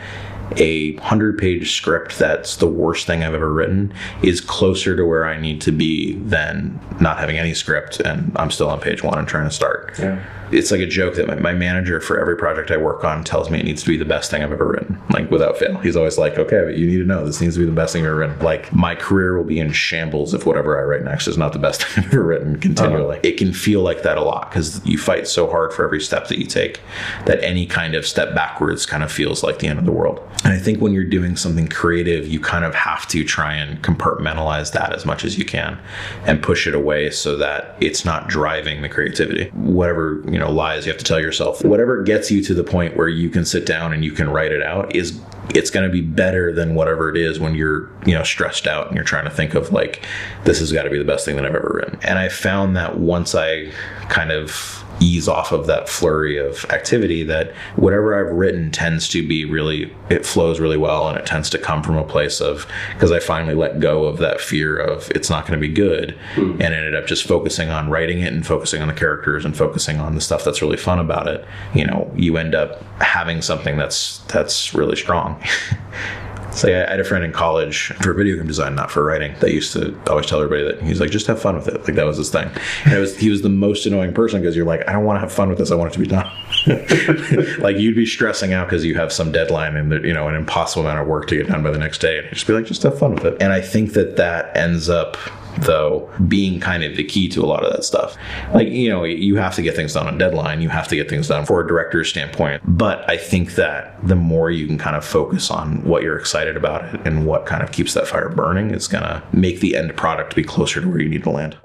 a 0.55 0.95
100 0.95 1.37
page 1.37 1.75
script 1.75 2.17
that's 2.17 2.55
the 2.55 2.67
worst 2.67 3.05
thing 3.05 3.21
I've 3.21 3.33
ever 3.33 3.51
written 3.51 3.93
is 4.23 4.41
closer 4.41 4.95
to 4.95 5.05
where 5.05 5.25
I 5.25 5.39
need 5.39 5.61
to 5.61 5.71
be 5.71 6.13
than 6.13 6.79
not 7.01 7.19
having 7.19 7.37
any 7.37 7.53
script 7.53 7.99
and 7.99 8.31
I'm 8.37 8.49
still 8.49 8.69
on 8.69 8.79
page 8.79 9.03
one 9.03 9.19
and 9.19 9.27
trying 9.27 9.47
to 9.47 9.53
start. 9.53 9.93
Yeah 9.99 10.23
it's 10.51 10.71
like 10.71 10.81
a 10.81 10.87
joke 10.87 11.15
that 11.15 11.27
my, 11.27 11.35
my, 11.35 11.53
manager 11.53 11.99
for 11.99 12.19
every 12.19 12.35
project 12.35 12.69
I 12.71 12.77
work 12.77 13.03
on 13.03 13.23
tells 13.23 13.49
me 13.49 13.59
it 13.59 13.65
needs 13.65 13.81
to 13.81 13.87
be 13.87 13.97
the 13.97 14.05
best 14.05 14.29
thing 14.29 14.43
I've 14.43 14.51
ever 14.51 14.67
written, 14.67 15.01
like 15.09 15.29
without 15.31 15.57
fail. 15.57 15.77
He's 15.79 15.95
always 15.95 16.17
like, 16.17 16.37
okay, 16.37 16.61
but 16.63 16.77
you 16.77 16.85
need 16.85 16.97
to 16.97 17.03
know 17.03 17.25
this 17.25 17.41
needs 17.41 17.55
to 17.55 17.59
be 17.59 17.65
the 17.65 17.71
best 17.71 17.93
thing 17.93 18.03
I've 18.03 18.09
ever 18.09 18.19
written. 18.19 18.39
Like 18.39 18.71
my 18.73 18.95
career 18.95 19.35
will 19.37 19.43
be 19.43 19.59
in 19.59 19.71
shambles 19.71 20.33
if 20.33 20.45
whatever 20.45 20.79
I 20.79 20.83
write 20.83 21.03
next 21.03 21.27
is 21.27 21.37
not 21.37 21.53
the 21.53 21.59
best 21.59 21.83
thing 21.85 22.05
I've 22.05 22.13
ever 22.13 22.23
written 22.23 22.59
continually. 22.59 23.17
Uh-huh. 23.17 23.21
It 23.23 23.37
can 23.37 23.53
feel 23.53 23.81
like 23.81 24.03
that 24.03 24.17
a 24.17 24.23
lot 24.23 24.49
because 24.49 24.85
you 24.85 24.97
fight 24.97 25.27
so 25.27 25.49
hard 25.49 25.73
for 25.73 25.83
every 25.83 26.01
step 26.01 26.27
that 26.27 26.37
you 26.37 26.45
take 26.45 26.79
that 27.25 27.43
any 27.43 27.65
kind 27.65 27.95
of 27.95 28.05
step 28.05 28.35
backwards 28.35 28.85
kind 28.85 29.03
of 29.03 29.11
feels 29.11 29.43
like 29.43 29.59
the 29.59 29.67
end 29.67 29.79
of 29.79 29.85
the 29.85 29.91
world. 29.91 30.21
And 30.43 30.53
I 30.53 30.59
think 30.59 30.79
when 30.79 30.93
you're 30.93 31.03
doing 31.03 31.35
something 31.35 31.67
creative, 31.67 32.27
you 32.27 32.39
kind 32.39 32.63
of 32.63 32.75
have 32.75 33.07
to 33.07 33.23
try 33.23 33.53
and 33.53 33.81
compartmentalize 33.81 34.71
that 34.73 34.93
as 34.93 35.05
much 35.05 35.25
as 35.25 35.37
you 35.37 35.45
can 35.45 35.79
and 36.25 36.41
push 36.41 36.67
it 36.67 36.75
away 36.75 37.09
so 37.09 37.35
that 37.37 37.75
it's 37.81 38.05
not 38.05 38.27
driving 38.29 38.81
the 38.81 38.89
creativity. 38.89 39.49
Whatever, 39.49 40.21
you 40.25 40.36
know 40.39 40.51
lies 40.51 40.85
you 40.85 40.91
have 40.91 40.99
to 40.99 41.05
tell 41.05 41.19
yourself. 41.19 41.63
Whatever 41.63 42.03
gets 42.03 42.31
you 42.31 42.43
to 42.43 42.53
the 42.53 42.63
point 42.63 42.95
where 42.95 43.07
you 43.07 43.29
can 43.29 43.45
sit 43.45 43.65
down 43.65 43.93
and 43.93 44.03
you 44.03 44.11
can 44.11 44.29
write 44.29 44.51
it 44.51 44.61
out 44.61 44.95
is 44.95 45.19
it's 45.55 45.69
going 45.69 45.85
to 45.85 45.91
be 45.91 46.01
better 46.01 46.51
than 46.51 46.75
whatever 46.75 47.09
it 47.09 47.17
is 47.17 47.39
when 47.39 47.55
you're 47.55 47.89
you 48.05 48.13
know 48.13 48.23
stressed 48.23 48.67
out 48.67 48.87
and 48.87 48.95
you're 48.95 49.05
trying 49.05 49.23
to 49.23 49.31
think 49.31 49.53
of 49.53 49.71
like 49.71 50.05
this 50.43 50.59
has 50.59 50.71
got 50.71 50.83
to 50.83 50.89
be 50.89 50.97
the 50.97 51.05
best 51.05 51.25
thing 51.25 51.35
that 51.35 51.45
i've 51.45 51.55
ever 51.55 51.71
written. 51.75 51.99
And 52.03 52.19
i 52.19 52.29
found 52.29 52.75
that 52.75 52.97
once 52.97 53.35
i 53.35 53.71
kind 54.09 54.31
of 54.31 54.83
ease 54.99 55.27
off 55.27 55.51
of 55.51 55.67
that 55.67 55.87
flurry 55.89 56.37
of 56.37 56.65
activity 56.65 57.23
that 57.23 57.53
whatever 57.75 58.15
I've 58.15 58.33
written 58.33 58.71
tends 58.71 59.07
to 59.09 59.27
be 59.27 59.45
really 59.45 59.93
it 60.09 60.25
flows 60.25 60.59
really 60.59 60.77
well 60.77 61.07
and 61.07 61.17
it 61.17 61.25
tends 61.25 61.49
to 61.51 61.57
come 61.57 61.83
from 61.83 61.97
a 61.97 62.03
place 62.03 62.41
of 62.41 62.67
because 62.93 63.11
I 63.11 63.19
finally 63.19 63.55
let 63.55 63.79
go 63.79 64.05
of 64.05 64.17
that 64.17 64.41
fear 64.41 64.77
of 64.77 65.09
it's 65.11 65.29
not 65.29 65.45
going 65.47 65.59
to 65.59 65.67
be 65.67 65.73
good 65.73 66.17
mm. 66.35 66.51
and 66.53 66.61
ended 66.61 66.95
up 66.95 67.07
just 67.07 67.27
focusing 67.27 67.69
on 67.69 67.89
writing 67.89 68.19
it 68.19 68.33
and 68.33 68.45
focusing 68.45 68.81
on 68.81 68.87
the 68.87 68.93
characters 68.93 69.45
and 69.45 69.55
focusing 69.55 69.99
on 69.99 70.15
the 70.15 70.21
stuff 70.21 70.43
that's 70.43 70.61
really 70.61 70.77
fun 70.77 70.99
about 70.99 71.27
it 71.27 71.45
you 71.73 71.85
know 71.85 72.11
you 72.15 72.37
end 72.37 72.55
up 72.55 72.81
having 73.01 73.41
something 73.41 73.77
that's 73.77 74.19
that's 74.27 74.73
really 74.73 74.95
strong 74.95 75.41
So 76.51 76.67
I 76.69 76.89
had 76.89 76.99
a 76.99 77.03
friend 77.03 77.23
in 77.23 77.31
college 77.31 77.93
for 78.01 78.13
video 78.13 78.35
game 78.35 78.47
design, 78.47 78.73
not 78.75 78.89
for 78.89 79.03
writing, 79.03 79.35
that 79.39 79.53
used 79.53 79.73
to 79.73 79.97
always 80.09 80.25
tell 80.25 80.41
everybody 80.41 80.63
that 80.63 80.83
he's 80.83 80.99
like, 80.99 81.11
just 81.11 81.27
have 81.27 81.41
fun 81.41 81.55
with 81.55 81.67
it. 81.67 81.83
Like 81.85 81.95
that 81.95 82.05
was 82.05 82.17
his 82.17 82.29
thing. 82.29 82.49
And 82.85 82.93
it 82.93 82.99
was 82.99 83.15
he 83.17 83.29
was 83.29 83.41
the 83.41 83.49
most 83.49 83.85
annoying 83.85 84.13
person 84.13 84.41
because 84.41 84.55
you're 84.55 84.65
like, 84.65 84.87
I 84.87 84.93
don't 84.93 85.05
want 85.05 85.17
to 85.17 85.21
have 85.21 85.31
fun 85.31 85.49
with 85.49 85.57
this. 85.57 85.71
I 85.71 85.75
want 85.75 85.91
it 85.91 85.93
to 85.93 85.99
be 85.99 86.07
done. 86.07 86.29
like 87.59 87.77
you'd 87.77 87.95
be 87.95 88.05
stressing 88.05 88.53
out 88.53 88.67
because 88.67 88.83
you 88.83 88.95
have 88.95 89.11
some 89.11 89.31
deadline 89.31 89.75
and 89.75 90.03
you 90.03 90.13
know 90.13 90.27
an 90.27 90.35
impossible 90.35 90.83
amount 90.83 90.99
of 90.99 91.07
work 91.07 91.27
to 91.27 91.37
get 91.37 91.47
done 91.47 91.63
by 91.63 91.71
the 91.71 91.77
next 91.77 91.99
day, 91.99 92.19
and 92.19 92.29
just 92.29 92.47
be 92.47 92.53
like, 92.53 92.65
just 92.65 92.83
have 92.83 92.97
fun 92.97 93.13
with 93.13 93.25
it. 93.25 93.37
And 93.41 93.53
I 93.53 93.61
think 93.61 93.93
that 93.93 94.17
that 94.17 94.55
ends 94.55 94.89
up 94.89 95.17
though 95.57 96.09
being 96.27 96.59
kind 96.59 96.83
of 96.83 96.95
the 96.95 97.03
key 97.03 97.27
to 97.29 97.43
a 97.43 97.47
lot 97.47 97.63
of 97.63 97.71
that 97.71 97.83
stuff. 97.83 98.15
Like, 98.53 98.69
you 98.69 98.89
know, 98.89 99.03
you 99.03 99.35
have 99.37 99.55
to 99.55 99.61
get 99.61 99.75
things 99.75 99.93
done 99.93 100.07
on 100.07 100.17
deadline, 100.17 100.61
you 100.61 100.69
have 100.69 100.87
to 100.89 100.95
get 100.95 101.09
things 101.09 101.27
done 101.27 101.45
for 101.45 101.61
a 101.61 101.67
director's 101.67 102.09
standpoint. 102.09 102.61
But 102.65 103.09
I 103.09 103.17
think 103.17 103.55
that 103.55 103.95
the 104.07 104.15
more 104.15 104.51
you 104.51 104.67
can 104.67 104.77
kind 104.77 104.95
of 104.95 105.05
focus 105.05 105.51
on 105.51 105.83
what 105.83 106.03
you're 106.03 106.17
excited 106.17 106.57
about 106.57 107.05
and 107.05 107.25
what 107.25 107.45
kind 107.45 107.63
of 107.63 107.71
keeps 107.71 107.93
that 107.93 108.07
fire 108.07 108.29
burning 108.29 108.71
is 108.71 108.87
going 108.87 109.03
to 109.03 109.23
make 109.31 109.59
the 109.59 109.75
end 109.75 109.95
product 109.95 110.35
be 110.35 110.43
closer 110.43 110.81
to 110.81 110.87
where 110.87 110.99
you 110.99 111.09
need 111.09 111.23
to 111.23 111.29
land. 111.29 111.57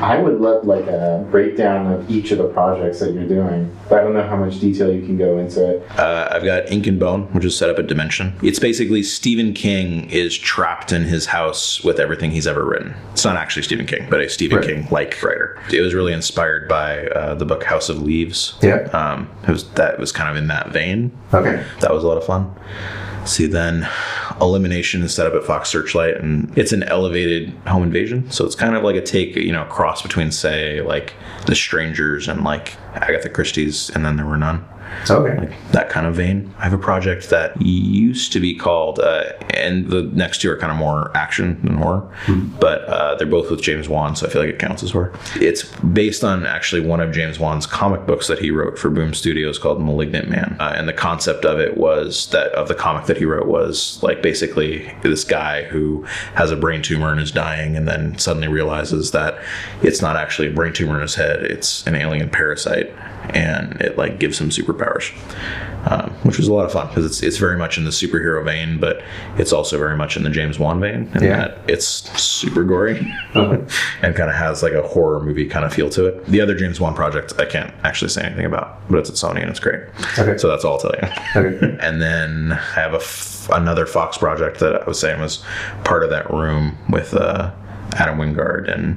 I 0.00 0.18
would 0.18 0.40
love 0.40 0.64
like 0.66 0.86
a 0.86 1.26
breakdown 1.30 1.92
of 1.92 2.10
each 2.10 2.30
of 2.30 2.38
the 2.38 2.48
projects 2.48 3.00
that 3.00 3.12
you're 3.12 3.28
doing. 3.28 3.74
But 3.88 4.00
I 4.00 4.02
don't 4.02 4.14
know 4.14 4.26
how 4.26 4.36
much 4.36 4.58
detail 4.60 4.92
you 4.92 5.04
can 5.04 5.18
go 5.18 5.38
into 5.38 5.68
it. 5.76 5.90
Uh, 5.98 6.28
I've 6.30 6.44
got 6.44 6.70
Ink 6.70 6.86
and 6.86 6.98
Bone, 6.98 7.24
which 7.32 7.44
is 7.44 7.56
set 7.56 7.68
up 7.68 7.78
at 7.78 7.86
Dimension. 7.86 8.34
It's 8.42 8.58
basically 8.58 9.02
Stephen 9.02 9.52
King 9.52 10.08
is 10.10 10.36
trapped 10.36 10.92
in 10.92 11.02
his 11.04 11.26
house 11.26 11.84
with 11.84 11.98
everything 12.00 12.30
he's 12.30 12.46
ever 12.46 12.64
written. 12.64 12.94
It's 13.12 13.24
not 13.24 13.36
actually 13.36 13.62
Stephen 13.62 13.86
King, 13.86 14.08
but 14.08 14.20
a 14.20 14.28
Stephen 14.28 14.58
Right. 14.58 14.66
King 14.66 14.88
like 14.90 15.22
writer. 15.22 15.58
It 15.72 15.80
was 15.80 15.92
really 15.94 16.12
inspired 16.12 16.68
by 16.68 17.06
uh, 17.08 17.34
the 17.34 17.44
book 17.44 17.64
House 17.64 17.88
of 17.88 18.00
Leaves. 18.02 18.54
Yeah. 18.62 18.88
Um, 18.92 19.30
it 19.42 19.50
was 19.50 19.70
that 19.72 19.98
was 19.98 20.12
kind 20.12 20.30
of 20.30 20.36
in 20.36 20.48
that 20.48 20.70
vein. 20.70 21.16
Okay. 21.34 21.64
That 21.80 21.92
was 21.92 22.04
a 22.04 22.08
lot 22.08 22.16
of 22.16 22.24
fun. 22.24 22.54
See, 23.26 23.46
then 23.46 23.88
Elimination 24.40 25.02
is 25.02 25.14
set 25.14 25.26
up 25.26 25.34
at 25.34 25.44
Fox 25.44 25.68
Searchlight, 25.68 26.16
and 26.16 26.56
it's 26.58 26.72
an 26.72 26.82
elevated 26.84 27.50
home 27.66 27.82
invasion. 27.82 28.30
So 28.30 28.44
it's 28.44 28.54
kind 28.54 28.74
of 28.74 28.82
like 28.82 28.96
a 28.96 29.02
take, 29.02 29.36
you 29.36 29.52
know, 29.52 29.64
cross 29.66 30.02
between, 30.02 30.30
say, 30.30 30.80
like 30.80 31.14
The 31.46 31.54
Strangers 31.54 32.28
and 32.28 32.42
like 32.42 32.76
Agatha 32.94 33.28
Christie's, 33.28 33.90
and 33.90 34.04
then 34.04 34.16
there 34.16 34.26
were 34.26 34.36
none 34.36 34.64
Okay. 35.08 35.38
like 35.38 35.72
that 35.72 35.88
kind 35.88 36.06
of 36.06 36.14
vein. 36.14 36.52
I 36.58 36.64
have 36.64 36.72
a 36.72 36.78
project 36.78 37.30
that 37.30 37.60
used 37.60 38.32
to 38.32 38.40
be 38.40 38.54
called, 38.54 38.98
uh, 38.98 39.32
and 39.54 39.88
the 39.88 40.02
next 40.02 40.40
two 40.40 40.50
are 40.50 40.56
kind 40.56 40.70
of 40.72 40.78
more 40.78 41.10
action 41.16 41.60
than 41.62 41.74
horror, 41.74 42.08
but 42.58 42.82
uh, 42.84 43.14
they're 43.16 43.26
both 43.26 43.50
with 43.50 43.62
James 43.62 43.88
Wan, 43.88 44.14
so 44.16 44.26
I 44.26 44.30
feel 44.30 44.42
like 44.42 44.50
it 44.50 44.58
counts 44.58 44.82
as 44.82 44.90
horror. 44.90 45.12
It's 45.36 45.64
based 45.80 46.24
on 46.24 46.46
actually 46.46 46.86
one 46.86 47.00
of 47.00 47.12
James 47.12 47.38
Wan's 47.38 47.66
comic 47.66 48.06
books 48.06 48.26
that 48.28 48.38
he 48.38 48.50
wrote 48.50 48.78
for 48.78 48.90
Boom 48.90 49.14
Studios 49.14 49.58
called 49.58 49.82
Malignant 49.82 50.28
Man, 50.28 50.56
uh, 50.60 50.74
and 50.76 50.88
the 50.88 50.92
concept 50.92 51.44
of 51.44 51.58
it 51.58 51.76
was 51.76 52.26
that 52.28 52.52
of 52.52 52.68
the 52.68 52.74
comic 52.74 53.06
that 53.06 53.16
he 53.16 53.24
wrote 53.24 53.46
was 53.46 54.02
like 54.02 54.22
basically 54.22 54.92
this 55.02 55.24
guy 55.24 55.64
who 55.64 56.04
has 56.34 56.50
a 56.50 56.56
brain 56.56 56.82
tumor 56.82 57.10
and 57.10 57.20
is 57.20 57.32
dying, 57.32 57.76
and 57.76 57.88
then 57.88 58.18
suddenly 58.18 58.48
realizes 58.48 59.12
that 59.12 59.38
it's 59.82 60.02
not 60.02 60.16
actually 60.16 60.48
a 60.48 60.52
brain 60.52 60.72
tumor 60.72 60.96
in 60.96 61.02
his 61.02 61.14
head; 61.14 61.42
it's 61.42 61.86
an 61.86 61.94
alien 61.94 62.28
parasite 62.28 62.92
and 63.30 63.80
it 63.80 63.96
like 63.98 64.18
gives 64.18 64.40
him 64.40 64.48
superpowers, 64.50 65.12
um, 65.90 66.10
which 66.24 66.36
was 66.38 66.48
a 66.48 66.52
lot 66.52 66.64
of 66.64 66.72
fun 66.72 66.88
because 66.88 67.04
it's 67.04 67.22
it's 67.22 67.36
very 67.36 67.56
much 67.56 67.78
in 67.78 67.84
the 67.84 67.90
superhero 67.90 68.44
vein, 68.44 68.78
but 68.80 69.02
it's 69.38 69.52
also 69.52 69.78
very 69.78 69.96
much 69.96 70.16
in 70.16 70.22
the 70.22 70.30
James 70.30 70.58
Wan 70.58 70.80
vein, 70.80 71.10
in 71.14 71.22
Yeah. 71.22 71.36
that 71.38 71.58
it's 71.68 71.84
super 72.20 72.64
gory 72.64 72.98
and 73.34 73.68
kind 74.16 74.30
of 74.30 74.34
has 74.34 74.62
like 74.62 74.72
a 74.72 74.82
horror 74.82 75.20
movie 75.20 75.46
kind 75.46 75.64
of 75.64 75.72
feel 75.72 75.88
to 75.90 76.06
it. 76.06 76.26
The 76.26 76.40
other 76.40 76.54
James 76.54 76.80
Wan 76.80 76.94
project 76.94 77.34
I 77.38 77.44
can't 77.44 77.72
actually 77.84 78.08
say 78.08 78.22
anything 78.22 78.46
about, 78.46 78.80
but 78.90 78.98
it's 78.98 79.10
at 79.10 79.16
Sony 79.16 79.40
and 79.42 79.50
it's 79.50 79.60
great. 79.60 79.80
Okay. 80.18 80.36
So 80.38 80.48
that's 80.48 80.64
all 80.64 80.72
I'll 80.74 80.78
tell 80.80 80.94
you. 81.00 81.08
Okay. 81.36 81.76
And 81.90 82.00
then 82.02 82.52
I 82.52 82.80
have 82.80 82.92
a 82.94 82.98
f- 82.98 83.48
another 83.52 83.86
Fox 83.86 84.18
project 84.18 84.60
that 84.60 84.82
I 84.82 84.84
was 84.84 84.98
saying 85.00 85.20
was 85.20 85.42
part 85.84 86.02
of 86.04 86.10
that 86.10 86.30
room 86.30 86.76
with 86.90 87.14
uh, 87.14 87.52
Adam 87.96 88.18
Wingard 88.18 88.72
and 88.72 88.96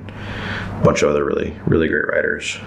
a 0.80 0.84
bunch 0.84 1.02
of 1.02 1.10
other 1.10 1.24
really, 1.24 1.56
really 1.66 1.88
great 1.88 2.08
writers. 2.08 2.58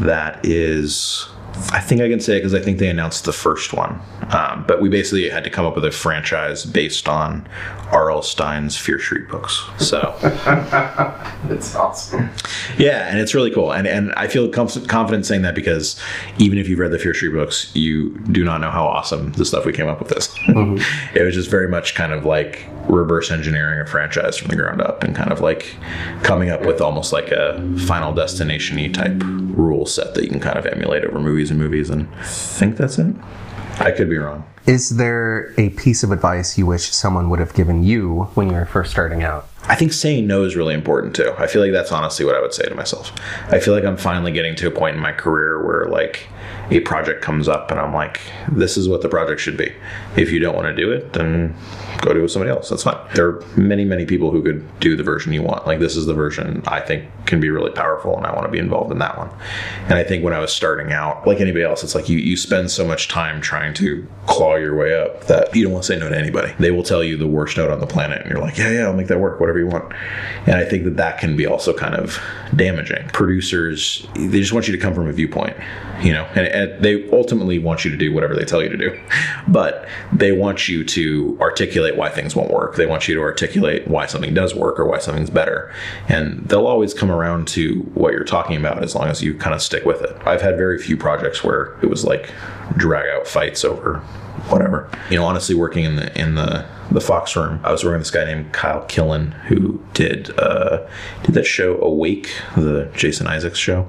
That 0.00 0.44
is, 0.44 1.28
I 1.72 1.80
think 1.80 2.00
I 2.00 2.08
can 2.08 2.20
say 2.20 2.36
it 2.36 2.40
because 2.40 2.54
I 2.54 2.60
think 2.60 2.78
they 2.78 2.88
announced 2.88 3.24
the 3.24 3.32
first 3.32 3.72
one. 3.72 4.00
Um, 4.30 4.64
but 4.66 4.80
we 4.80 4.88
basically 4.88 5.28
had 5.28 5.44
to 5.44 5.50
come 5.50 5.66
up 5.66 5.74
with 5.74 5.84
a 5.84 5.90
franchise 5.90 6.64
based 6.64 7.08
on 7.08 7.46
R.L. 7.90 8.22
Stine's 8.22 8.76
Fear 8.76 8.98
Street 8.98 9.28
books. 9.28 9.62
So. 9.78 10.14
it's 11.50 11.74
awesome. 11.74 12.30
Yeah, 12.78 13.08
and 13.08 13.18
it's 13.18 13.34
really 13.34 13.50
cool, 13.50 13.72
and 13.72 13.86
and 13.86 14.12
I 14.14 14.28
feel 14.28 14.48
com- 14.48 14.68
confident 14.86 15.26
saying 15.26 15.42
that 15.42 15.54
because 15.54 16.00
even 16.38 16.58
if 16.58 16.68
you've 16.68 16.78
read 16.78 16.90
the 16.90 16.98
Fear 16.98 17.14
Street 17.14 17.34
books, 17.34 17.74
you 17.74 18.16
do 18.18 18.44
not 18.44 18.60
know 18.60 18.70
how 18.70 18.86
awesome 18.86 19.32
the 19.32 19.44
stuff 19.44 19.66
we 19.66 19.72
came 19.72 19.88
up 19.88 20.00
with 20.00 20.16
is. 20.16 20.34
it 21.14 21.22
was 21.22 21.34
just 21.34 21.50
very 21.50 21.68
much 21.68 21.94
kind 21.94 22.12
of 22.12 22.24
like 22.24 22.66
reverse 22.88 23.30
engineering 23.30 23.80
a 23.80 23.86
franchise 23.86 24.36
from 24.36 24.48
the 24.48 24.56
ground 24.56 24.80
up, 24.80 25.02
and 25.02 25.14
kind 25.14 25.32
of 25.32 25.40
like 25.40 25.76
coming 26.22 26.50
up 26.50 26.64
with 26.64 26.80
almost 26.80 27.12
like 27.12 27.30
a 27.30 27.60
Final 27.86 28.12
Destination 28.14 28.78
y 28.78 28.88
type 28.88 29.22
rule 29.56 29.86
set 29.86 30.14
that 30.14 30.24
you 30.24 30.30
can 30.30 30.40
kind 30.40 30.58
of 30.58 30.66
emulate 30.66 31.04
over 31.04 31.20
movies 31.20 31.41
and 31.50 31.58
movies. 31.58 31.90
And 31.90 32.08
I 32.14 32.24
think 32.24 32.76
that's 32.76 32.98
it. 32.98 33.14
I 33.78 33.90
could 33.90 34.08
be 34.08 34.18
wrong. 34.18 34.51
Is 34.66 34.90
there 34.90 35.52
a 35.58 35.70
piece 35.70 36.04
of 36.04 36.12
advice 36.12 36.56
you 36.56 36.66
wish 36.66 36.90
someone 36.90 37.30
would 37.30 37.40
have 37.40 37.52
given 37.52 37.82
you 37.82 38.30
when 38.34 38.48
you 38.48 38.54
were 38.54 38.64
first 38.64 38.92
starting 38.92 39.24
out? 39.24 39.48
I 39.64 39.74
think 39.74 39.92
saying 39.92 40.26
no 40.26 40.44
is 40.44 40.54
really 40.54 40.74
important 40.74 41.16
too. 41.16 41.32
I 41.38 41.46
feel 41.46 41.62
like 41.62 41.72
that's 41.72 41.92
honestly 41.92 42.24
what 42.24 42.34
I 42.34 42.40
would 42.40 42.54
say 42.54 42.64
to 42.64 42.74
myself. 42.74 43.12
I 43.48 43.58
feel 43.58 43.74
like 43.74 43.84
I'm 43.84 43.96
finally 43.96 44.32
getting 44.32 44.54
to 44.56 44.68
a 44.68 44.70
point 44.70 44.96
in 44.96 45.02
my 45.02 45.12
career 45.12 45.64
where 45.64 45.86
like 45.86 46.28
a 46.70 46.80
project 46.80 47.22
comes 47.22 47.48
up 47.48 47.70
and 47.70 47.78
I'm 47.78 47.94
like, 47.94 48.20
this 48.50 48.76
is 48.76 48.88
what 48.88 49.02
the 49.02 49.08
project 49.08 49.40
should 49.40 49.56
be. 49.56 49.72
If 50.16 50.30
you 50.30 50.40
don't 50.40 50.54
want 50.54 50.66
to 50.66 50.74
do 50.74 50.90
it, 50.90 51.12
then 51.12 51.54
go 52.00 52.12
do 52.12 52.18
it 52.18 52.22
with 52.22 52.32
somebody 52.32 52.50
else. 52.50 52.68
That's 52.68 52.82
fine. 52.82 52.98
There 53.14 53.28
are 53.28 53.44
many, 53.56 53.84
many 53.84 54.04
people 54.04 54.30
who 54.32 54.42
could 54.42 54.80
do 54.80 54.96
the 54.96 55.02
version 55.04 55.32
you 55.32 55.42
want. 55.42 55.66
Like 55.66 55.78
this 55.78 55.96
is 55.96 56.06
the 56.06 56.14
version 56.14 56.62
I 56.66 56.80
think 56.80 57.04
can 57.26 57.40
be 57.40 57.50
really 57.50 57.70
powerful 57.70 58.16
and 58.16 58.26
I 58.26 58.32
want 58.32 58.44
to 58.46 58.50
be 58.50 58.58
involved 58.58 58.90
in 58.90 58.98
that 58.98 59.16
one. 59.16 59.30
And 59.84 59.94
I 59.94 60.02
think 60.02 60.24
when 60.24 60.32
I 60.32 60.40
was 60.40 60.52
starting 60.52 60.92
out, 60.92 61.24
like 61.26 61.40
anybody 61.40 61.64
else, 61.64 61.84
it's 61.84 61.94
like 61.94 62.08
you, 62.08 62.18
you 62.18 62.36
spend 62.36 62.70
so 62.70 62.84
much 62.84 63.08
time 63.08 63.40
trying 63.40 63.74
to 63.74 64.06
claw 64.26 64.51
your 64.56 64.76
way 64.76 64.98
up 64.98 65.24
that 65.26 65.54
you 65.54 65.64
don't 65.64 65.72
want 65.72 65.84
to 65.84 65.92
say 65.92 65.98
no 65.98 66.08
to 66.08 66.16
anybody. 66.18 66.52
They 66.58 66.70
will 66.70 66.82
tell 66.82 67.02
you 67.02 67.16
the 67.16 67.26
worst 67.26 67.56
note 67.56 67.70
on 67.70 67.80
the 67.80 67.86
planet 67.86 68.22
and 68.22 68.30
you're 68.30 68.40
like, 68.40 68.58
yeah, 68.58 68.70
yeah, 68.70 68.82
I'll 68.82 68.94
make 68.94 69.08
that 69.08 69.20
work, 69.20 69.40
whatever 69.40 69.58
you 69.58 69.66
want. 69.66 69.92
And 70.46 70.56
I 70.56 70.64
think 70.64 70.84
that 70.84 70.96
that 70.96 71.18
can 71.18 71.36
be 71.36 71.46
also 71.46 71.72
kind 71.72 71.94
of 71.94 72.18
damaging. 72.56 73.08
Producers, 73.08 74.06
they 74.14 74.40
just 74.40 74.52
want 74.52 74.68
you 74.68 74.76
to 74.76 74.80
come 74.80 74.94
from 74.94 75.08
a 75.08 75.12
viewpoint, 75.12 75.56
you 76.00 76.12
know, 76.12 76.24
and, 76.34 76.46
and 76.46 76.84
they 76.84 77.08
ultimately 77.10 77.58
want 77.58 77.84
you 77.84 77.90
to 77.90 77.96
do 77.96 78.12
whatever 78.12 78.34
they 78.34 78.44
tell 78.44 78.62
you 78.62 78.68
to 78.68 78.76
do. 78.76 78.98
But 79.48 79.88
they 80.12 80.32
want 80.32 80.68
you 80.68 80.84
to 80.84 81.38
articulate 81.40 81.96
why 81.96 82.10
things 82.10 82.36
won't 82.36 82.50
work. 82.50 82.76
They 82.76 82.86
want 82.86 83.08
you 83.08 83.14
to 83.14 83.20
articulate 83.20 83.88
why 83.88 84.06
something 84.06 84.34
does 84.34 84.54
work 84.54 84.78
or 84.78 84.86
why 84.86 84.98
something's 84.98 85.30
better. 85.30 85.72
And 86.08 86.48
they'll 86.48 86.66
always 86.66 86.94
come 86.94 87.10
around 87.10 87.48
to 87.48 87.80
what 87.94 88.12
you're 88.12 88.24
talking 88.24 88.56
about 88.56 88.82
as 88.82 88.94
long 88.94 89.08
as 89.08 89.22
you 89.22 89.34
kind 89.34 89.54
of 89.54 89.62
stick 89.62 89.84
with 89.84 90.02
it. 90.02 90.16
I've 90.26 90.42
had 90.42 90.56
very 90.56 90.78
few 90.78 90.96
projects 90.96 91.42
where 91.42 91.78
it 91.82 91.86
was 91.88 92.04
like 92.04 92.30
drag 92.76 93.08
out 93.08 93.26
fights 93.26 93.64
over 93.64 94.02
whatever. 94.48 94.90
You 95.10 95.16
know, 95.16 95.24
honestly, 95.24 95.54
working 95.54 95.84
in 95.84 95.96
the 95.96 96.18
in 96.18 96.34
the 96.34 96.66
the 96.90 97.00
Fox 97.00 97.34
room, 97.36 97.60
I 97.64 97.72
was 97.72 97.84
working 97.84 97.98
with 97.98 98.02
this 98.02 98.10
guy 98.10 98.24
named 98.24 98.52
Kyle 98.52 98.84
Killen 98.86 99.32
who 99.44 99.82
did 99.94 100.36
uh, 100.38 100.86
did 101.22 101.34
that 101.34 101.46
show 101.46 101.80
Awake, 101.80 102.30
the 102.56 102.90
Jason 102.94 103.26
Isaacs 103.26 103.58
show. 103.58 103.88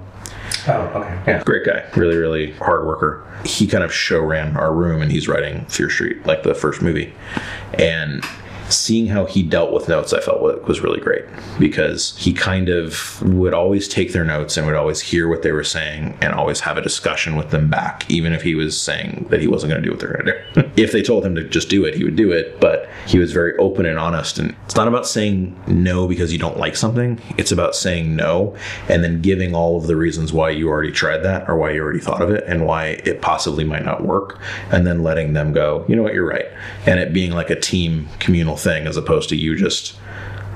Oh, 0.67 0.71
okay. 0.73 1.19
Yeah. 1.27 1.43
Great 1.43 1.65
guy, 1.65 1.83
really, 1.95 2.15
really 2.15 2.51
hard 2.53 2.85
worker. 2.85 3.25
He 3.43 3.67
kind 3.67 3.83
of 3.83 3.93
show 3.93 4.21
ran 4.21 4.55
our 4.55 4.73
room, 4.73 5.01
and 5.01 5.11
he's 5.11 5.27
writing 5.27 5.65
Fear 5.65 5.89
Street, 5.89 6.25
like 6.25 6.43
the 6.43 6.53
first 6.53 6.81
movie, 6.81 7.13
and 7.73 8.23
seeing 8.74 9.07
how 9.07 9.26
he 9.26 9.43
dealt 9.43 9.71
with 9.71 9.88
notes, 9.88 10.13
I 10.13 10.19
felt 10.19 10.41
was 10.67 10.82
really 10.82 10.99
great 10.99 11.26
because 11.59 12.15
he 12.17 12.34
kind 12.34 12.69
of 12.69 13.21
would 13.21 13.53
always 13.53 13.88
take 13.88 14.13
their 14.13 14.26
notes 14.26 14.57
and 14.57 14.65
would 14.65 14.76
always 14.76 15.01
hear 15.01 15.28
what 15.28 15.41
they 15.41 15.51
were 15.51 15.63
saying 15.63 16.17
and 16.21 16.34
always 16.34 16.59
have 16.61 16.78
a 16.78 16.82
discussion 16.82 17.36
with 17.36 17.51
them 17.51 17.69
back, 17.69 18.09
even 18.09 18.34
if 18.34 18.41
he 18.41 18.55
was 18.55 18.80
saying 18.80 19.26
that 19.30 19.41
he 19.41 19.47
wasn't 19.47 19.69
going 19.69 19.82
to 19.82 19.86
do 19.88 19.91
what 19.91 19.99
they're 19.99 20.13
going 20.13 20.26
to 20.26 20.61
do. 20.61 20.71
if 20.82 20.91
they 20.91 21.01
told 21.01 21.26
him 21.26 21.36
to 21.36 21.43
just 21.43 21.69
do 21.69 21.86
it, 21.86 21.95
he 21.95 22.03
would 22.03 22.15
do 22.15 22.32
it, 22.32 22.59
but 22.59 22.89
he 23.07 23.19
was 23.19 23.32
very 23.32 23.55
open 23.57 23.86
and 23.86 23.99
honest. 23.99 24.39
And 24.39 24.55
it's 24.65 24.76
not 24.76 24.88
about 24.88 25.07
saying 25.07 25.57
no 25.67 26.07
because 26.07 26.32
you 26.32 26.39
don't 26.39 26.57
like 26.57 26.76
something, 26.76 27.19
it's 27.38 27.51
about 27.51 27.76
saying 27.76 28.15
no 28.15 28.55
and 28.89 29.03
then 29.03 29.21
giving 29.21 29.55
all 29.55 29.78
of 29.78 29.88
the 29.88 29.95
reasons 29.95 30.34
why 30.34 30.49
you 30.49 30.67
already 30.67 30.91
tried 30.91 31.19
that 31.19 31.49
or 31.49 31.55
why 31.55 31.71
you 31.71 31.82
already 31.82 31.99
thought 31.99 32.21
of 32.21 32.30
it 32.30 32.43
and 32.47 32.65
why 32.65 32.88
it 33.05 33.21
possibly 33.21 33.63
might 33.63 33.86
not 33.86 34.03
work, 34.03 34.39
and 34.71 34.86
then 34.86 35.03
letting 35.03 35.34
them 35.34 35.53
go, 35.53 35.86
you 35.88 35.95
know 35.95 36.03
what, 36.03 36.13
you're 36.13 36.28
right. 36.28 36.45
And 36.86 36.99
it 36.99 37.13
being 37.13 37.32
like 37.32 37.49
a 37.49 37.59
team 37.59 38.07
communal 38.19 38.57
thing 38.64 38.88
as 38.88 38.97
opposed 38.97 39.30
to 39.30 39.36
you 39.36 39.55
just 39.55 39.97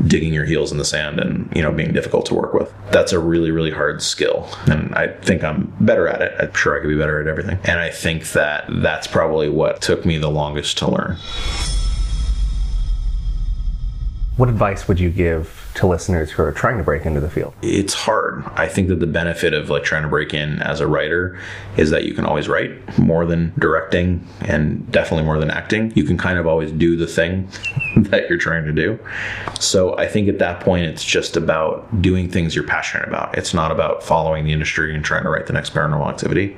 digging 0.05 0.31
your 0.33 0.45
heels 0.45 0.71
in 0.71 0.77
the 0.77 0.85
sand 0.85 1.19
and 1.19 1.51
you 1.55 1.61
know 1.61 1.71
being 1.71 1.91
difficult 1.91 2.25
to 2.25 2.35
work 2.35 2.53
with 2.53 2.71
that's 2.91 3.11
a 3.11 3.19
really 3.19 3.49
really 3.49 3.71
hard 3.71 3.99
skill 4.01 4.47
and 4.67 4.93
i 4.93 5.07
think 5.21 5.43
i'm 5.43 5.73
better 5.81 6.07
at 6.07 6.21
it 6.21 6.33
i'm 6.39 6.53
sure 6.53 6.77
i 6.77 6.79
could 6.79 6.87
be 6.89 6.97
better 6.97 7.19
at 7.19 7.27
everything 7.27 7.57
and 7.63 7.79
i 7.79 7.89
think 7.89 8.31
that 8.33 8.63
that's 8.83 9.07
probably 9.07 9.49
what 9.49 9.81
took 9.81 10.05
me 10.05 10.17
the 10.19 10.29
longest 10.29 10.77
to 10.77 10.87
learn 10.89 11.17
What 14.37 14.49
advice 14.49 14.87
would 14.87 14.99
you 14.99 15.09
give 15.09 15.71
to 15.73 15.87
listeners 15.87 16.29
who 16.29 16.43
are 16.43 16.51
trying 16.51 16.77
to 16.77 16.83
break 16.83 17.07
into 17.07 17.19
the 17.19 17.29
field? 17.29 17.55
it's 17.63 17.95
hard. 17.95 18.43
I 18.53 18.67
think 18.67 18.87
that 18.89 18.99
the 18.99 19.07
benefit 19.07 19.51
of 19.55 19.71
like 19.71 19.83
trying 19.83 20.03
to 20.03 20.07
break 20.09 20.31
in 20.31 20.61
as 20.61 20.79
a 20.79 20.85
writer 20.85 21.39
is 21.75 21.89
that 21.89 22.05
you 22.05 22.13
can 22.13 22.23
always 22.23 22.47
write 22.47 22.99
more 22.99 23.25
than 23.25 23.51
directing 23.57 24.27
and 24.41 24.91
definitely 24.91 25.25
more 25.25 25.39
than 25.39 25.49
acting. 25.49 25.91
You 25.95 26.03
can 26.03 26.19
kind 26.19 26.37
of 26.37 26.45
always 26.45 26.71
do 26.71 26.95
the 26.95 27.07
thing 27.07 27.49
that 28.11 28.29
you're 28.29 28.37
trying 28.37 28.65
to 28.65 28.71
do. 28.71 28.99
So 29.59 29.97
I 29.97 30.07
think 30.07 30.27
at 30.27 30.39
that 30.39 30.59
point 30.61 30.85
it's 30.85 31.03
just 31.03 31.37
about 31.37 32.01
doing 32.01 32.29
things 32.29 32.55
you're 32.55 32.63
passionate 32.63 33.07
about. 33.07 33.37
It's 33.37 33.53
not 33.53 33.71
about 33.71 34.03
following 34.03 34.45
the 34.45 34.53
industry 34.53 34.93
and 34.93 35.03
trying 35.03 35.23
to 35.23 35.29
write 35.29 35.47
the 35.47 35.53
next 35.53 35.73
paranormal 35.73 36.07
activity. 36.09 36.57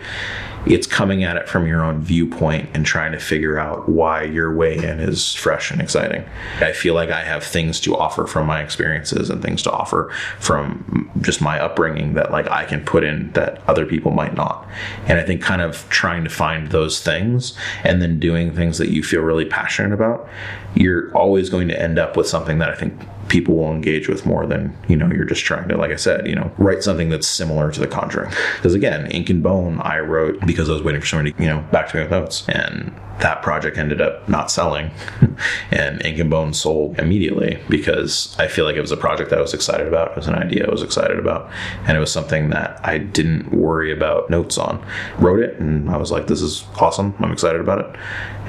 It's 0.66 0.88
coming 0.88 1.24
at 1.24 1.38
it 1.38 1.47
from 1.47 1.68
your 1.68 1.84
own 1.84 2.02
viewpoint 2.02 2.70
and 2.74 2.86
trying 2.86 3.14
to 3.14 3.20
figure 3.20 3.58
out 3.58 3.88
why 3.88 4.24
your 4.24 4.54
way 4.54 4.76
in 4.76 5.00
is 5.00 5.34
fresh 5.34 5.72
and 5.72 5.82
exciting. 5.82 6.26
I 6.60 6.74
feel 6.74 6.93
like 6.93 7.10
I 7.10 7.24
have 7.24 7.45
things 7.45 7.80
to 7.82 7.95
offer 7.95 8.28
from 8.28 8.45
my 8.45 8.62
experiences 8.62 9.30
and 9.30 9.41
things 9.41 9.62
to 9.64 9.72
offer 9.72 10.12
from 10.38 11.10
just 11.22 11.41
my 11.41 11.60
upbringing 11.60 12.14
that 12.16 12.32
like 12.32 12.47
I 12.50 12.66
can 12.66 12.84
put 12.84 13.06
in 13.06 13.32
that 13.34 13.62
other 13.70 13.86
people 13.86 14.12
might 14.12 14.36
not. 14.36 14.68
And 15.08 15.18
I 15.18 15.24
think 15.24 15.41
kind 15.41 15.62
of 15.62 15.88
trying 15.89 16.26
to 16.26 16.30
find 16.30 16.70
those 16.72 17.02
things 17.02 17.58
and 17.86 18.02
then 18.02 18.20
doing 18.20 18.54
things 18.54 18.78
that 18.80 18.89
you 18.89 19.02
feel 19.02 19.22
really 19.22 19.45
passionate 19.45 19.93
about, 19.93 20.28
you're 20.76 21.10
always 21.16 21.38
going 21.47 21.67
to 21.67 21.79
end 21.79 21.99
up 21.99 22.17
with 22.17 22.27
something 22.27 22.57
that 22.57 22.69
I 22.69 22.75
think 22.75 22.99
people 23.30 23.55
will 23.55 23.71
engage 23.71 24.09
with 24.09 24.25
more 24.25 24.45
than 24.45 24.75
you 24.88 24.95
know 24.95 25.09
you're 25.13 25.25
just 25.25 25.45
trying 25.45 25.67
to 25.69 25.77
like 25.77 25.91
i 25.91 25.95
said 25.95 26.27
you 26.27 26.36
know 26.36 26.51
write 26.57 26.84
something 26.84 27.09
that's 27.09 27.27
similar 27.27 27.71
to 27.71 27.80
the 27.80 27.88
conjuring. 27.88 28.32
Because 28.55 28.73
again 28.73 29.09
ink 29.11 29.30
and 29.30 29.41
bone 29.41 29.80
i 29.82 29.99
wrote 29.99 30.45
because 30.45 30.69
i 30.69 30.73
was 30.73 30.84
waiting 30.84 30.99
for 30.99 31.07
somebody 31.07 31.34
you 31.39 31.47
know 31.47 31.63
back 31.71 31.88
to 31.89 31.97
me 31.97 32.03
with 32.03 32.11
notes. 32.11 32.47
And 32.49 32.93
that 33.19 33.41
project 33.41 33.77
ended 33.77 33.99
up 34.01 34.27
not 34.30 34.49
selling. 34.49 34.91
And 35.71 36.03
ink 36.05 36.19
and 36.19 36.30
bone 36.30 36.53
sold 36.53 36.99
immediately 36.99 37.59
because 37.69 38.36
i 38.39 38.47
feel 38.47 38.65
like 38.65 38.75
it 38.75 38.82
was 38.82 38.91
a 38.91 38.97
project 38.97 39.30
that 39.30 39.39
i 39.39 39.41
was 39.41 39.53
excited 39.53 39.88
about. 39.88 40.11
It 40.11 40.17
was 40.17 40.27
an 40.27 40.36
idea 40.36 40.67
i 40.67 40.69
was 40.69 40.84
excited 40.84 41.17
about. 41.17 41.49
And 41.86 41.95
it 41.95 41.99
was 41.99 42.11
something 42.11 42.49
that 42.49 42.80
i 42.84 42.97
didn't 42.97 43.51
worry 43.51 43.91
about 43.91 44.30
notes 44.30 44.57
on. 44.57 44.84
Wrote 45.17 45.39
it 45.39 45.57
and 45.59 45.89
i 45.89 45.95
was 45.95 46.11
like 46.11 46.27
this 46.27 46.41
is 46.41 46.65
awesome. 46.80 47.13
I'm 47.19 47.32
excited 47.32 47.61
about 47.61 47.80
it. 47.80 47.99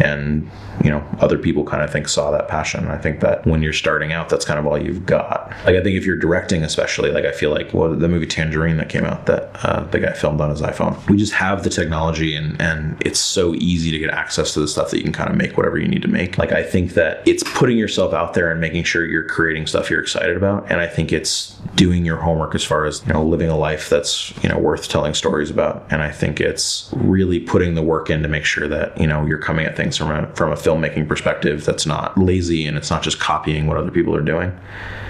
And 0.03 0.51
you 0.83 0.91
know 0.91 1.05
other 1.21 1.39
people 1.39 1.65
kind 1.65 1.83
of 1.83 1.93
think 1.93 2.09
saw 2.09 2.31
that 2.31 2.49
passion. 2.49 2.89
I 2.89 2.97
think 2.97 3.21
that 3.21 3.47
when 3.47 3.63
you're 3.63 3.73
starting 3.73 4.13
out 4.13 4.29
that's 4.29 4.45
kind 4.45 4.59
of 4.59 4.67
all 4.71 4.83
you've 4.83 5.07
got. 5.07 5.51
Like 5.65 5.77
i 5.77 5.83
think 5.83 5.97
if 5.97 6.07
you're 6.07 6.17
directing 6.17 6.63
especially 6.63 7.11
like 7.11 7.25
i 7.25 7.33
feel 7.33 7.51
like 7.51 7.73
well 7.75 7.95
the 7.95 8.09
movie 8.09 8.27
tangerine 8.27 8.77
that 8.79 8.89
came 8.89 9.05
out 9.05 9.27
that 9.27 9.51
uh, 9.65 9.85
the 9.85 9.99
guy 9.99 10.13
filmed 10.13 10.41
on 10.41 10.51
his 10.51 10.63
iphone 10.63 10.97
we 11.09 11.17
just 11.17 11.33
have 11.33 11.65
the 11.65 11.71
technology 11.71 12.35
and 12.35 12.61
and 12.61 12.97
it's 13.05 13.21
so 13.21 13.55
easy 13.57 13.91
to 13.91 13.99
get 13.99 14.11
access 14.11 14.55
to 14.55 14.61
the 14.61 14.69
stuff 14.69 14.91
that 14.91 14.99
you 14.99 15.03
can 15.03 15.13
kind 15.13 15.31
of 15.31 15.37
make 15.37 15.57
whatever 15.57 15.79
you 15.79 15.89
need 15.89 16.03
to 16.03 16.09
make. 16.09 16.39
Like 16.39 16.53
i 16.53 16.63
think 16.63 16.95
that 16.95 17.27
it's 17.27 17.43
putting 17.55 17.77
yourself 17.79 18.15
out 18.15 18.35
there 18.35 18.51
and 18.51 18.61
making 18.61 18.85
sure 18.85 19.05
you're 19.05 19.25
creating 19.25 19.67
stuff 19.67 19.91
you're 19.91 20.01
excited 20.01 20.37
about 20.37 20.71
and 20.71 20.81
i 20.81 20.87
think 20.87 21.13
it's 21.13 21.57
doing 21.75 22.05
your 22.05 22.17
homework 22.17 22.55
as 22.55 22.65
far 22.65 22.85
as 22.85 23.03
you 23.07 23.13
know 23.13 23.25
living 23.25 23.49
a 23.49 23.57
life 23.57 23.89
that's 23.89 24.33
you 24.43 24.49
know 24.49 24.59
worth 24.59 24.89
telling 24.89 25.15
stories 25.15 25.51
about. 25.51 25.87
And 25.91 26.03
i 26.03 26.11
think 26.11 26.41
it's 26.41 26.91
really 26.97 27.41
putting 27.41 27.75
the 27.75 27.83
work 27.83 28.11
in 28.11 28.23
to 28.23 28.29
make 28.29 28.45
sure 28.45 28.69
that 28.69 28.99
you 29.01 29.07
know 29.07 29.25
you're 29.27 29.39
coming 29.39 29.67
at 29.67 29.77
things 29.77 29.97
from 29.97 30.11
a 30.11 30.27
from 30.35 30.53
a 30.53 30.57
filmmaking 30.57 31.09
perspective 31.09 31.65
that's 31.65 31.87
not 31.87 32.17
lazy 32.19 32.67
and 32.67 32.77
it's 32.77 32.91
not 32.91 33.03
just 33.03 33.19
copying 33.19 33.67
what 33.67 33.77
other 33.77 33.91
people 33.91 34.15
are 34.15 34.23
doing 34.23 34.57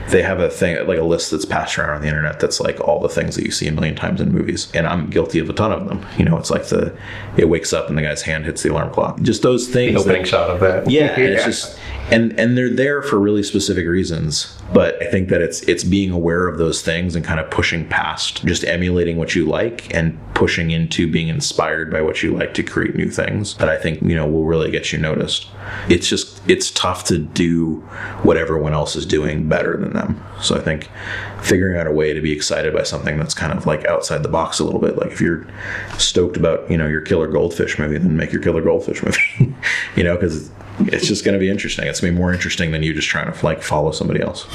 they 0.08 0.22
have 0.22 0.40
a 0.40 0.48
thing 0.50 0.74
like 0.88 0.98
a 0.98 1.04
list 1.04 1.30
that's 1.30 1.44
passed 1.44 1.78
around 1.78 1.90
on 1.96 2.02
the 2.02 2.08
internet 2.08 2.40
that's 2.40 2.58
like 2.60 2.80
all 2.80 2.98
the 3.00 3.08
things 3.08 3.36
that 3.36 3.44
you 3.44 3.50
see 3.52 3.68
a 3.68 3.72
million 3.72 3.94
times 3.94 4.20
in 4.20 4.32
movies 4.32 4.68
and 4.74 4.86
i'm 4.88 5.08
guilty 5.08 5.38
of 5.38 5.48
a 5.48 5.52
ton 5.52 5.70
of 5.70 5.86
them. 5.88 6.04
You 6.18 6.24
know 6.24 6.36
it's 6.36 6.50
like 6.50 6.66
the 6.66 6.96
it 7.36 7.48
wakes 7.48 7.72
up 7.72 7.88
and 7.88 7.96
the 7.96 8.02
guy's 8.02 8.22
hand 8.22 8.44
hits 8.44 8.62
the 8.62 8.70
alarm 8.72 8.92
clock. 8.92 9.20
Just 9.22 9.42
those 9.42 9.68
things 9.68 9.94
The 9.94 10.00
opening 10.00 10.22
that- 10.22 10.28
shot 10.28 10.50
of 10.50 10.60
that. 10.60 10.90
yeah, 10.90 11.12
and 11.12 11.22
it's 11.34 11.44
just 11.44 11.78
and 12.10 12.38
and 12.40 12.58
they're 12.58 12.70
there 12.74 13.02
for 13.02 13.20
really 13.20 13.42
specific 13.44 13.86
reasons 13.86 14.59
but 14.72 15.00
i 15.02 15.10
think 15.10 15.28
that 15.28 15.40
it's 15.40 15.60
it's 15.62 15.84
being 15.84 16.10
aware 16.10 16.46
of 16.46 16.58
those 16.58 16.82
things 16.82 17.14
and 17.14 17.24
kind 17.24 17.40
of 17.40 17.50
pushing 17.50 17.86
past 17.88 18.44
just 18.44 18.64
emulating 18.64 19.16
what 19.16 19.34
you 19.34 19.46
like 19.46 19.92
and 19.94 20.18
pushing 20.34 20.70
into 20.70 21.10
being 21.10 21.28
inspired 21.28 21.90
by 21.90 22.00
what 22.00 22.22
you 22.22 22.34
like 22.36 22.54
to 22.54 22.62
create 22.62 22.94
new 22.94 23.10
things 23.10 23.56
that 23.56 23.68
i 23.68 23.76
think 23.76 24.00
you 24.02 24.14
know 24.14 24.26
will 24.26 24.44
really 24.44 24.70
get 24.70 24.92
you 24.92 24.98
noticed. 24.98 25.46
It's 25.88 26.08
just 26.08 26.40
it's 26.48 26.70
tough 26.70 27.04
to 27.04 27.18
do 27.18 27.76
what 28.22 28.36
everyone 28.36 28.72
else 28.72 28.96
is 28.96 29.06
doing 29.06 29.48
better 29.48 29.76
than 29.76 29.92
them. 29.92 30.22
So 30.40 30.56
i 30.56 30.60
think 30.60 30.88
figuring 31.42 31.78
out 31.78 31.86
a 31.86 31.92
way 31.92 32.12
to 32.12 32.20
be 32.20 32.32
excited 32.32 32.74
by 32.74 32.82
something 32.82 33.16
that's 33.16 33.34
kind 33.34 33.52
of 33.52 33.66
like 33.66 33.84
outside 33.86 34.22
the 34.22 34.28
box 34.28 34.58
a 34.58 34.64
little 34.64 34.80
bit 34.80 34.96
like 34.96 35.10
if 35.10 35.20
you're 35.20 35.46
stoked 35.98 36.36
about 36.36 36.70
you 36.70 36.76
know 36.76 36.86
your 36.86 37.00
killer 37.00 37.28
goldfish 37.28 37.78
movie 37.78 37.98
then 37.98 38.16
make 38.16 38.32
your 38.32 38.42
killer 38.42 38.62
goldfish 38.62 39.02
movie 39.38 39.54
you 39.96 40.02
know 40.02 40.16
because 40.16 40.50
it's 40.86 41.06
just 41.06 41.24
going 41.24 41.34
to 41.34 41.38
be 41.38 41.50
interesting. 41.50 41.86
It's 41.86 42.00
going 42.00 42.12
to 42.12 42.16
be 42.16 42.20
more 42.20 42.32
interesting 42.32 42.70
than 42.70 42.82
you 42.82 42.94
just 42.94 43.08
trying 43.08 43.30
to 43.30 43.44
like 43.44 43.62
follow 43.62 43.90
somebody 43.90 44.22
else 44.22 44.46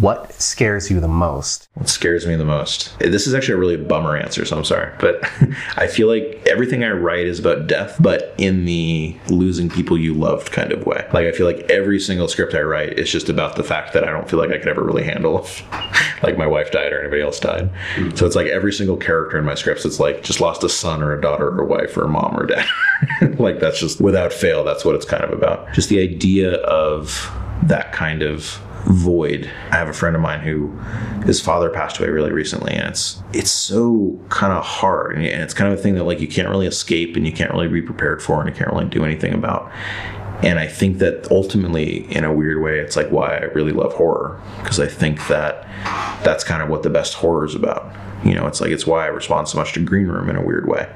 What 0.00 0.32
scares 0.34 0.90
you 0.90 1.00
the 1.00 1.08
most? 1.08 1.68
what 1.74 1.88
scares 1.88 2.26
me 2.26 2.36
the 2.36 2.44
most? 2.44 2.98
This 2.98 3.26
is 3.26 3.32
actually 3.32 3.54
a 3.54 3.56
really 3.56 3.78
bummer 3.78 4.14
answer 4.14 4.44
so 4.44 4.58
i'm 4.58 4.64
sorry 4.64 4.92
but 5.00 5.22
i 5.76 5.86
feel 5.86 6.08
like 6.08 6.42
everything 6.46 6.84
i 6.84 6.90
write 6.90 7.26
is 7.26 7.38
about 7.38 7.66
death 7.66 7.96
but 7.98 8.34
in 8.36 8.66
the 8.66 9.16
losing 9.30 9.70
people 9.70 9.96
you 9.96 10.12
loved 10.12 10.52
kind 10.52 10.72
of 10.72 10.84
way. 10.84 11.08
Like 11.14 11.26
i 11.26 11.32
feel 11.32 11.46
like 11.46 11.60
every 11.70 11.98
single 11.98 12.28
script 12.28 12.54
i 12.54 12.60
write 12.60 12.98
is 12.98 13.10
just 13.10 13.30
about 13.30 13.56
the 13.56 13.64
fact 13.64 13.94
that 13.94 14.04
i 14.04 14.10
don't 14.10 14.28
feel 14.28 14.38
like 14.38 14.50
i 14.50 14.58
could 14.58 14.68
ever 14.68 14.84
really 14.84 15.04
handle 15.04 15.42
if, 15.42 15.62
like 16.22 16.36
my 16.36 16.46
wife 16.46 16.70
died 16.70 16.92
or 16.92 17.00
anybody 17.00 17.22
else 17.22 17.40
died. 17.40 17.70
Mm-hmm. 17.94 18.16
So 18.16 18.26
it's 18.26 18.36
like 18.36 18.48
every 18.48 18.74
single 18.74 18.98
character 18.98 19.38
in 19.38 19.46
my 19.46 19.54
scripts 19.54 19.86
it's 19.86 19.98
like 19.98 20.22
just 20.22 20.40
lost 20.40 20.62
a 20.62 20.68
son 20.68 21.02
or 21.02 21.14
a 21.14 21.20
daughter 21.20 21.48
or 21.48 21.62
a 21.62 21.66
wife 21.66 21.96
or 21.96 22.04
a 22.04 22.08
mom 22.08 22.36
or 22.36 22.44
a 22.44 22.48
dad. 22.48 22.68
Like 23.38 23.60
that's 23.60 23.80
just 23.80 24.00
without 24.00 24.30
fail 24.30 24.62
that's 24.62 24.84
what 24.84 24.94
it's 24.94 25.06
kind 25.06 25.24
of 25.24 25.32
about. 25.32 25.72
Just 25.72 25.88
the 25.88 26.00
idea 26.00 26.56
of 26.56 27.30
that 27.64 27.92
kind 27.92 28.22
of 28.22 28.60
void. 28.86 29.50
I 29.70 29.76
have 29.76 29.88
a 29.88 29.92
friend 29.92 30.16
of 30.16 30.22
mine 30.22 30.40
who 30.40 30.68
his 31.24 31.40
father 31.40 31.70
passed 31.70 31.98
away 31.98 32.08
really 32.08 32.32
recently 32.32 32.72
and 32.72 32.88
it's 32.88 33.22
it's 33.32 33.50
so 33.50 34.18
kind 34.30 34.52
of 34.52 34.64
hard 34.64 35.16
and 35.16 35.24
it's 35.24 35.54
kind 35.54 35.72
of 35.72 35.78
a 35.78 35.82
thing 35.82 35.94
that 35.96 36.04
like 36.04 36.20
you 36.20 36.28
can't 36.28 36.48
really 36.48 36.66
escape 36.66 37.16
and 37.16 37.26
you 37.26 37.32
can't 37.32 37.52
really 37.52 37.68
be 37.68 37.82
prepared 37.82 38.22
for 38.22 38.40
and 38.40 38.48
you 38.48 38.54
can't 38.54 38.72
really 38.72 38.86
do 38.86 39.04
anything 39.04 39.34
about. 39.34 39.70
And 40.42 40.58
I 40.58 40.66
think 40.66 40.98
that 40.98 41.30
ultimately 41.30 42.10
in 42.10 42.24
a 42.24 42.32
weird 42.32 42.62
way 42.62 42.78
it's 42.78 42.96
like 42.96 43.10
why 43.10 43.36
I 43.36 43.44
really 43.44 43.72
love 43.72 43.92
horror 43.92 44.40
because 44.62 44.80
I 44.80 44.86
think 44.86 45.26
that 45.28 45.64
that's 46.24 46.44
kind 46.44 46.62
of 46.62 46.68
what 46.68 46.82
the 46.82 46.90
best 46.90 47.14
horror 47.14 47.44
is 47.44 47.54
about. 47.54 47.94
You 48.24 48.34
know, 48.34 48.46
it's 48.46 48.60
like 48.60 48.70
it's 48.70 48.86
why 48.86 49.04
I 49.04 49.08
respond 49.08 49.48
so 49.48 49.58
much 49.58 49.72
to 49.74 49.80
Green 49.80 50.06
Room 50.06 50.30
in 50.30 50.36
a 50.36 50.42
weird 50.42 50.66
way 50.66 50.90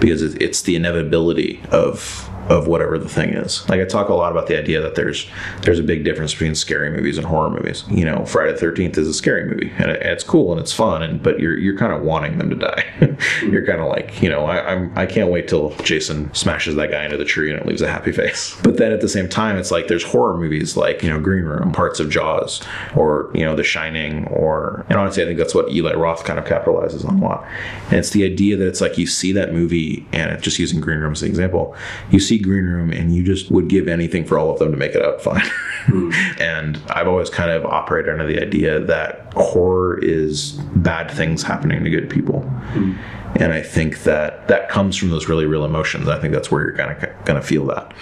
because 0.00 0.22
it's 0.22 0.62
the 0.62 0.76
inevitability 0.76 1.62
of 1.70 2.28
of 2.48 2.66
whatever 2.68 2.98
the 2.98 3.08
thing 3.08 3.30
is. 3.30 3.68
Like 3.68 3.80
I 3.80 3.84
talk 3.84 4.08
a 4.08 4.14
lot 4.14 4.30
about 4.32 4.46
the 4.46 4.58
idea 4.58 4.80
that 4.80 4.94
there's 4.94 5.28
there's 5.62 5.78
a 5.78 5.82
big 5.82 6.04
difference 6.04 6.32
between 6.32 6.54
scary 6.54 6.90
movies 6.90 7.18
and 7.18 7.26
horror 7.26 7.50
movies. 7.50 7.84
You 7.90 8.04
know, 8.04 8.24
Friday 8.24 8.52
the 8.52 8.58
Thirteenth 8.58 8.96
is 8.98 9.08
a 9.08 9.14
scary 9.14 9.44
movie 9.44 9.72
and 9.78 9.90
it- 9.90 10.02
it's 10.02 10.22
cool 10.24 10.52
and 10.52 10.60
it's 10.60 10.72
fun, 10.72 11.02
and 11.02 11.22
but 11.22 11.38
you're 11.40 11.56
you're 11.58 11.76
kind 11.76 11.92
of 11.92 12.02
wanting 12.02 12.38
them 12.38 12.48
to 12.50 12.56
die. 12.56 12.84
you're 13.42 13.66
kind 13.66 13.80
of 13.80 13.88
like 13.88 14.22
you 14.22 14.28
know 14.30 14.44
I, 14.46 14.72
I'm 14.72 14.92
I 14.96 15.06
can't 15.06 15.30
wait 15.30 15.48
till 15.48 15.70
Jason 15.82 16.32
smashes 16.34 16.74
that 16.76 16.90
guy 16.90 17.04
into 17.04 17.16
the 17.16 17.24
tree 17.24 17.50
and 17.50 17.58
it 17.60 17.66
leaves 17.66 17.82
a 17.82 17.88
happy 17.90 18.12
face. 18.12 18.56
But 18.66 18.78
then 18.78 18.90
at 18.92 19.00
the 19.00 19.08
same 19.08 19.28
time, 19.28 19.56
it's 19.58 19.70
like 19.70 19.86
there's 19.88 20.02
horror 20.04 20.36
movies 20.38 20.76
like 20.76 21.02
you 21.02 21.08
know 21.10 21.20
Green 21.20 21.44
Room, 21.44 21.72
parts 21.72 22.00
of 22.00 22.10
Jaws, 22.10 22.60
or 22.94 23.30
you 23.34 23.44
know 23.44 23.54
The 23.56 23.62
Shining, 23.64 24.26
or 24.28 24.84
and 24.88 24.98
honestly 24.98 25.22
I 25.22 25.26
think 25.26 25.38
that's 25.38 25.54
what 25.54 25.70
Eli 25.72 25.92
Roth 25.94 26.24
kind 26.24 26.38
of 26.38 26.44
capitalizes 26.44 27.06
on 27.08 27.18
a 27.18 27.22
lot. 27.24 27.44
And 27.90 27.94
it's 27.94 28.10
the 28.10 28.24
idea 28.24 28.56
that 28.56 28.66
it's 28.66 28.80
like 28.80 28.98
you 28.98 29.06
see 29.06 29.32
that 29.32 29.52
movie 29.52 30.06
and 30.12 30.40
just 30.42 30.58
using 30.58 30.80
Green 30.80 30.98
Room 30.98 31.12
as 31.12 31.22
an 31.22 31.28
example, 31.28 31.74
you 32.10 32.18
see 32.20 32.35
Green 32.38 32.64
Room 32.64 32.90
and 32.90 33.14
you 33.14 33.22
just 33.22 33.50
would 33.50 33.68
give 33.68 33.88
anything 33.88 34.24
for 34.24 34.38
all 34.38 34.50
of 34.50 34.58
them 34.58 34.70
to 34.70 34.76
make 34.76 34.94
it 34.94 35.02
out 35.02 35.20
fine. 35.20 35.46
Hmm. 35.86 36.10
and 36.40 36.80
I've 36.88 37.08
always 37.08 37.30
kind 37.30 37.50
of 37.50 37.64
operated 37.64 38.10
under 38.10 38.26
the 38.26 38.40
idea 38.40 38.80
that 38.80 39.32
horror 39.34 39.98
is 40.02 40.52
bad 40.76 41.10
things 41.10 41.42
happening 41.42 41.84
to 41.84 41.90
good 41.90 42.10
people. 42.10 42.42
Hmm. 42.42 42.94
And 43.36 43.52
I 43.52 43.62
think 43.62 44.04
that 44.04 44.48
that 44.48 44.68
comes 44.68 44.96
from 44.96 45.10
those 45.10 45.28
really 45.28 45.46
real 45.46 45.64
emotions. 45.64 46.08
I 46.08 46.18
think 46.18 46.32
that's 46.32 46.50
where 46.50 46.62
you're 46.62 46.72
gonna 46.72 47.14
gonna 47.24 47.42
feel 47.42 47.66
that. 47.66 47.92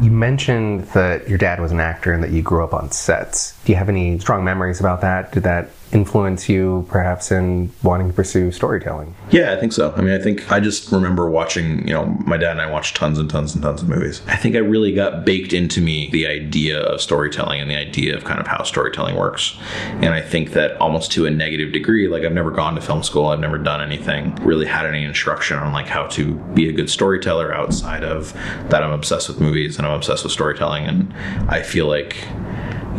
You 0.00 0.10
mentioned 0.10 0.86
that 0.88 1.28
your 1.28 1.36
dad 1.36 1.60
was 1.60 1.72
an 1.72 1.80
actor 1.80 2.12
and 2.12 2.22
that 2.22 2.30
you 2.30 2.42
grew 2.42 2.64
up 2.64 2.72
on 2.72 2.90
sets. 2.90 3.54
Do 3.64 3.72
you 3.72 3.76
have 3.76 3.90
any 3.90 4.18
strong 4.18 4.44
memories 4.44 4.80
about 4.80 5.02
that? 5.02 5.32
Did 5.32 5.42
that 5.42 5.68
influence 5.92 6.48
you 6.48 6.86
perhaps 6.88 7.32
in 7.32 7.70
wanting 7.82 8.08
to 8.08 8.12
pursue 8.12 8.52
storytelling? 8.52 9.14
Yeah, 9.30 9.52
I 9.52 9.56
think 9.56 9.72
so. 9.72 9.92
I 9.96 10.00
mean, 10.00 10.14
I 10.14 10.22
think 10.22 10.50
I 10.50 10.60
just 10.60 10.92
remember 10.92 11.28
watching, 11.28 11.86
you 11.86 11.94
know, 11.94 12.06
my 12.24 12.36
dad 12.36 12.52
and 12.52 12.60
I 12.60 12.70
watched 12.70 12.96
tons 12.96 13.18
and 13.18 13.28
tons 13.28 13.54
and 13.54 13.62
tons 13.62 13.82
of 13.82 13.88
movies. 13.88 14.22
I 14.26 14.36
think 14.36 14.54
I 14.54 14.58
really 14.58 14.92
got 14.94 15.24
baked 15.24 15.52
into 15.52 15.80
me 15.80 16.08
the 16.10 16.26
idea 16.26 16.80
of 16.80 17.00
storytelling 17.00 17.60
and 17.60 17.70
the 17.70 17.76
idea 17.76 18.16
of 18.16 18.24
kind 18.24 18.40
of 18.40 18.46
how 18.46 18.62
storytelling 18.62 19.16
works. 19.16 19.58
And 19.86 20.14
I 20.14 20.20
think 20.20 20.52
that 20.52 20.76
almost 20.80 21.12
to 21.12 21.26
a 21.26 21.30
negative 21.30 21.72
degree, 21.72 22.08
like 22.08 22.24
I've 22.24 22.32
never 22.32 22.50
gone 22.50 22.74
to 22.76 22.80
film 22.80 23.02
school, 23.02 23.26
I've 23.26 23.40
never 23.40 23.58
done 23.58 23.80
anything, 23.80 24.34
really 24.36 24.66
had 24.66 24.86
any 24.86 25.04
instruction 25.04 25.58
on 25.58 25.72
like 25.72 25.86
how 25.86 26.06
to 26.08 26.34
be 26.54 26.68
a 26.68 26.72
good 26.72 26.90
storyteller 26.90 27.52
outside 27.52 28.04
of 28.04 28.32
that 28.68 28.82
I'm 28.82 28.92
obsessed 28.92 29.28
with 29.28 29.40
movies 29.40 29.76
and 29.78 29.86
I'm 29.86 29.94
obsessed 29.94 30.22
with 30.22 30.32
storytelling. 30.32 30.84
And 30.84 31.12
I 31.48 31.62
feel 31.62 31.86
like 31.86 32.16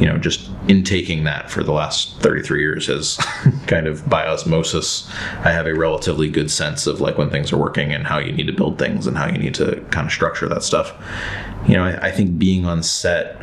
you 0.02 0.08
know, 0.08 0.18
just 0.18 0.50
intaking 0.68 1.26
that 1.26 1.52
for 1.52 1.64
the 1.64 1.72
last 1.72 2.18
33 2.22 2.60
years 2.60 2.88
has 2.88 3.18
kind 3.68 3.86
of 3.86 4.10
by 4.10 4.26
osmosis, 4.26 5.08
I 5.46 5.52
have 5.52 5.68
a 5.68 5.76
relatively 5.76 6.28
good 6.28 6.50
sense 6.50 6.88
of 6.88 7.00
like 7.00 7.20
when 7.20 7.30
things 7.30 7.54
are 7.54 7.58
working 7.58 7.94
and 7.94 8.08
how 8.08 8.18
you 8.18 8.32
need 8.32 8.48
to 8.48 8.54
build 8.54 8.80
things 8.80 9.06
and 9.06 9.16
how 9.16 9.28
you 9.28 9.38
need 9.38 9.54
to 9.56 9.80
kind 9.92 10.08
of 10.08 10.12
structure 10.12 10.50
that 10.50 10.64
stuff. 10.64 10.92
You 11.68 11.76
know, 11.76 11.84
I, 11.84 12.08
I 12.08 12.12
think 12.12 12.40
being 12.40 12.66
on 12.66 12.82
set, 12.82 13.40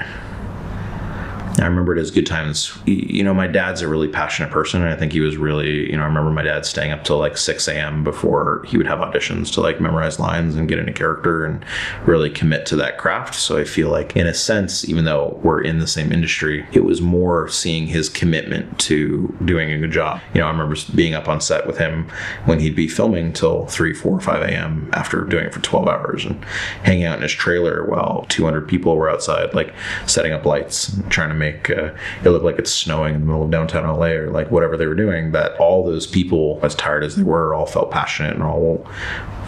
I 1.59 1.67
remember 1.67 1.97
it 1.97 2.01
as 2.01 2.11
good 2.11 2.27
times. 2.27 2.77
You 2.87 3.25
know, 3.25 3.35
my 3.35 3.47
dad's 3.47 3.83
a 3.83 3.89
really 3.89 4.09
passionate 4.09 4.51
person, 4.51 4.83
and 4.83 4.93
I 4.93 4.97
think 4.97 5.13
he 5.13 5.21
was 5.21 5.37
really, 5.37 5.91
you 5.91 5.97
know, 5.97 6.03
I 6.03 6.07
remember 6.07 6.31
my 6.31 6.43
dad 6.43 6.65
staying 6.65 6.93
up 6.93 7.05
till 7.05 7.19
like 7.19 7.37
6 7.37 7.69
a.m. 7.69 8.05
before 8.05 8.65
he 8.67 8.77
would 8.77 8.87
have 8.87 9.01
auditions 9.01 9.53
to 9.55 9.61
like 9.61 9.81
memorize 9.81 10.19
lines 10.19 10.55
and 10.55 10.69
get 10.69 10.79
into 10.79 10.93
character 10.93 11.45
and 11.45 11.65
really 12.05 12.31
commit 12.31 12.67
to 12.67 12.77
that 12.77 12.99
craft. 12.99 13.35
So 13.35 13.59
I 13.59 13.65
feel 13.65 13.89
like, 13.89 14.17
in 14.17 14.27
a 14.27 14.35
sense, 14.35 14.89
even 14.89 15.05
though 15.05 15.39
we're 15.43 15.63
in 15.63 15.79
the 15.79 15.87
same 15.87 16.13
industry, 16.13 16.67
it 16.73 16.85
was 16.85 17.01
more 17.01 17.49
seeing 17.49 17.87
his 17.87 18.09
commitment 18.09 18.79
to 18.81 19.35
doing 19.45 19.73
a 19.73 19.79
good 19.79 19.93
job. 19.93 20.21
You 20.35 20.41
know, 20.41 20.47
I 20.47 20.51
remember 20.51 20.77
being 20.95 21.15
up 21.15 21.29
on 21.29 21.41
set 21.41 21.67
with 21.67 21.79
him 21.79 22.09
when 22.45 22.61
he'd 22.61 22.77
be 22.77 22.89
filming 22.89 23.33
till 23.33 23.67
3, 23.67 23.95
4, 23.95 24.13
or 24.13 24.21
5 24.21 24.43
a.m. 24.43 24.91
after 24.93 25.25
doing 25.25 25.47
it 25.47 25.55
for 25.55 25.61
12 25.61 25.89
hours 25.89 26.25
and 26.25 26.45
hanging 26.83 27.05
out 27.05 27.17
in 27.17 27.23
his 27.23 27.33
trailer 27.33 27.85
while 27.87 28.27
200 28.29 28.69
people 28.69 28.97
were 28.97 29.11
outside, 29.11 29.55
like 29.55 29.75
setting 30.07 30.33
up 30.33 30.45
lights, 30.45 30.89
and 30.89 31.11
trying 31.11 31.31
to 31.31 31.35
make 31.35 31.48
make 31.53 31.71
uh, 31.71 31.95
it 32.25 32.31
look 32.31 32.43
like 32.43 32.59
it's 32.59 32.71
snowing 32.71 33.15
in 33.15 33.21
the 33.21 33.27
middle 33.27 33.43
of 33.43 33.51
downtown 33.51 33.85
LA 33.85 34.07
or 34.07 34.31
like 34.31 34.51
whatever 34.51 34.77
they 34.77 34.87
were 34.87 34.95
doing. 34.95 35.33
That 35.33 35.53
all 35.59 35.85
those 35.85 36.07
people, 36.07 36.61
as 36.63 36.75
tired 36.75 37.05
as 37.05 37.17
they 37.17 37.23
were, 37.23 37.55
all 37.55 37.67
felt 37.67 37.91
passionate 37.91 38.35
and 38.35 38.43
all 38.43 38.87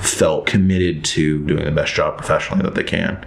felt 0.00 0.46
committed 0.46 1.04
to 1.04 1.44
doing 1.46 1.64
the 1.64 1.70
best 1.70 1.94
job 1.94 2.16
professionally 2.16 2.62
that 2.62 2.74
they 2.74 2.84
can. 2.84 3.24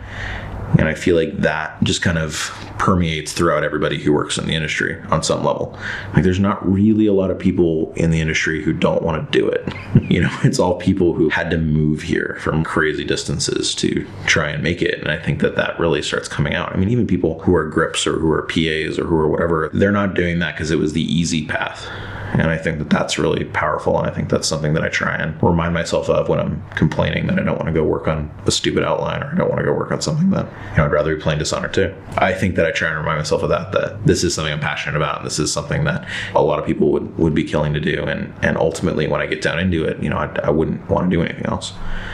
And 0.77 0.87
I 0.87 0.95
feel 0.95 1.15
like 1.15 1.37
that 1.37 1.81
just 1.83 2.01
kind 2.01 2.17
of 2.17 2.51
permeates 2.79 3.31
throughout 3.31 3.63
everybody 3.63 4.01
who 4.01 4.11
works 4.11 4.37
in 4.37 4.47
the 4.47 4.55
industry 4.55 4.99
on 5.09 5.21
some 5.21 5.43
level. 5.43 5.77
Like 6.13 6.23
there's 6.23 6.39
not 6.39 6.67
really 6.69 7.05
a 7.05 7.13
lot 7.13 7.31
of 7.31 7.37
people 7.37 7.93
in 7.95 8.11
the 8.11 8.19
industry 8.19 8.63
who 8.63 8.73
don't 8.73 9.03
want 9.03 9.31
to 9.31 9.39
do 9.39 9.47
it. 9.47 9.73
you 10.11 10.21
know, 10.21 10.35
it's 10.43 10.59
all 10.59 10.75
people 10.75 11.13
who 11.13 11.29
had 11.29 11.51
to 11.51 11.57
move 11.57 12.01
here 12.01 12.37
from 12.41 12.63
crazy 12.63 13.03
distances 13.03 13.75
to 13.75 14.05
try 14.25 14.49
and 14.49 14.63
make 14.63 14.81
it. 14.81 14.99
And 14.99 15.11
I 15.11 15.17
think 15.17 15.41
that 15.41 15.55
that 15.55 15.79
really 15.79 16.01
starts 16.01 16.27
coming 16.27 16.55
out. 16.55 16.73
I 16.73 16.77
mean, 16.77 16.89
even 16.89 17.07
people 17.07 17.39
who 17.41 17.55
are 17.55 17.67
grips 17.67 18.07
or 18.07 18.19
who 18.19 18.31
are 18.31 18.43
PAs 18.43 18.97
or 18.97 19.05
who 19.05 19.15
are 19.15 19.29
whatever, 19.29 19.69
they're 19.73 19.91
not 19.91 20.15
doing 20.15 20.39
that 20.39 20.55
because 20.55 20.71
it 20.71 20.79
was 20.79 20.93
the 20.93 21.03
easy 21.03 21.45
path. 21.45 21.87
And 22.33 22.49
I 22.49 22.57
think 22.57 22.79
that 22.79 22.89
that's 22.89 23.19
really 23.19 23.45
powerful. 23.45 23.97
And 23.99 24.09
I 24.09 24.13
think 24.13 24.29
that's 24.29 24.47
something 24.47 24.73
that 24.73 24.83
I 24.83 24.89
try 24.89 25.15
and 25.15 25.41
remind 25.43 25.73
myself 25.75 26.09
of 26.09 26.29
when 26.29 26.39
I'm 26.39 26.63
complaining 26.71 27.27
that 27.27 27.37
I 27.37 27.43
don't 27.43 27.57
want 27.57 27.67
to 27.67 27.73
go 27.73 27.83
work 27.83 28.07
on 28.07 28.31
a 28.47 28.51
stupid 28.51 28.83
outline 28.83 29.21
or 29.21 29.31
I 29.31 29.35
don't 29.35 29.49
want 29.49 29.59
to 29.59 29.65
go 29.65 29.73
work 29.73 29.91
on 29.91 30.01
something 30.01 30.31
that, 30.31 30.47
you 30.71 30.77
know, 30.77 30.85
I'd 30.85 30.91
rather 30.91 31.15
be 31.15 31.21
playing 31.21 31.37
Dishonored 31.37 31.73
2. 31.73 31.93
I 32.17 32.33
think 32.33 32.55
that 32.55 32.65
I 32.65 32.71
try 32.71 32.89
and 32.89 32.97
remind 32.97 33.19
myself 33.19 33.43
of 33.43 33.49
that, 33.49 33.71
that 33.73 34.05
this 34.07 34.23
is 34.23 34.33
something 34.33 34.51
I'm 34.51 34.59
passionate 34.59 34.97
about. 34.97 35.17
And 35.17 35.25
this 35.25 35.37
is 35.37 35.53
something 35.53 35.83
that 35.83 36.07
a 36.33 36.41
lot 36.41 36.57
of 36.57 36.65
people 36.65 36.91
would, 36.91 37.15
would 37.17 37.35
be 37.35 37.43
killing 37.43 37.73
to 37.73 37.79
do. 37.79 38.03
And, 38.03 38.33
and 38.41 38.57
ultimately, 38.57 39.07
when 39.07 39.21
I 39.21 39.27
get 39.27 39.41
down 39.41 39.59
into 39.59 39.85
it, 39.85 40.01
you 40.01 40.09
know, 40.09 40.17
I, 40.17 40.33
I 40.43 40.49
wouldn't 40.49 40.89
want 40.89 41.09
to 41.09 41.15
do 41.15 41.21
anything 41.21 41.45
else. 41.45 41.73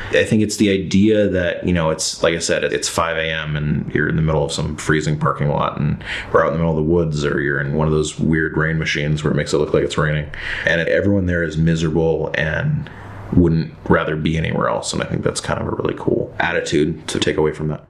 I 0.09 0.25
think 0.25 0.41
it's 0.41 0.57
the 0.57 0.69
idea 0.71 1.29
that, 1.29 1.65
you 1.65 1.71
know, 1.71 1.89
it's 1.89 2.21
like 2.21 2.35
I 2.35 2.39
said, 2.39 2.65
it's 2.65 2.89
5 2.89 3.17
a.m. 3.17 3.55
and 3.55 3.93
you're 3.93 4.09
in 4.09 4.17
the 4.17 4.21
middle 4.21 4.43
of 4.43 4.51
some 4.51 4.75
freezing 4.75 5.17
parking 5.17 5.47
lot 5.47 5.79
and 5.79 6.03
we're 6.33 6.43
out 6.43 6.47
in 6.47 6.53
the 6.53 6.59
middle 6.59 6.77
of 6.77 6.83
the 6.83 6.91
woods 6.91 7.23
or 7.23 7.39
you're 7.39 7.61
in 7.61 7.75
one 7.75 7.87
of 7.87 7.93
those 7.93 8.19
weird 8.19 8.57
rain 8.57 8.77
machines 8.77 9.23
where 9.23 9.31
it 9.31 9.35
makes 9.35 9.53
it 9.53 9.57
look 9.57 9.73
like 9.73 9.83
it's 9.83 9.97
raining. 9.97 10.29
And 10.65 10.81
everyone 10.81 11.27
there 11.27 11.43
is 11.43 11.57
miserable 11.57 12.31
and 12.33 12.89
wouldn't 13.33 13.73
rather 13.87 14.15
be 14.15 14.37
anywhere 14.37 14.69
else. 14.69 14.93
And 14.93 15.01
I 15.03 15.05
think 15.05 15.23
that's 15.23 15.41
kind 15.41 15.61
of 15.61 15.67
a 15.67 15.71
really 15.71 15.95
cool 15.97 16.33
attitude 16.39 17.07
to 17.09 17.19
take 17.19 17.37
away 17.37 17.53
from 17.53 17.67
that. 17.69 17.88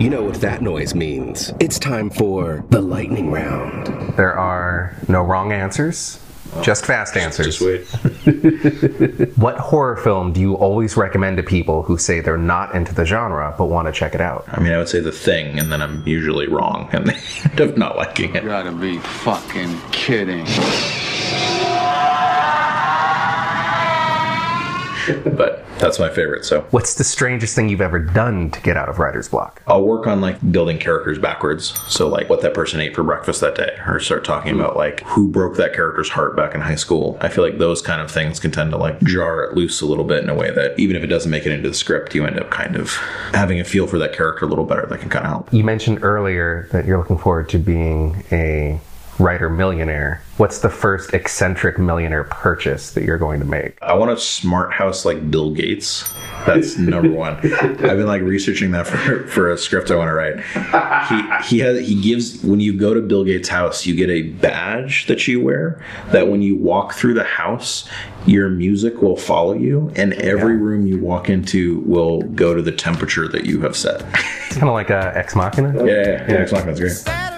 You 0.00 0.08
know 0.08 0.22
what 0.22 0.40
that 0.40 0.62
noise 0.62 0.94
means. 0.94 1.52
It's 1.60 1.78
time 1.78 2.08
for 2.08 2.64
the 2.70 2.80
lightning 2.80 3.30
round. 3.30 4.16
There 4.16 4.32
are 4.32 4.96
no 5.08 5.22
wrong 5.22 5.52
answers, 5.52 6.18
oh. 6.54 6.62
just 6.62 6.86
fast 6.86 7.18
answers. 7.18 7.58
Just 7.58 7.60
wait. 7.60 7.86
What 9.36 9.58
horror 9.58 9.96
film 9.96 10.32
do 10.32 10.40
you 10.40 10.54
always 10.54 10.96
recommend 10.96 11.36
to 11.36 11.42
people 11.42 11.82
who 11.82 11.96
say 11.98 12.20
they're 12.20 12.36
not 12.36 12.74
into 12.74 12.94
the 12.94 13.04
genre 13.04 13.54
but 13.56 13.66
want 13.66 13.88
to 13.88 13.92
check 13.92 14.14
it 14.14 14.20
out? 14.20 14.44
I 14.48 14.60
mean, 14.60 14.72
I 14.72 14.78
would 14.78 14.88
say 14.88 15.00
the 15.00 15.12
thing, 15.12 15.58
and 15.58 15.70
then 15.70 15.80
I'm 15.82 16.06
usually 16.06 16.48
wrong 16.48 16.88
and 16.92 17.06
they 17.06 17.18
end 17.50 17.60
up 17.60 17.76
not 17.76 17.96
liking 17.96 18.34
it. 18.34 18.42
You 18.42 18.48
Gotta 18.48 18.72
be 18.72 18.98
fucking 18.98 19.80
kidding. 19.92 20.46
But 25.40 25.64
that's 25.78 25.98
my 25.98 26.10
favorite. 26.10 26.44
So 26.44 26.62
What's 26.70 26.94
the 26.94 27.04
strangest 27.04 27.54
thing 27.54 27.68
you've 27.68 27.80
ever 27.80 27.98
done 27.98 28.50
to 28.50 28.60
get 28.60 28.76
out 28.76 28.88
of 28.88 28.98
writer's 28.98 29.28
block? 29.28 29.62
I'll 29.66 29.84
work 29.84 30.06
on 30.06 30.20
like 30.20 30.52
building 30.52 30.78
characters 30.78 31.18
backwards. 31.18 31.78
So 31.88 32.08
like 32.08 32.28
what 32.28 32.42
that 32.42 32.52
person 32.52 32.80
ate 32.80 32.94
for 32.94 33.02
breakfast 33.02 33.40
that 33.40 33.54
day, 33.54 33.78
or 33.86 34.00
start 34.00 34.24
talking 34.24 34.54
about 34.54 34.76
like 34.76 35.00
who 35.04 35.28
broke 35.28 35.56
that 35.56 35.72
character's 35.72 36.10
heart 36.10 36.36
back 36.36 36.54
in 36.54 36.60
high 36.60 36.74
school. 36.74 37.16
I 37.20 37.28
feel 37.28 37.44
like 37.44 37.58
those 37.58 37.80
kind 37.80 38.00
of 38.00 38.10
things 38.10 38.38
can 38.40 38.50
tend 38.50 38.72
to 38.72 38.76
like 38.76 39.00
jar 39.02 39.44
it 39.44 39.54
loose 39.54 39.80
a 39.80 39.86
little 39.86 40.04
bit 40.04 40.22
in 40.22 40.28
a 40.28 40.34
way 40.34 40.50
that 40.50 40.78
even 40.78 40.96
if 40.96 41.02
it 41.02 41.08
doesn't 41.08 41.30
make 41.30 41.46
it 41.46 41.52
into 41.52 41.68
the 41.68 41.74
script, 41.74 42.14
you 42.14 42.26
end 42.26 42.38
up 42.38 42.50
kind 42.50 42.76
of 42.76 42.90
having 43.32 43.60
a 43.60 43.64
feel 43.64 43.86
for 43.86 43.98
that 43.98 44.12
character 44.12 44.44
a 44.44 44.48
little 44.48 44.66
better. 44.66 44.86
That 44.86 45.00
can 45.00 45.08
kind 45.08 45.24
of 45.24 45.30
help. 45.30 45.52
You 45.52 45.64
mentioned 45.64 46.02
earlier 46.02 46.68
that 46.72 46.84
you're 46.84 46.98
looking 46.98 47.18
forward 47.18 47.48
to 47.50 47.58
being 47.58 48.22
a 48.32 48.80
writer 49.20 49.50
millionaire. 49.50 50.22
What's 50.38 50.60
the 50.60 50.70
first 50.70 51.12
eccentric 51.12 51.78
millionaire 51.78 52.24
purchase 52.24 52.92
that 52.92 53.04
you're 53.04 53.18
going 53.18 53.38
to 53.40 53.46
make? 53.46 53.76
I 53.82 53.92
want 53.92 54.10
a 54.10 54.16
smart 54.16 54.72
house 54.72 55.04
like 55.04 55.30
Bill 55.30 55.50
Gates. 55.50 56.10
That's 56.46 56.78
number 56.78 57.10
one. 57.10 57.34
I've 57.34 57.78
been 57.78 58.06
like 58.06 58.22
researching 58.22 58.70
that 58.70 58.86
for, 58.86 59.26
for 59.26 59.50
a 59.52 59.58
script 59.58 59.90
I 59.90 59.96
want 59.96 60.08
to 60.08 60.14
write. 60.14 60.40
He 61.08 61.56
he 61.56 61.58
has 61.60 61.86
he 61.86 62.00
gives 62.00 62.42
when 62.42 62.60
you 62.60 62.72
go 62.72 62.94
to 62.94 63.02
Bill 63.02 63.24
Gates' 63.24 63.48
house, 63.48 63.84
you 63.84 63.94
get 63.94 64.08
a 64.08 64.22
badge 64.22 65.06
that 65.06 65.28
you 65.28 65.42
wear 65.42 65.84
that 66.08 66.28
when 66.28 66.40
you 66.40 66.56
walk 66.56 66.94
through 66.94 67.14
the 67.14 67.24
house, 67.24 67.86
your 68.26 68.48
music 68.48 69.02
will 69.02 69.16
follow 69.16 69.52
you, 69.52 69.92
and 69.96 70.14
every 70.14 70.56
room 70.56 70.86
you 70.86 70.98
walk 70.98 71.28
into 71.28 71.80
will 71.80 72.22
go 72.22 72.54
to 72.54 72.62
the 72.62 72.72
temperature 72.72 73.28
that 73.28 73.44
you 73.44 73.60
have 73.60 73.76
set. 73.76 74.02
It's 74.46 74.56
kind 74.56 74.68
of 74.68 74.74
like 74.74 74.90
a 74.90 75.12
Ex 75.14 75.36
Machina. 75.36 75.74
Yeah, 75.84 75.92
yeah, 75.92 76.08
yeah. 76.10 76.42
It's 76.42 76.52
not 76.52 76.64
that's 76.64 76.80
great. 76.80 77.29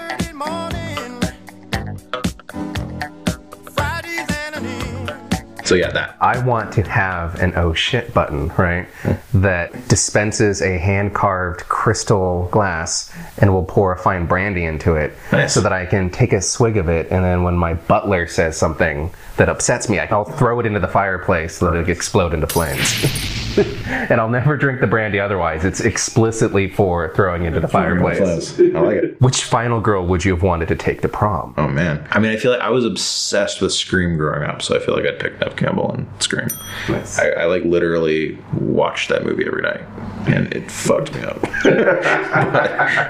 So 5.64 5.74
yeah, 5.76 5.90
that. 5.92 6.16
I 6.20 6.44
want 6.44 6.72
to 6.74 6.82
have 6.82 7.40
an 7.40 7.52
oh 7.56 7.72
shit 7.72 8.12
button, 8.12 8.48
right? 8.58 8.88
That 9.32 9.88
dispenses 9.88 10.60
a 10.60 10.76
hand 10.78 11.14
carved 11.14 11.60
crystal 11.68 12.48
glass 12.50 13.12
and 13.38 13.52
will 13.52 13.64
pour 13.64 13.92
a 13.92 13.98
fine 13.98 14.26
brandy 14.26 14.64
into 14.64 14.94
it 14.96 15.12
Nice. 15.30 15.54
so 15.54 15.60
that 15.60 15.72
I 15.72 15.86
can 15.86 16.10
take 16.10 16.32
a 16.32 16.40
swig 16.42 16.76
of 16.76 16.88
it. 16.88 17.10
And 17.10 17.24
then 17.24 17.42
when 17.44 17.56
my 17.56 17.74
butler 17.74 18.26
says 18.26 18.56
something 18.56 19.12
that 19.36 19.48
upsets 19.48 19.88
me, 19.88 19.98
I'll 19.98 20.24
throw 20.24 20.58
it 20.60 20.66
into 20.66 20.80
the 20.80 20.88
fireplace 20.88 21.56
so 21.58 21.70
that 21.70 21.76
it 21.78 21.88
explode 21.88 22.34
into 22.34 22.46
flames. 22.46 23.40
and 23.86 24.20
I'll 24.20 24.28
never 24.28 24.56
drink 24.56 24.80
the 24.80 24.86
brandy 24.86 25.20
otherwise. 25.20 25.64
It's 25.64 25.80
explicitly 25.80 26.68
for 26.70 27.12
throwing 27.14 27.44
into 27.44 27.60
the 27.60 27.68
fireplace. 27.68 28.58
I 28.60 28.64
like 28.80 28.96
it. 28.96 29.20
Which 29.20 29.44
final 29.44 29.80
girl 29.80 30.06
would 30.06 30.24
you 30.24 30.32
have 30.32 30.42
wanted 30.42 30.68
to 30.68 30.76
take 30.76 31.02
to 31.02 31.08
prom? 31.08 31.54
Oh 31.56 31.68
man, 31.68 32.06
I 32.10 32.18
mean, 32.18 32.32
I 32.32 32.36
feel 32.36 32.52
like 32.52 32.60
I 32.60 32.70
was 32.70 32.84
obsessed 32.84 33.60
with 33.60 33.72
Scream 33.72 34.16
growing 34.16 34.42
up, 34.48 34.62
so 34.62 34.76
I 34.76 34.78
feel 34.78 34.94
like 34.94 35.04
I'd 35.06 35.18
pick 35.18 35.38
Neve 35.40 35.56
Campbell 35.56 35.92
and 35.92 36.06
Scream. 36.22 36.48
Nice. 36.88 37.18
I, 37.18 37.28
I 37.30 37.44
like 37.46 37.64
literally 37.64 38.38
watched 38.58 39.08
that 39.08 39.24
movie 39.24 39.46
every 39.46 39.62
night, 39.62 39.82
and 40.28 40.52
it 40.54 40.70
fucked 40.70 41.14
me 41.14 41.22
up, 41.22 41.40
but, 41.62 42.02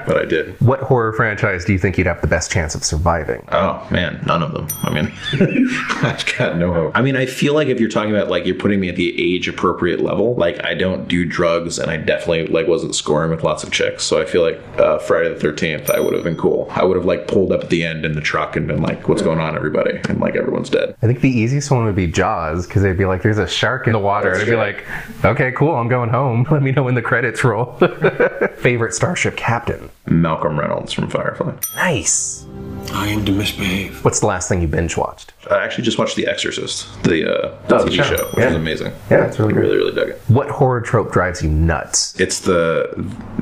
but 0.07 0.16
I 0.16 0.24
did. 0.24 0.61
What 0.61 0.80
horror 0.80 1.12
franchise 1.12 1.64
do 1.64 1.72
you 1.72 1.78
think 1.78 1.99
you'd 1.99 2.07
have 2.07 2.20
the 2.20 2.26
best 2.26 2.51
chance 2.51 2.74
of 2.74 2.84
surviving? 2.84 3.45
Oh 3.53 3.86
man, 3.90 4.22
none 4.26 4.43
of 4.43 4.53
them. 4.53 4.68
I 4.82 4.90
mean, 4.93 5.12
I've 6.03 6.24
got 6.36 6.57
no 6.57 6.72
hope. 6.72 6.93
I 6.97 7.03
mean, 7.03 7.16
I 7.16 7.26
feel 7.26 7.55
like 7.55 7.68
if 7.68 7.80
you're 7.80 7.88
talking 7.88 8.14
about 8.14 8.28
like 8.28 8.47
you're 8.47 8.57
putting 8.57 8.80
me 8.80 8.88
at 8.88 8.97
the 8.97 9.34
age 9.34 9.49
appropriate 9.49 10.01
level, 10.01 10.32
like 10.37 10.64
I 10.64 10.74
don't 10.74 11.09
do 11.09 11.24
drugs, 11.24 11.78
and 11.78 11.91
I 11.91 11.97
definitely 11.97 12.47
like 12.47 12.66
wasn't 12.66 12.95
scoring 12.95 13.30
with 13.30 13.43
lots 13.43 13.62
of 13.62 13.70
chicks, 13.72 14.05
so 14.05 14.20
I 14.20 14.24
feel 14.24 14.43
like 14.43 14.61
uh, 14.78 14.99
Friday 14.99 15.28
the 15.28 15.41
Thirteenth, 15.41 15.91
I 15.91 16.01
would 16.01 16.14
have 16.14 16.24
been 16.24 16.37
cool. 16.37 16.68
I 16.70 16.85
would 16.85 16.97
have 16.97 17.07
like 17.07 17.28
pulled 17.28 17.53
up 17.53 17.62
at 17.64 17.70
the 17.70 17.85
end 17.85 18.05
in 18.05 18.12
the 18.12 18.20
truck 18.20 18.57
and 18.57 18.66
been 18.66 18.83
like, 18.83 19.09
"What's 19.09 19.22
going 19.22 19.39
on, 19.39 19.57
everybody?" 19.57 20.01
And 20.09 20.20
like 20.20 20.37
everyone's 20.37 20.70
dead. 20.70 20.97
I 21.03 21.07
think 21.07 21.20
the 21.20 21.30
easiest 21.30 21.70
one 21.70 21.85
would 21.85 21.97
be 21.97 22.07
Jaws 22.07 22.66
because 22.66 22.83
they'd 22.83 22.99
be 22.99 23.07
like, 23.07 23.22
"There's 23.22 23.39
a 23.39 23.49
shark 23.49 23.87
in 23.87 23.93
the 23.93 23.99
water," 23.99 24.33
and 24.33 24.43
I'd 24.43 24.47
be 24.47 24.57
like, 24.57 24.85
"Okay, 25.24 25.53
cool, 25.53 25.74
I'm 25.74 25.89
going 25.89 26.11
home. 26.11 26.47
Let 26.51 26.62
me 26.62 26.72
know 26.72 26.85
when 26.85 26.95
the 26.95 27.03
credits 27.03 27.45
roll." 27.45 27.78
Favorite 28.57 28.95
starship 28.95 29.37
captain? 29.37 29.91
Malcolm 30.07 30.59
Reynolds 30.59 30.93
from 30.93 31.09
Firefly. 31.09 31.55
Nice. 31.76 32.47
I 32.91 33.09
aim 33.09 33.24
to 33.24 33.33
misbehave. 33.33 34.05
What's 34.05 34.20
the 34.20 34.26
last 34.26 34.49
thing 34.49 34.61
you 34.61 34.68
binge 34.68 34.97
watched? 34.97 35.33
I 35.51 35.64
actually 35.64 35.85
just 35.85 35.99
watched 35.99 36.14
The 36.16 36.26
Exorcist, 36.26 36.87
the, 37.05 37.24
uh, 37.28 37.55
the 37.68 37.76
Oh, 37.76 37.85
TV 37.85 37.97
show. 37.97 38.03
show, 38.16 38.24
which 38.26 38.39
Yeah. 38.39 38.51
is 38.51 38.55
amazing. 38.57 38.93
Yeah, 39.11 39.26
it's 39.26 39.39
really 39.39 39.53
I 39.53 39.55
great. 39.55 39.64
really, 39.66 39.76
really 39.78 39.93
dug 39.95 40.09
it. 40.11 40.20
What 40.28 40.49
horror 40.51 40.80
trope 40.80 41.12
drives 41.12 41.43
you 41.43 41.49
nuts? 41.49 42.14
It's 42.20 42.41
the 42.41 42.89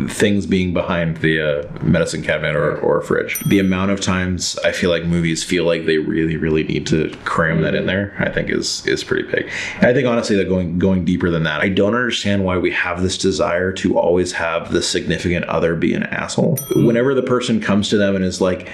things 0.08 0.46
being 0.46 0.72
behind 0.72 1.18
the 1.18 1.40
uh, 1.40 1.62
medicine 1.82 2.22
cabinet 2.22 2.56
or, 2.56 2.76
or 2.78 3.00
fridge. 3.02 3.38
The 3.46 3.58
amount 3.58 3.90
of 3.90 4.00
times 4.00 4.58
I 4.64 4.72
feel 4.72 4.88
like 4.90 5.04
movies 5.04 5.44
feel 5.44 5.64
like 5.64 5.84
they 5.86 5.98
really, 5.98 6.36
really 6.36 6.64
need 6.64 6.86
to 6.88 7.10
cram 7.24 7.60
that 7.62 7.74
in 7.74 7.86
there, 7.86 8.14
I 8.18 8.30
think 8.30 8.50
is 8.50 8.86
is 8.86 9.04
pretty 9.04 9.28
big. 9.30 9.48
And 9.76 9.86
I 9.86 9.92
think 9.94 10.06
honestly 10.08 10.36
that 10.36 10.48
going 10.48 10.78
going 10.78 11.04
deeper 11.04 11.30
than 11.30 11.42
that, 11.44 11.60
I 11.60 11.68
don't 11.68 11.94
understand 11.94 12.44
why 12.44 12.56
we 12.56 12.70
have 12.70 13.02
this 13.02 13.18
desire 13.18 13.72
to 13.72 13.98
always 13.98 14.32
have 14.32 14.72
the 14.72 14.82
significant 14.82 15.44
other 15.46 15.74
be 15.76 15.92
an 15.94 16.04
asshole. 16.04 16.56
Whenever 16.76 17.14
the 17.14 17.22
person 17.22 17.60
comes 17.60 17.88
to 17.90 17.98
them 17.98 18.16
and 18.16 18.24
is 18.24 18.40
like, 18.40 18.68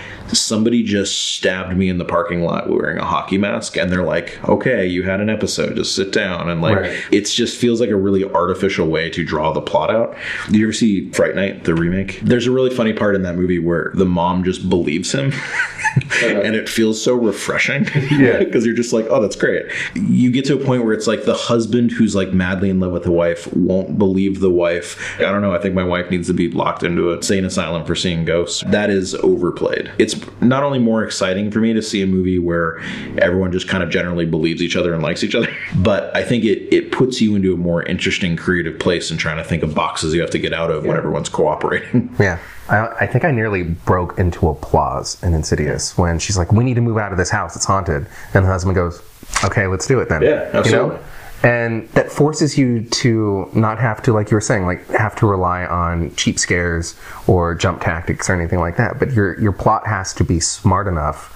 somebody 0.57 0.83
just 0.83 1.35
stabbed 1.35 1.77
me 1.77 1.87
in 1.91 1.99
the 1.99 2.05
parking 2.05 2.43
lot 2.43 2.71
wearing 2.71 2.97
a 2.97 3.05
hockey 3.05 3.37
mask, 3.37 3.77
and 3.77 3.93
they're 3.93 4.03
like, 4.05 4.39
okay, 4.49 4.87
you 4.87 5.03
had 5.03 5.21
an 5.21 5.29
episode, 5.29 5.77
just 5.77 5.95
sit 5.95 6.13
down, 6.13 6.49
and 6.49 6.63
like 6.63 6.77
Right. 6.79 6.99
it 7.13 7.27
just 7.27 7.59
feels 7.59 7.79
like 7.79 7.91
a 7.91 7.97
really 7.97 8.25
artificial 8.25 8.89
way 8.89 9.11
to 9.11 9.23
draw 9.23 9.53
the 9.53 9.61
plot 9.61 9.91
out. 9.91 10.17
Did 10.47 10.57
you 10.57 10.65
ever 10.67 10.73
see 10.73 11.11
Fright 11.11 11.35
Night, 11.35 11.65
the 11.65 11.75
remake? 11.75 12.21
There's 12.21 12.47
a 12.47 12.51
really 12.51 12.71
funny 12.75 12.95
part 12.95 13.15
in 13.15 13.23
that 13.23 13.37
movie 13.37 13.59
where 13.59 13.91
the 13.95 14.07
mom 14.07 14.45
just 14.45 14.67
believes 14.71 15.13
him. 15.13 15.33
and 16.23 16.55
it 16.55 16.69
feels 16.69 17.03
so 17.03 17.15
refreshing. 17.15 17.87
Yeah. 18.11 18.37
Because 18.47 18.65
you're 18.65 18.77
just 18.77 18.93
like, 18.93 19.07
oh, 19.11 19.21
that's 19.21 19.35
great. 19.37 19.67
You 19.95 20.31
get 20.31 20.45
to 20.47 20.55
a 20.55 20.65
point 20.65 20.85
where 20.85 20.93
it's 20.95 21.07
like 21.09 21.25
the 21.25 21.35
husband 21.35 21.91
who's 21.91 22.15
like 22.15 22.33
madly 22.33 22.71
in 22.71 22.79
love 22.81 22.93
with 22.93 23.03
the 23.03 23.11
wife 23.11 23.53
won't 23.55 23.99
believe 23.99 24.41
the 24.41 24.51
wife. 24.51 25.19
I 25.19 25.23
don't 25.25 25.43
know. 25.43 25.53
I 25.55 25.59
think 25.59 25.75
my 25.75 25.83
wife 25.85 26.11
needs 26.11 26.29
to 26.29 26.33
be 26.35 26.49
locked 26.51 26.83
into 26.85 27.13
a 27.13 27.23
sane 27.23 27.45
asylum 27.45 27.85
for 27.85 27.95
seeing 27.97 28.25
ghosts. 28.25 28.63
That 28.69 28.89
is 28.89 29.15
overplayed. 29.17 29.91
It's 29.99 30.15
not 30.49 30.63
only 30.63 30.79
more 30.79 31.05
exciting 31.05 31.51
for 31.51 31.61
me 31.61 31.73
to 31.73 31.83
see 31.83 32.03
a 32.03 32.07
movie 32.07 32.39
where 32.39 32.79
everyone 33.19 33.53
just 33.53 33.69
kind 33.69 33.83
of 33.83 33.91
generally 33.91 34.27
believes 34.27 34.63
each 34.63 34.77
other 34.77 34.95
and 34.95 35.03
likes 35.03 35.23
each 35.23 35.35
other, 35.35 35.49
but 35.77 36.15
I 36.17 36.23
think 36.23 36.45
it 36.45 36.75
it 36.75 36.93
puts 36.93 37.21
you 37.21 37.35
into 37.37 37.55
a 37.55 37.57
more 37.57 37.83
interesting 37.83 38.37
creative 38.37 38.79
place 38.79 39.11
and 39.11 39.19
trying 39.19 39.37
to 39.37 39.45
think 39.45 39.63
of 39.63 39.75
boxes 39.75 40.15
you 40.15 40.21
have 40.21 40.31
to 40.31 40.39
get 40.39 40.53
out 40.53 40.71
of 40.71 40.85
when 40.85 40.97
everyone's 40.97 41.29
cooperating. 41.29 42.15
Yeah. 42.19 42.39
I, 42.69 42.89
I 43.01 43.07
think 43.07 43.25
I 43.25 43.31
nearly 43.31 43.63
broke 43.63 44.19
into 44.19 44.49
applause 44.49 45.23
in 45.23 45.35
Insidious 45.35 45.97
when 45.97 46.19
she's 46.19 46.37
like, 46.37 46.51
"We 46.51 46.65
need 46.65 46.75
to 46.75 46.81
move 46.81 46.99
out 46.99 47.13
of 47.13 47.19
this 47.19 47.31
house. 47.31 47.55
It's 47.55 47.65
haunted." 47.65 48.07
And 48.35 48.45
the 48.45 48.49
husband 48.49 48.75
goes, 48.75 49.01
"Okay, 49.45 49.67
let's 49.69 49.87
do 49.87 50.01
it 50.01 50.09
then." 50.09 50.23
Yeah, 50.23 50.51
absolutely. 50.53 50.97
You 50.97 51.03
know? 51.03 51.05
And 51.43 51.89
that 51.91 52.11
forces 52.11 52.57
you 52.57 52.82
to 52.82 53.49
not 53.55 53.78
have 53.78 54.03
to, 54.05 54.12
like 54.12 54.30
you 54.30 54.37
were 54.37 54.41
saying, 54.41 54.66
like 54.66 54.87
have 54.89 55.14
to 55.16 55.26
rely 55.26 55.64
on 55.66 56.14
cheap 56.16 56.39
scares 56.39 56.99
or 57.26 57.55
jump 57.55 57.82
tactics 57.82 58.28
or 58.28 58.34
anything 58.34 58.59
like 58.59 58.76
that. 58.78 58.99
But 58.99 59.12
your 59.12 59.39
your 59.39 59.53
plot 59.53 59.87
has 59.87 60.12
to 60.14 60.24
be 60.24 60.41
smart 60.41 60.89
enough 60.89 61.32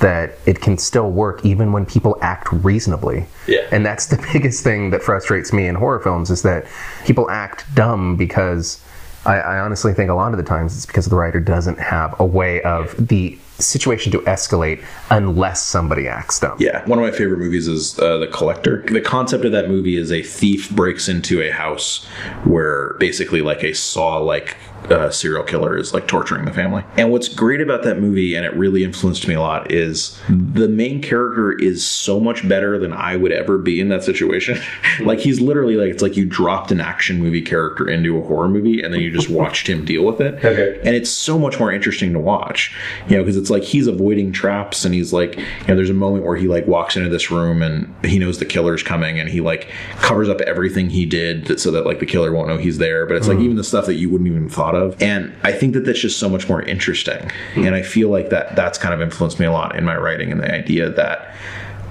that 0.00 0.32
it 0.46 0.60
can 0.60 0.76
still 0.76 1.10
work 1.10 1.44
even 1.44 1.72
when 1.72 1.86
people 1.86 2.18
act 2.20 2.52
reasonably. 2.52 3.24
Yeah. 3.46 3.66
And 3.70 3.86
that's 3.86 4.06
the 4.06 4.16
biggest 4.32 4.64
thing 4.64 4.90
that 4.90 5.02
frustrates 5.02 5.52
me 5.52 5.66
in 5.66 5.76
horror 5.76 6.00
films 6.00 6.30
is 6.30 6.42
that 6.42 6.66
people 7.04 7.30
act 7.30 7.64
dumb 7.74 8.16
because 8.16 8.82
I, 9.24 9.36
I 9.36 9.58
honestly 9.60 9.94
think 9.94 10.10
a 10.10 10.14
lot 10.14 10.32
of 10.32 10.38
the 10.38 10.44
times 10.44 10.76
it's 10.76 10.86
because 10.86 11.06
the 11.06 11.16
writer 11.16 11.40
doesn't 11.40 11.78
have 11.78 12.18
a 12.18 12.26
way 12.26 12.60
of 12.62 13.08
the 13.08 13.38
situation 13.58 14.12
to 14.12 14.18
escalate 14.20 14.84
unless 15.10 15.62
somebody 15.62 16.08
acts 16.08 16.40
dumb. 16.40 16.56
Yeah, 16.58 16.84
one 16.86 16.98
of 16.98 17.04
my 17.04 17.16
favorite 17.16 17.38
movies 17.38 17.68
is 17.68 17.98
uh, 17.98 18.18
The 18.18 18.26
Collector. 18.26 18.84
The 18.88 19.00
concept 19.00 19.44
of 19.44 19.52
that 19.52 19.68
movie 19.68 19.96
is 19.96 20.10
a 20.10 20.22
thief 20.22 20.70
breaks 20.70 21.08
into 21.08 21.42
a 21.42 21.50
house 21.50 22.04
where 22.44 22.94
basically 22.94 23.42
like 23.42 23.62
a 23.62 23.72
saw 23.72 24.18
like 24.18 24.56
uh, 24.90 25.10
serial 25.10 25.42
killer 25.44 25.76
is 25.76 25.94
like 25.94 26.06
torturing 26.06 26.44
the 26.44 26.52
family. 26.52 26.84
And 26.96 27.10
what's 27.10 27.28
great 27.28 27.60
about 27.60 27.82
that 27.84 28.00
movie, 28.00 28.34
and 28.34 28.44
it 28.44 28.54
really 28.54 28.84
influenced 28.84 29.26
me 29.28 29.34
a 29.34 29.40
lot, 29.40 29.70
is 29.70 30.18
the 30.28 30.68
main 30.68 31.00
character 31.00 31.52
is 31.52 31.86
so 31.86 32.18
much 32.20 32.46
better 32.48 32.78
than 32.78 32.92
I 32.92 33.16
would 33.16 33.32
ever 33.32 33.58
be 33.58 33.80
in 33.80 33.88
that 33.88 34.02
situation. 34.04 34.58
like 35.00 35.20
he's 35.20 35.40
literally 35.40 35.76
like 35.76 35.90
it's 35.90 36.02
like 36.02 36.16
you 36.16 36.26
dropped 36.26 36.70
an 36.72 36.80
action 36.80 37.18
movie 37.18 37.42
character 37.42 37.88
into 37.88 38.18
a 38.18 38.22
horror 38.22 38.48
movie 38.48 38.82
and 38.82 38.92
then 38.92 39.00
you 39.00 39.10
just 39.10 39.28
watched 39.30 39.68
him 39.68 39.84
deal 39.84 40.04
with 40.04 40.20
it. 40.20 40.44
Okay. 40.44 40.78
And 40.84 40.94
it's 40.96 41.10
so 41.10 41.38
much 41.38 41.58
more 41.58 41.72
interesting 41.72 42.12
to 42.12 42.18
watch, 42.18 42.74
you 43.08 43.16
know, 43.16 43.22
because 43.22 43.36
it's 43.36 43.50
like 43.50 43.62
he's 43.62 43.86
avoiding 43.86 44.32
traps 44.32 44.84
and 44.84 44.94
he's 44.94 45.12
like, 45.12 45.36
you 45.36 45.44
know, 45.68 45.76
there's 45.76 45.90
a 45.90 45.94
moment 45.94 46.24
where 46.24 46.36
he 46.36 46.48
like 46.48 46.66
walks 46.66 46.96
into 46.96 47.08
this 47.08 47.30
room 47.30 47.62
and 47.62 47.92
he 48.04 48.18
knows 48.18 48.38
the 48.38 48.44
killer's 48.44 48.82
coming 48.82 49.18
and 49.20 49.28
he 49.28 49.40
like 49.40 49.70
covers 49.96 50.28
up 50.28 50.40
everything 50.42 50.90
he 50.90 51.06
did 51.06 51.60
so 51.60 51.70
that 51.70 51.86
like 51.86 52.00
the 52.00 52.06
killer 52.06 52.32
won't 52.32 52.48
know 52.48 52.58
he's 52.58 52.78
there. 52.78 53.06
But 53.06 53.16
it's 53.16 53.28
like 53.28 53.38
even 53.38 53.56
the 53.56 53.64
stuff 53.64 53.86
that 53.86 53.94
you 53.94 54.10
wouldn't 54.10 54.28
even 54.28 54.48
thought 54.48 54.71
of. 54.74 55.00
And 55.02 55.32
I 55.42 55.52
think 55.52 55.74
that 55.74 55.84
that's 55.84 56.00
just 56.00 56.18
so 56.18 56.28
much 56.28 56.48
more 56.48 56.62
interesting. 56.62 57.30
Hmm. 57.54 57.64
And 57.64 57.74
I 57.74 57.82
feel 57.82 58.08
like 58.08 58.30
that 58.30 58.56
that's 58.56 58.78
kind 58.78 58.94
of 58.94 59.00
influenced 59.00 59.38
me 59.38 59.46
a 59.46 59.52
lot 59.52 59.76
in 59.76 59.84
my 59.84 59.96
writing 59.96 60.32
and 60.32 60.40
the 60.40 60.52
idea 60.52 60.90
that 60.90 61.34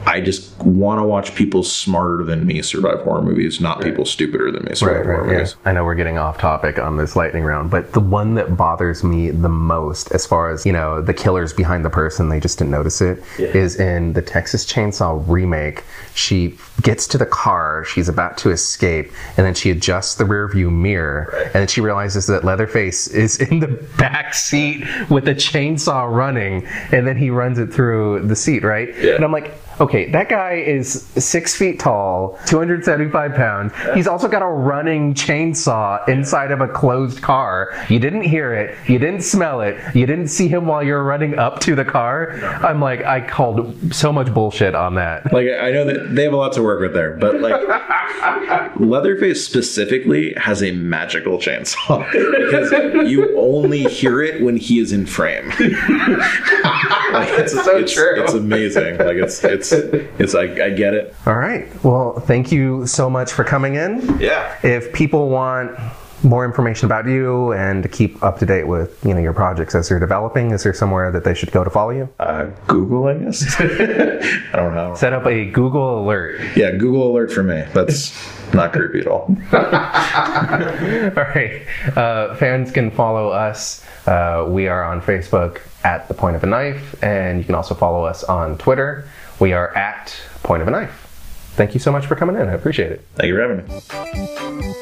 I 0.05 0.19
just 0.19 0.57
want 0.59 0.99
to 0.99 1.03
watch 1.03 1.35
people 1.35 1.63
smarter 1.63 2.23
than 2.23 2.45
me 2.45 2.61
survive 2.61 3.01
horror 3.01 3.21
movies, 3.21 3.61
not 3.61 3.81
people 3.81 4.03
stupider 4.05 4.51
than 4.51 4.65
me 4.65 4.73
survive 4.73 5.05
horror 5.05 5.27
yeah. 5.27 5.33
movies. 5.33 5.55
I 5.63 5.73
know 5.73 5.83
we're 5.83 5.95
getting 5.95 6.17
off 6.17 6.39
topic 6.39 6.79
on 6.79 6.97
this 6.97 7.15
lightning 7.15 7.43
round, 7.43 7.69
but 7.69 7.93
the 7.93 7.99
one 7.99 8.33
that 8.35 8.57
bothers 8.57 9.03
me 9.03 9.29
the 9.29 9.49
most, 9.49 10.11
as 10.11 10.25
far 10.25 10.49
as 10.51 10.65
you 10.65 10.73
know, 10.73 11.01
the 11.01 11.13
killer's 11.13 11.53
behind 11.53 11.85
the 11.85 11.89
person, 11.89 12.29
they 12.29 12.39
just 12.39 12.57
didn't 12.57 12.71
notice 12.71 12.99
it, 13.01 13.23
is 13.37 13.79
in 13.79 14.13
the 14.13 14.21
Texas 14.21 14.65
Chainsaw 14.65 15.23
remake. 15.27 15.83
She 16.15 16.57
gets 16.81 17.07
to 17.07 17.17
the 17.17 17.25
car, 17.25 17.83
she's 17.85 18.09
about 18.09 18.37
to 18.39 18.49
escape, 18.49 19.11
and 19.37 19.45
then 19.45 19.53
she 19.53 19.71
adjusts 19.71 20.15
the 20.15 20.25
rear 20.25 20.47
view 20.47 20.71
mirror, 20.71 21.29
and 21.45 21.53
then 21.53 21.67
she 21.67 21.81
realizes 21.81 22.27
that 22.27 22.43
Leatherface 22.43 23.07
is 23.07 23.39
in 23.39 23.59
the 23.59 23.67
back 23.97 24.33
seat 24.33 24.83
with 25.09 25.27
a 25.27 25.35
chainsaw 25.35 26.11
running, 26.11 26.65
and 26.91 27.05
then 27.07 27.17
he 27.17 27.29
runs 27.29 27.59
it 27.59 27.73
through 27.73 28.25
the 28.27 28.35
seat, 28.35 28.63
right? 28.63 28.95
Yeah. 28.97 29.15
And 29.15 29.23
I'm 29.23 29.31
like, 29.31 29.53
okay, 29.81 30.09
that 30.11 30.29
guy 30.29 30.53
is 30.53 31.03
six 31.15 31.55
feet 31.55 31.79
tall, 31.79 32.37
275 32.45 33.33
pounds. 33.33 33.73
He's 33.95 34.07
also 34.07 34.27
got 34.27 34.41
a 34.43 34.47
running 34.47 35.13
chainsaw 35.13 36.07
inside 36.07 36.51
of 36.51 36.61
a 36.61 36.67
closed 36.67 37.21
car. 37.21 37.73
You 37.89 37.99
didn't 37.99 38.23
hear 38.23 38.53
it, 38.53 38.77
you 38.87 38.99
didn't 38.99 39.21
smell 39.21 39.61
it, 39.61 39.77
you 39.95 40.05
didn't 40.05 40.27
see 40.27 40.47
him 40.47 40.67
while 40.67 40.83
you're 40.83 41.03
running 41.03 41.37
up 41.39 41.59
to 41.61 41.75
the 41.75 41.85
car. 41.85 42.33
I'm 42.63 42.79
like, 42.79 43.03
I 43.03 43.21
called 43.21 43.93
so 43.93 44.13
much 44.13 44.31
bullshit 44.33 44.75
on 44.75 44.95
that. 44.95 45.31
Like 45.33 45.47
I 45.47 45.71
know 45.71 45.85
that 45.85 46.15
they 46.15 46.23
have 46.23 46.33
a 46.33 46.37
lot 46.37 46.53
to 46.53 46.61
work 46.61 46.70
with 46.79 46.93
there, 46.93 47.11
but 47.11 47.41
like 47.41 47.61
Leatherface 48.79 49.45
specifically 49.45 50.33
has 50.35 50.61
a 50.63 50.71
magical 50.71 51.37
chainsaw 51.37 52.09
because 52.11 52.71
you 53.09 53.37
only 53.37 53.83
hear 53.83 54.21
it 54.21 54.41
when 54.41 54.57
he 54.57 54.79
is 54.79 54.91
in 54.91 55.05
frame. 55.05 55.49
like, 55.49 57.29
it's, 57.39 57.53
So 57.53 57.77
it's, 57.77 57.93
true. 57.93 58.23
It's 58.23 58.33
amazing. 58.33 58.97
Like 58.97 59.17
it's 59.17 59.43
it's 59.43 59.71
it's 59.71 60.35
I, 60.35 60.43
I 60.43 60.69
get 60.69 60.93
it. 60.93 61.15
All 61.25 61.35
right. 61.35 61.67
Well, 61.83 62.19
thank 62.21 62.51
you 62.51 62.87
so 62.87 63.09
much 63.09 63.31
for 63.31 63.43
coming 63.43 63.75
in. 63.75 64.19
Yeah. 64.19 64.57
If 64.63 64.93
people 64.93 65.29
want 65.29 65.77
more 66.23 66.45
information 66.45 66.85
about 66.85 67.07
you 67.07 67.51
and 67.53 67.83
to 67.83 67.89
keep 67.89 68.21
up 68.23 68.39
to 68.39 68.45
date 68.45 68.67
with 68.67 69.03
you 69.05 69.13
know 69.13 69.19
your 69.19 69.33
projects 69.33 69.75
as 69.75 69.89
you're 69.89 69.99
developing, 69.99 70.51
is 70.51 70.63
there 70.63 70.73
somewhere 70.73 71.11
that 71.11 71.23
they 71.23 71.33
should 71.33 71.51
go 71.51 71.63
to 71.63 71.69
follow 71.69 71.91
you? 71.91 72.09
Uh, 72.19 72.45
Google, 72.67 73.07
I 73.07 73.15
guess. 73.15 73.55
I 73.59 74.55
don't 74.55 74.75
know. 74.75 74.93
Set 74.95 75.13
up 75.13 75.25
a 75.25 75.45
Google 75.45 76.03
alert. 76.03 76.41
Yeah, 76.55 76.71
Google 76.71 77.11
alert 77.11 77.31
for 77.31 77.43
me. 77.43 77.63
That's 77.73 78.13
not 78.53 78.73
creepy 78.73 78.99
at 78.99 79.07
all. 79.07 79.35
All 79.53 81.23
right. 81.23 81.61
Uh, 81.95 82.35
fans 82.35 82.71
can 82.71 82.91
follow 82.91 83.29
us. 83.29 83.85
Uh, 84.07 84.45
we 84.49 84.67
are 84.67 84.83
on 84.83 85.01
Facebook 85.01 85.61
at 85.83 86.07
The 86.07 86.13
Point 86.13 86.35
of 86.35 86.43
a 86.43 86.47
Knife, 86.47 87.01
and 87.03 87.39
you 87.39 87.45
can 87.45 87.55
also 87.55 87.75
follow 87.75 88.03
us 88.03 88.23
on 88.23 88.57
Twitter. 88.57 89.07
We 89.39 89.53
are 89.53 89.75
at 89.75 90.15
Point 90.43 90.61
of 90.61 90.67
a 90.67 90.71
Knife. 90.71 91.07
Thank 91.53 91.73
you 91.73 91.79
so 91.79 91.91
much 91.91 92.05
for 92.05 92.15
coming 92.15 92.35
in. 92.35 92.47
I 92.47 92.53
appreciate 92.53 92.91
it. 92.91 93.05
Thank 93.15 93.27
you 93.27 93.35
for 93.35 93.41
having 93.41 94.81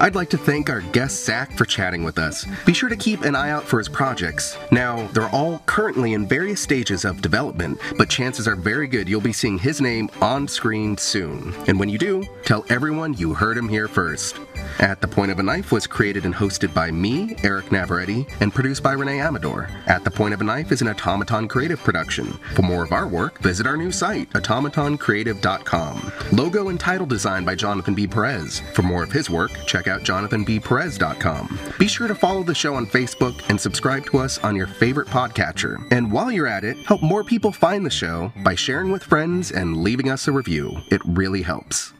I'd 0.00 0.14
like 0.14 0.30
to 0.30 0.38
thank 0.38 0.70
our 0.70 0.80
guest 0.80 1.24
Zak 1.24 1.52
for 1.52 1.64
chatting 1.64 2.04
with 2.04 2.18
us. 2.18 2.46
Be 2.64 2.72
sure 2.72 2.88
to 2.88 2.96
keep 2.96 3.22
an 3.22 3.34
eye 3.34 3.50
out 3.50 3.64
for 3.64 3.78
his 3.78 3.88
projects. 3.88 4.56
Now, 4.70 5.06
they're 5.08 5.28
all 5.30 5.62
currently 5.66 6.12
in 6.12 6.26
various 6.26 6.60
stages 6.60 7.04
of 7.04 7.20
development, 7.20 7.80
but 7.96 8.08
chances 8.08 8.46
are 8.46 8.56
very 8.56 8.86
good 8.86 9.08
you'll 9.08 9.20
be 9.20 9.32
seeing 9.32 9.58
his 9.58 9.80
name 9.80 10.08
on 10.20 10.46
screen 10.46 10.96
soon. 10.96 11.54
And 11.66 11.78
when 11.78 11.88
you 11.88 11.98
do, 11.98 12.24
tell 12.44 12.64
everyone 12.68 13.14
you 13.14 13.34
heard 13.34 13.56
him 13.56 13.68
here 13.68 13.88
first. 13.88 14.38
At 14.78 15.00
the 15.00 15.08
Point 15.08 15.32
of 15.32 15.38
a 15.38 15.42
Knife 15.42 15.72
was 15.72 15.86
created 15.86 16.24
and 16.24 16.34
hosted 16.34 16.72
by 16.72 16.90
me, 16.90 17.34
Eric 17.42 17.66
Navarretti, 17.66 18.28
and 18.40 18.54
produced 18.54 18.82
by 18.82 18.92
Renee 18.92 19.20
Amador. 19.20 19.68
At 19.86 20.04
the 20.04 20.10
Point 20.10 20.34
of 20.34 20.40
a 20.40 20.44
Knife 20.44 20.70
is 20.70 20.82
an 20.82 20.88
Automaton 20.88 21.48
Creative 21.48 21.78
production. 21.78 22.38
For 22.54 22.62
more 22.62 22.84
of 22.84 22.92
our 22.92 23.08
work, 23.08 23.38
visit 23.40 23.66
our 23.66 23.76
new 23.76 23.90
site, 23.90 24.30
automatoncreative.com. 24.30 26.12
Logo 26.32 26.68
and 26.68 26.78
title 26.78 27.06
design 27.06 27.44
by 27.44 27.54
Jonathan 27.54 27.94
B. 27.94 28.06
Perez. 28.06 28.60
For 28.74 28.82
more 28.82 29.02
of 29.02 29.10
his 29.10 29.28
work, 29.28 29.50
check 29.66 29.88
out 29.88 30.02
jonathanbperez.com. 30.02 31.58
Be 31.78 31.88
sure 31.88 32.08
to 32.08 32.14
follow 32.14 32.42
the 32.42 32.54
show 32.54 32.74
on 32.74 32.86
Facebook 32.86 33.48
and 33.48 33.60
subscribe 33.60 34.06
to 34.06 34.18
us 34.18 34.38
on 34.38 34.56
your 34.56 34.66
favorite 34.66 35.08
podcatcher. 35.08 35.86
And 35.90 36.10
while 36.12 36.30
you're 36.32 36.46
at 36.46 36.64
it, 36.64 36.76
help 36.78 37.02
more 37.02 37.24
people 37.24 37.52
find 37.52 37.84
the 37.84 37.90
show 37.90 38.32
by 38.44 38.54
sharing 38.54 38.90
with 38.90 39.02
friends 39.02 39.50
and 39.50 39.78
leaving 39.78 40.10
us 40.10 40.28
a 40.28 40.32
review. 40.32 40.78
It 40.90 41.02
really 41.04 41.42
helps. 41.42 41.92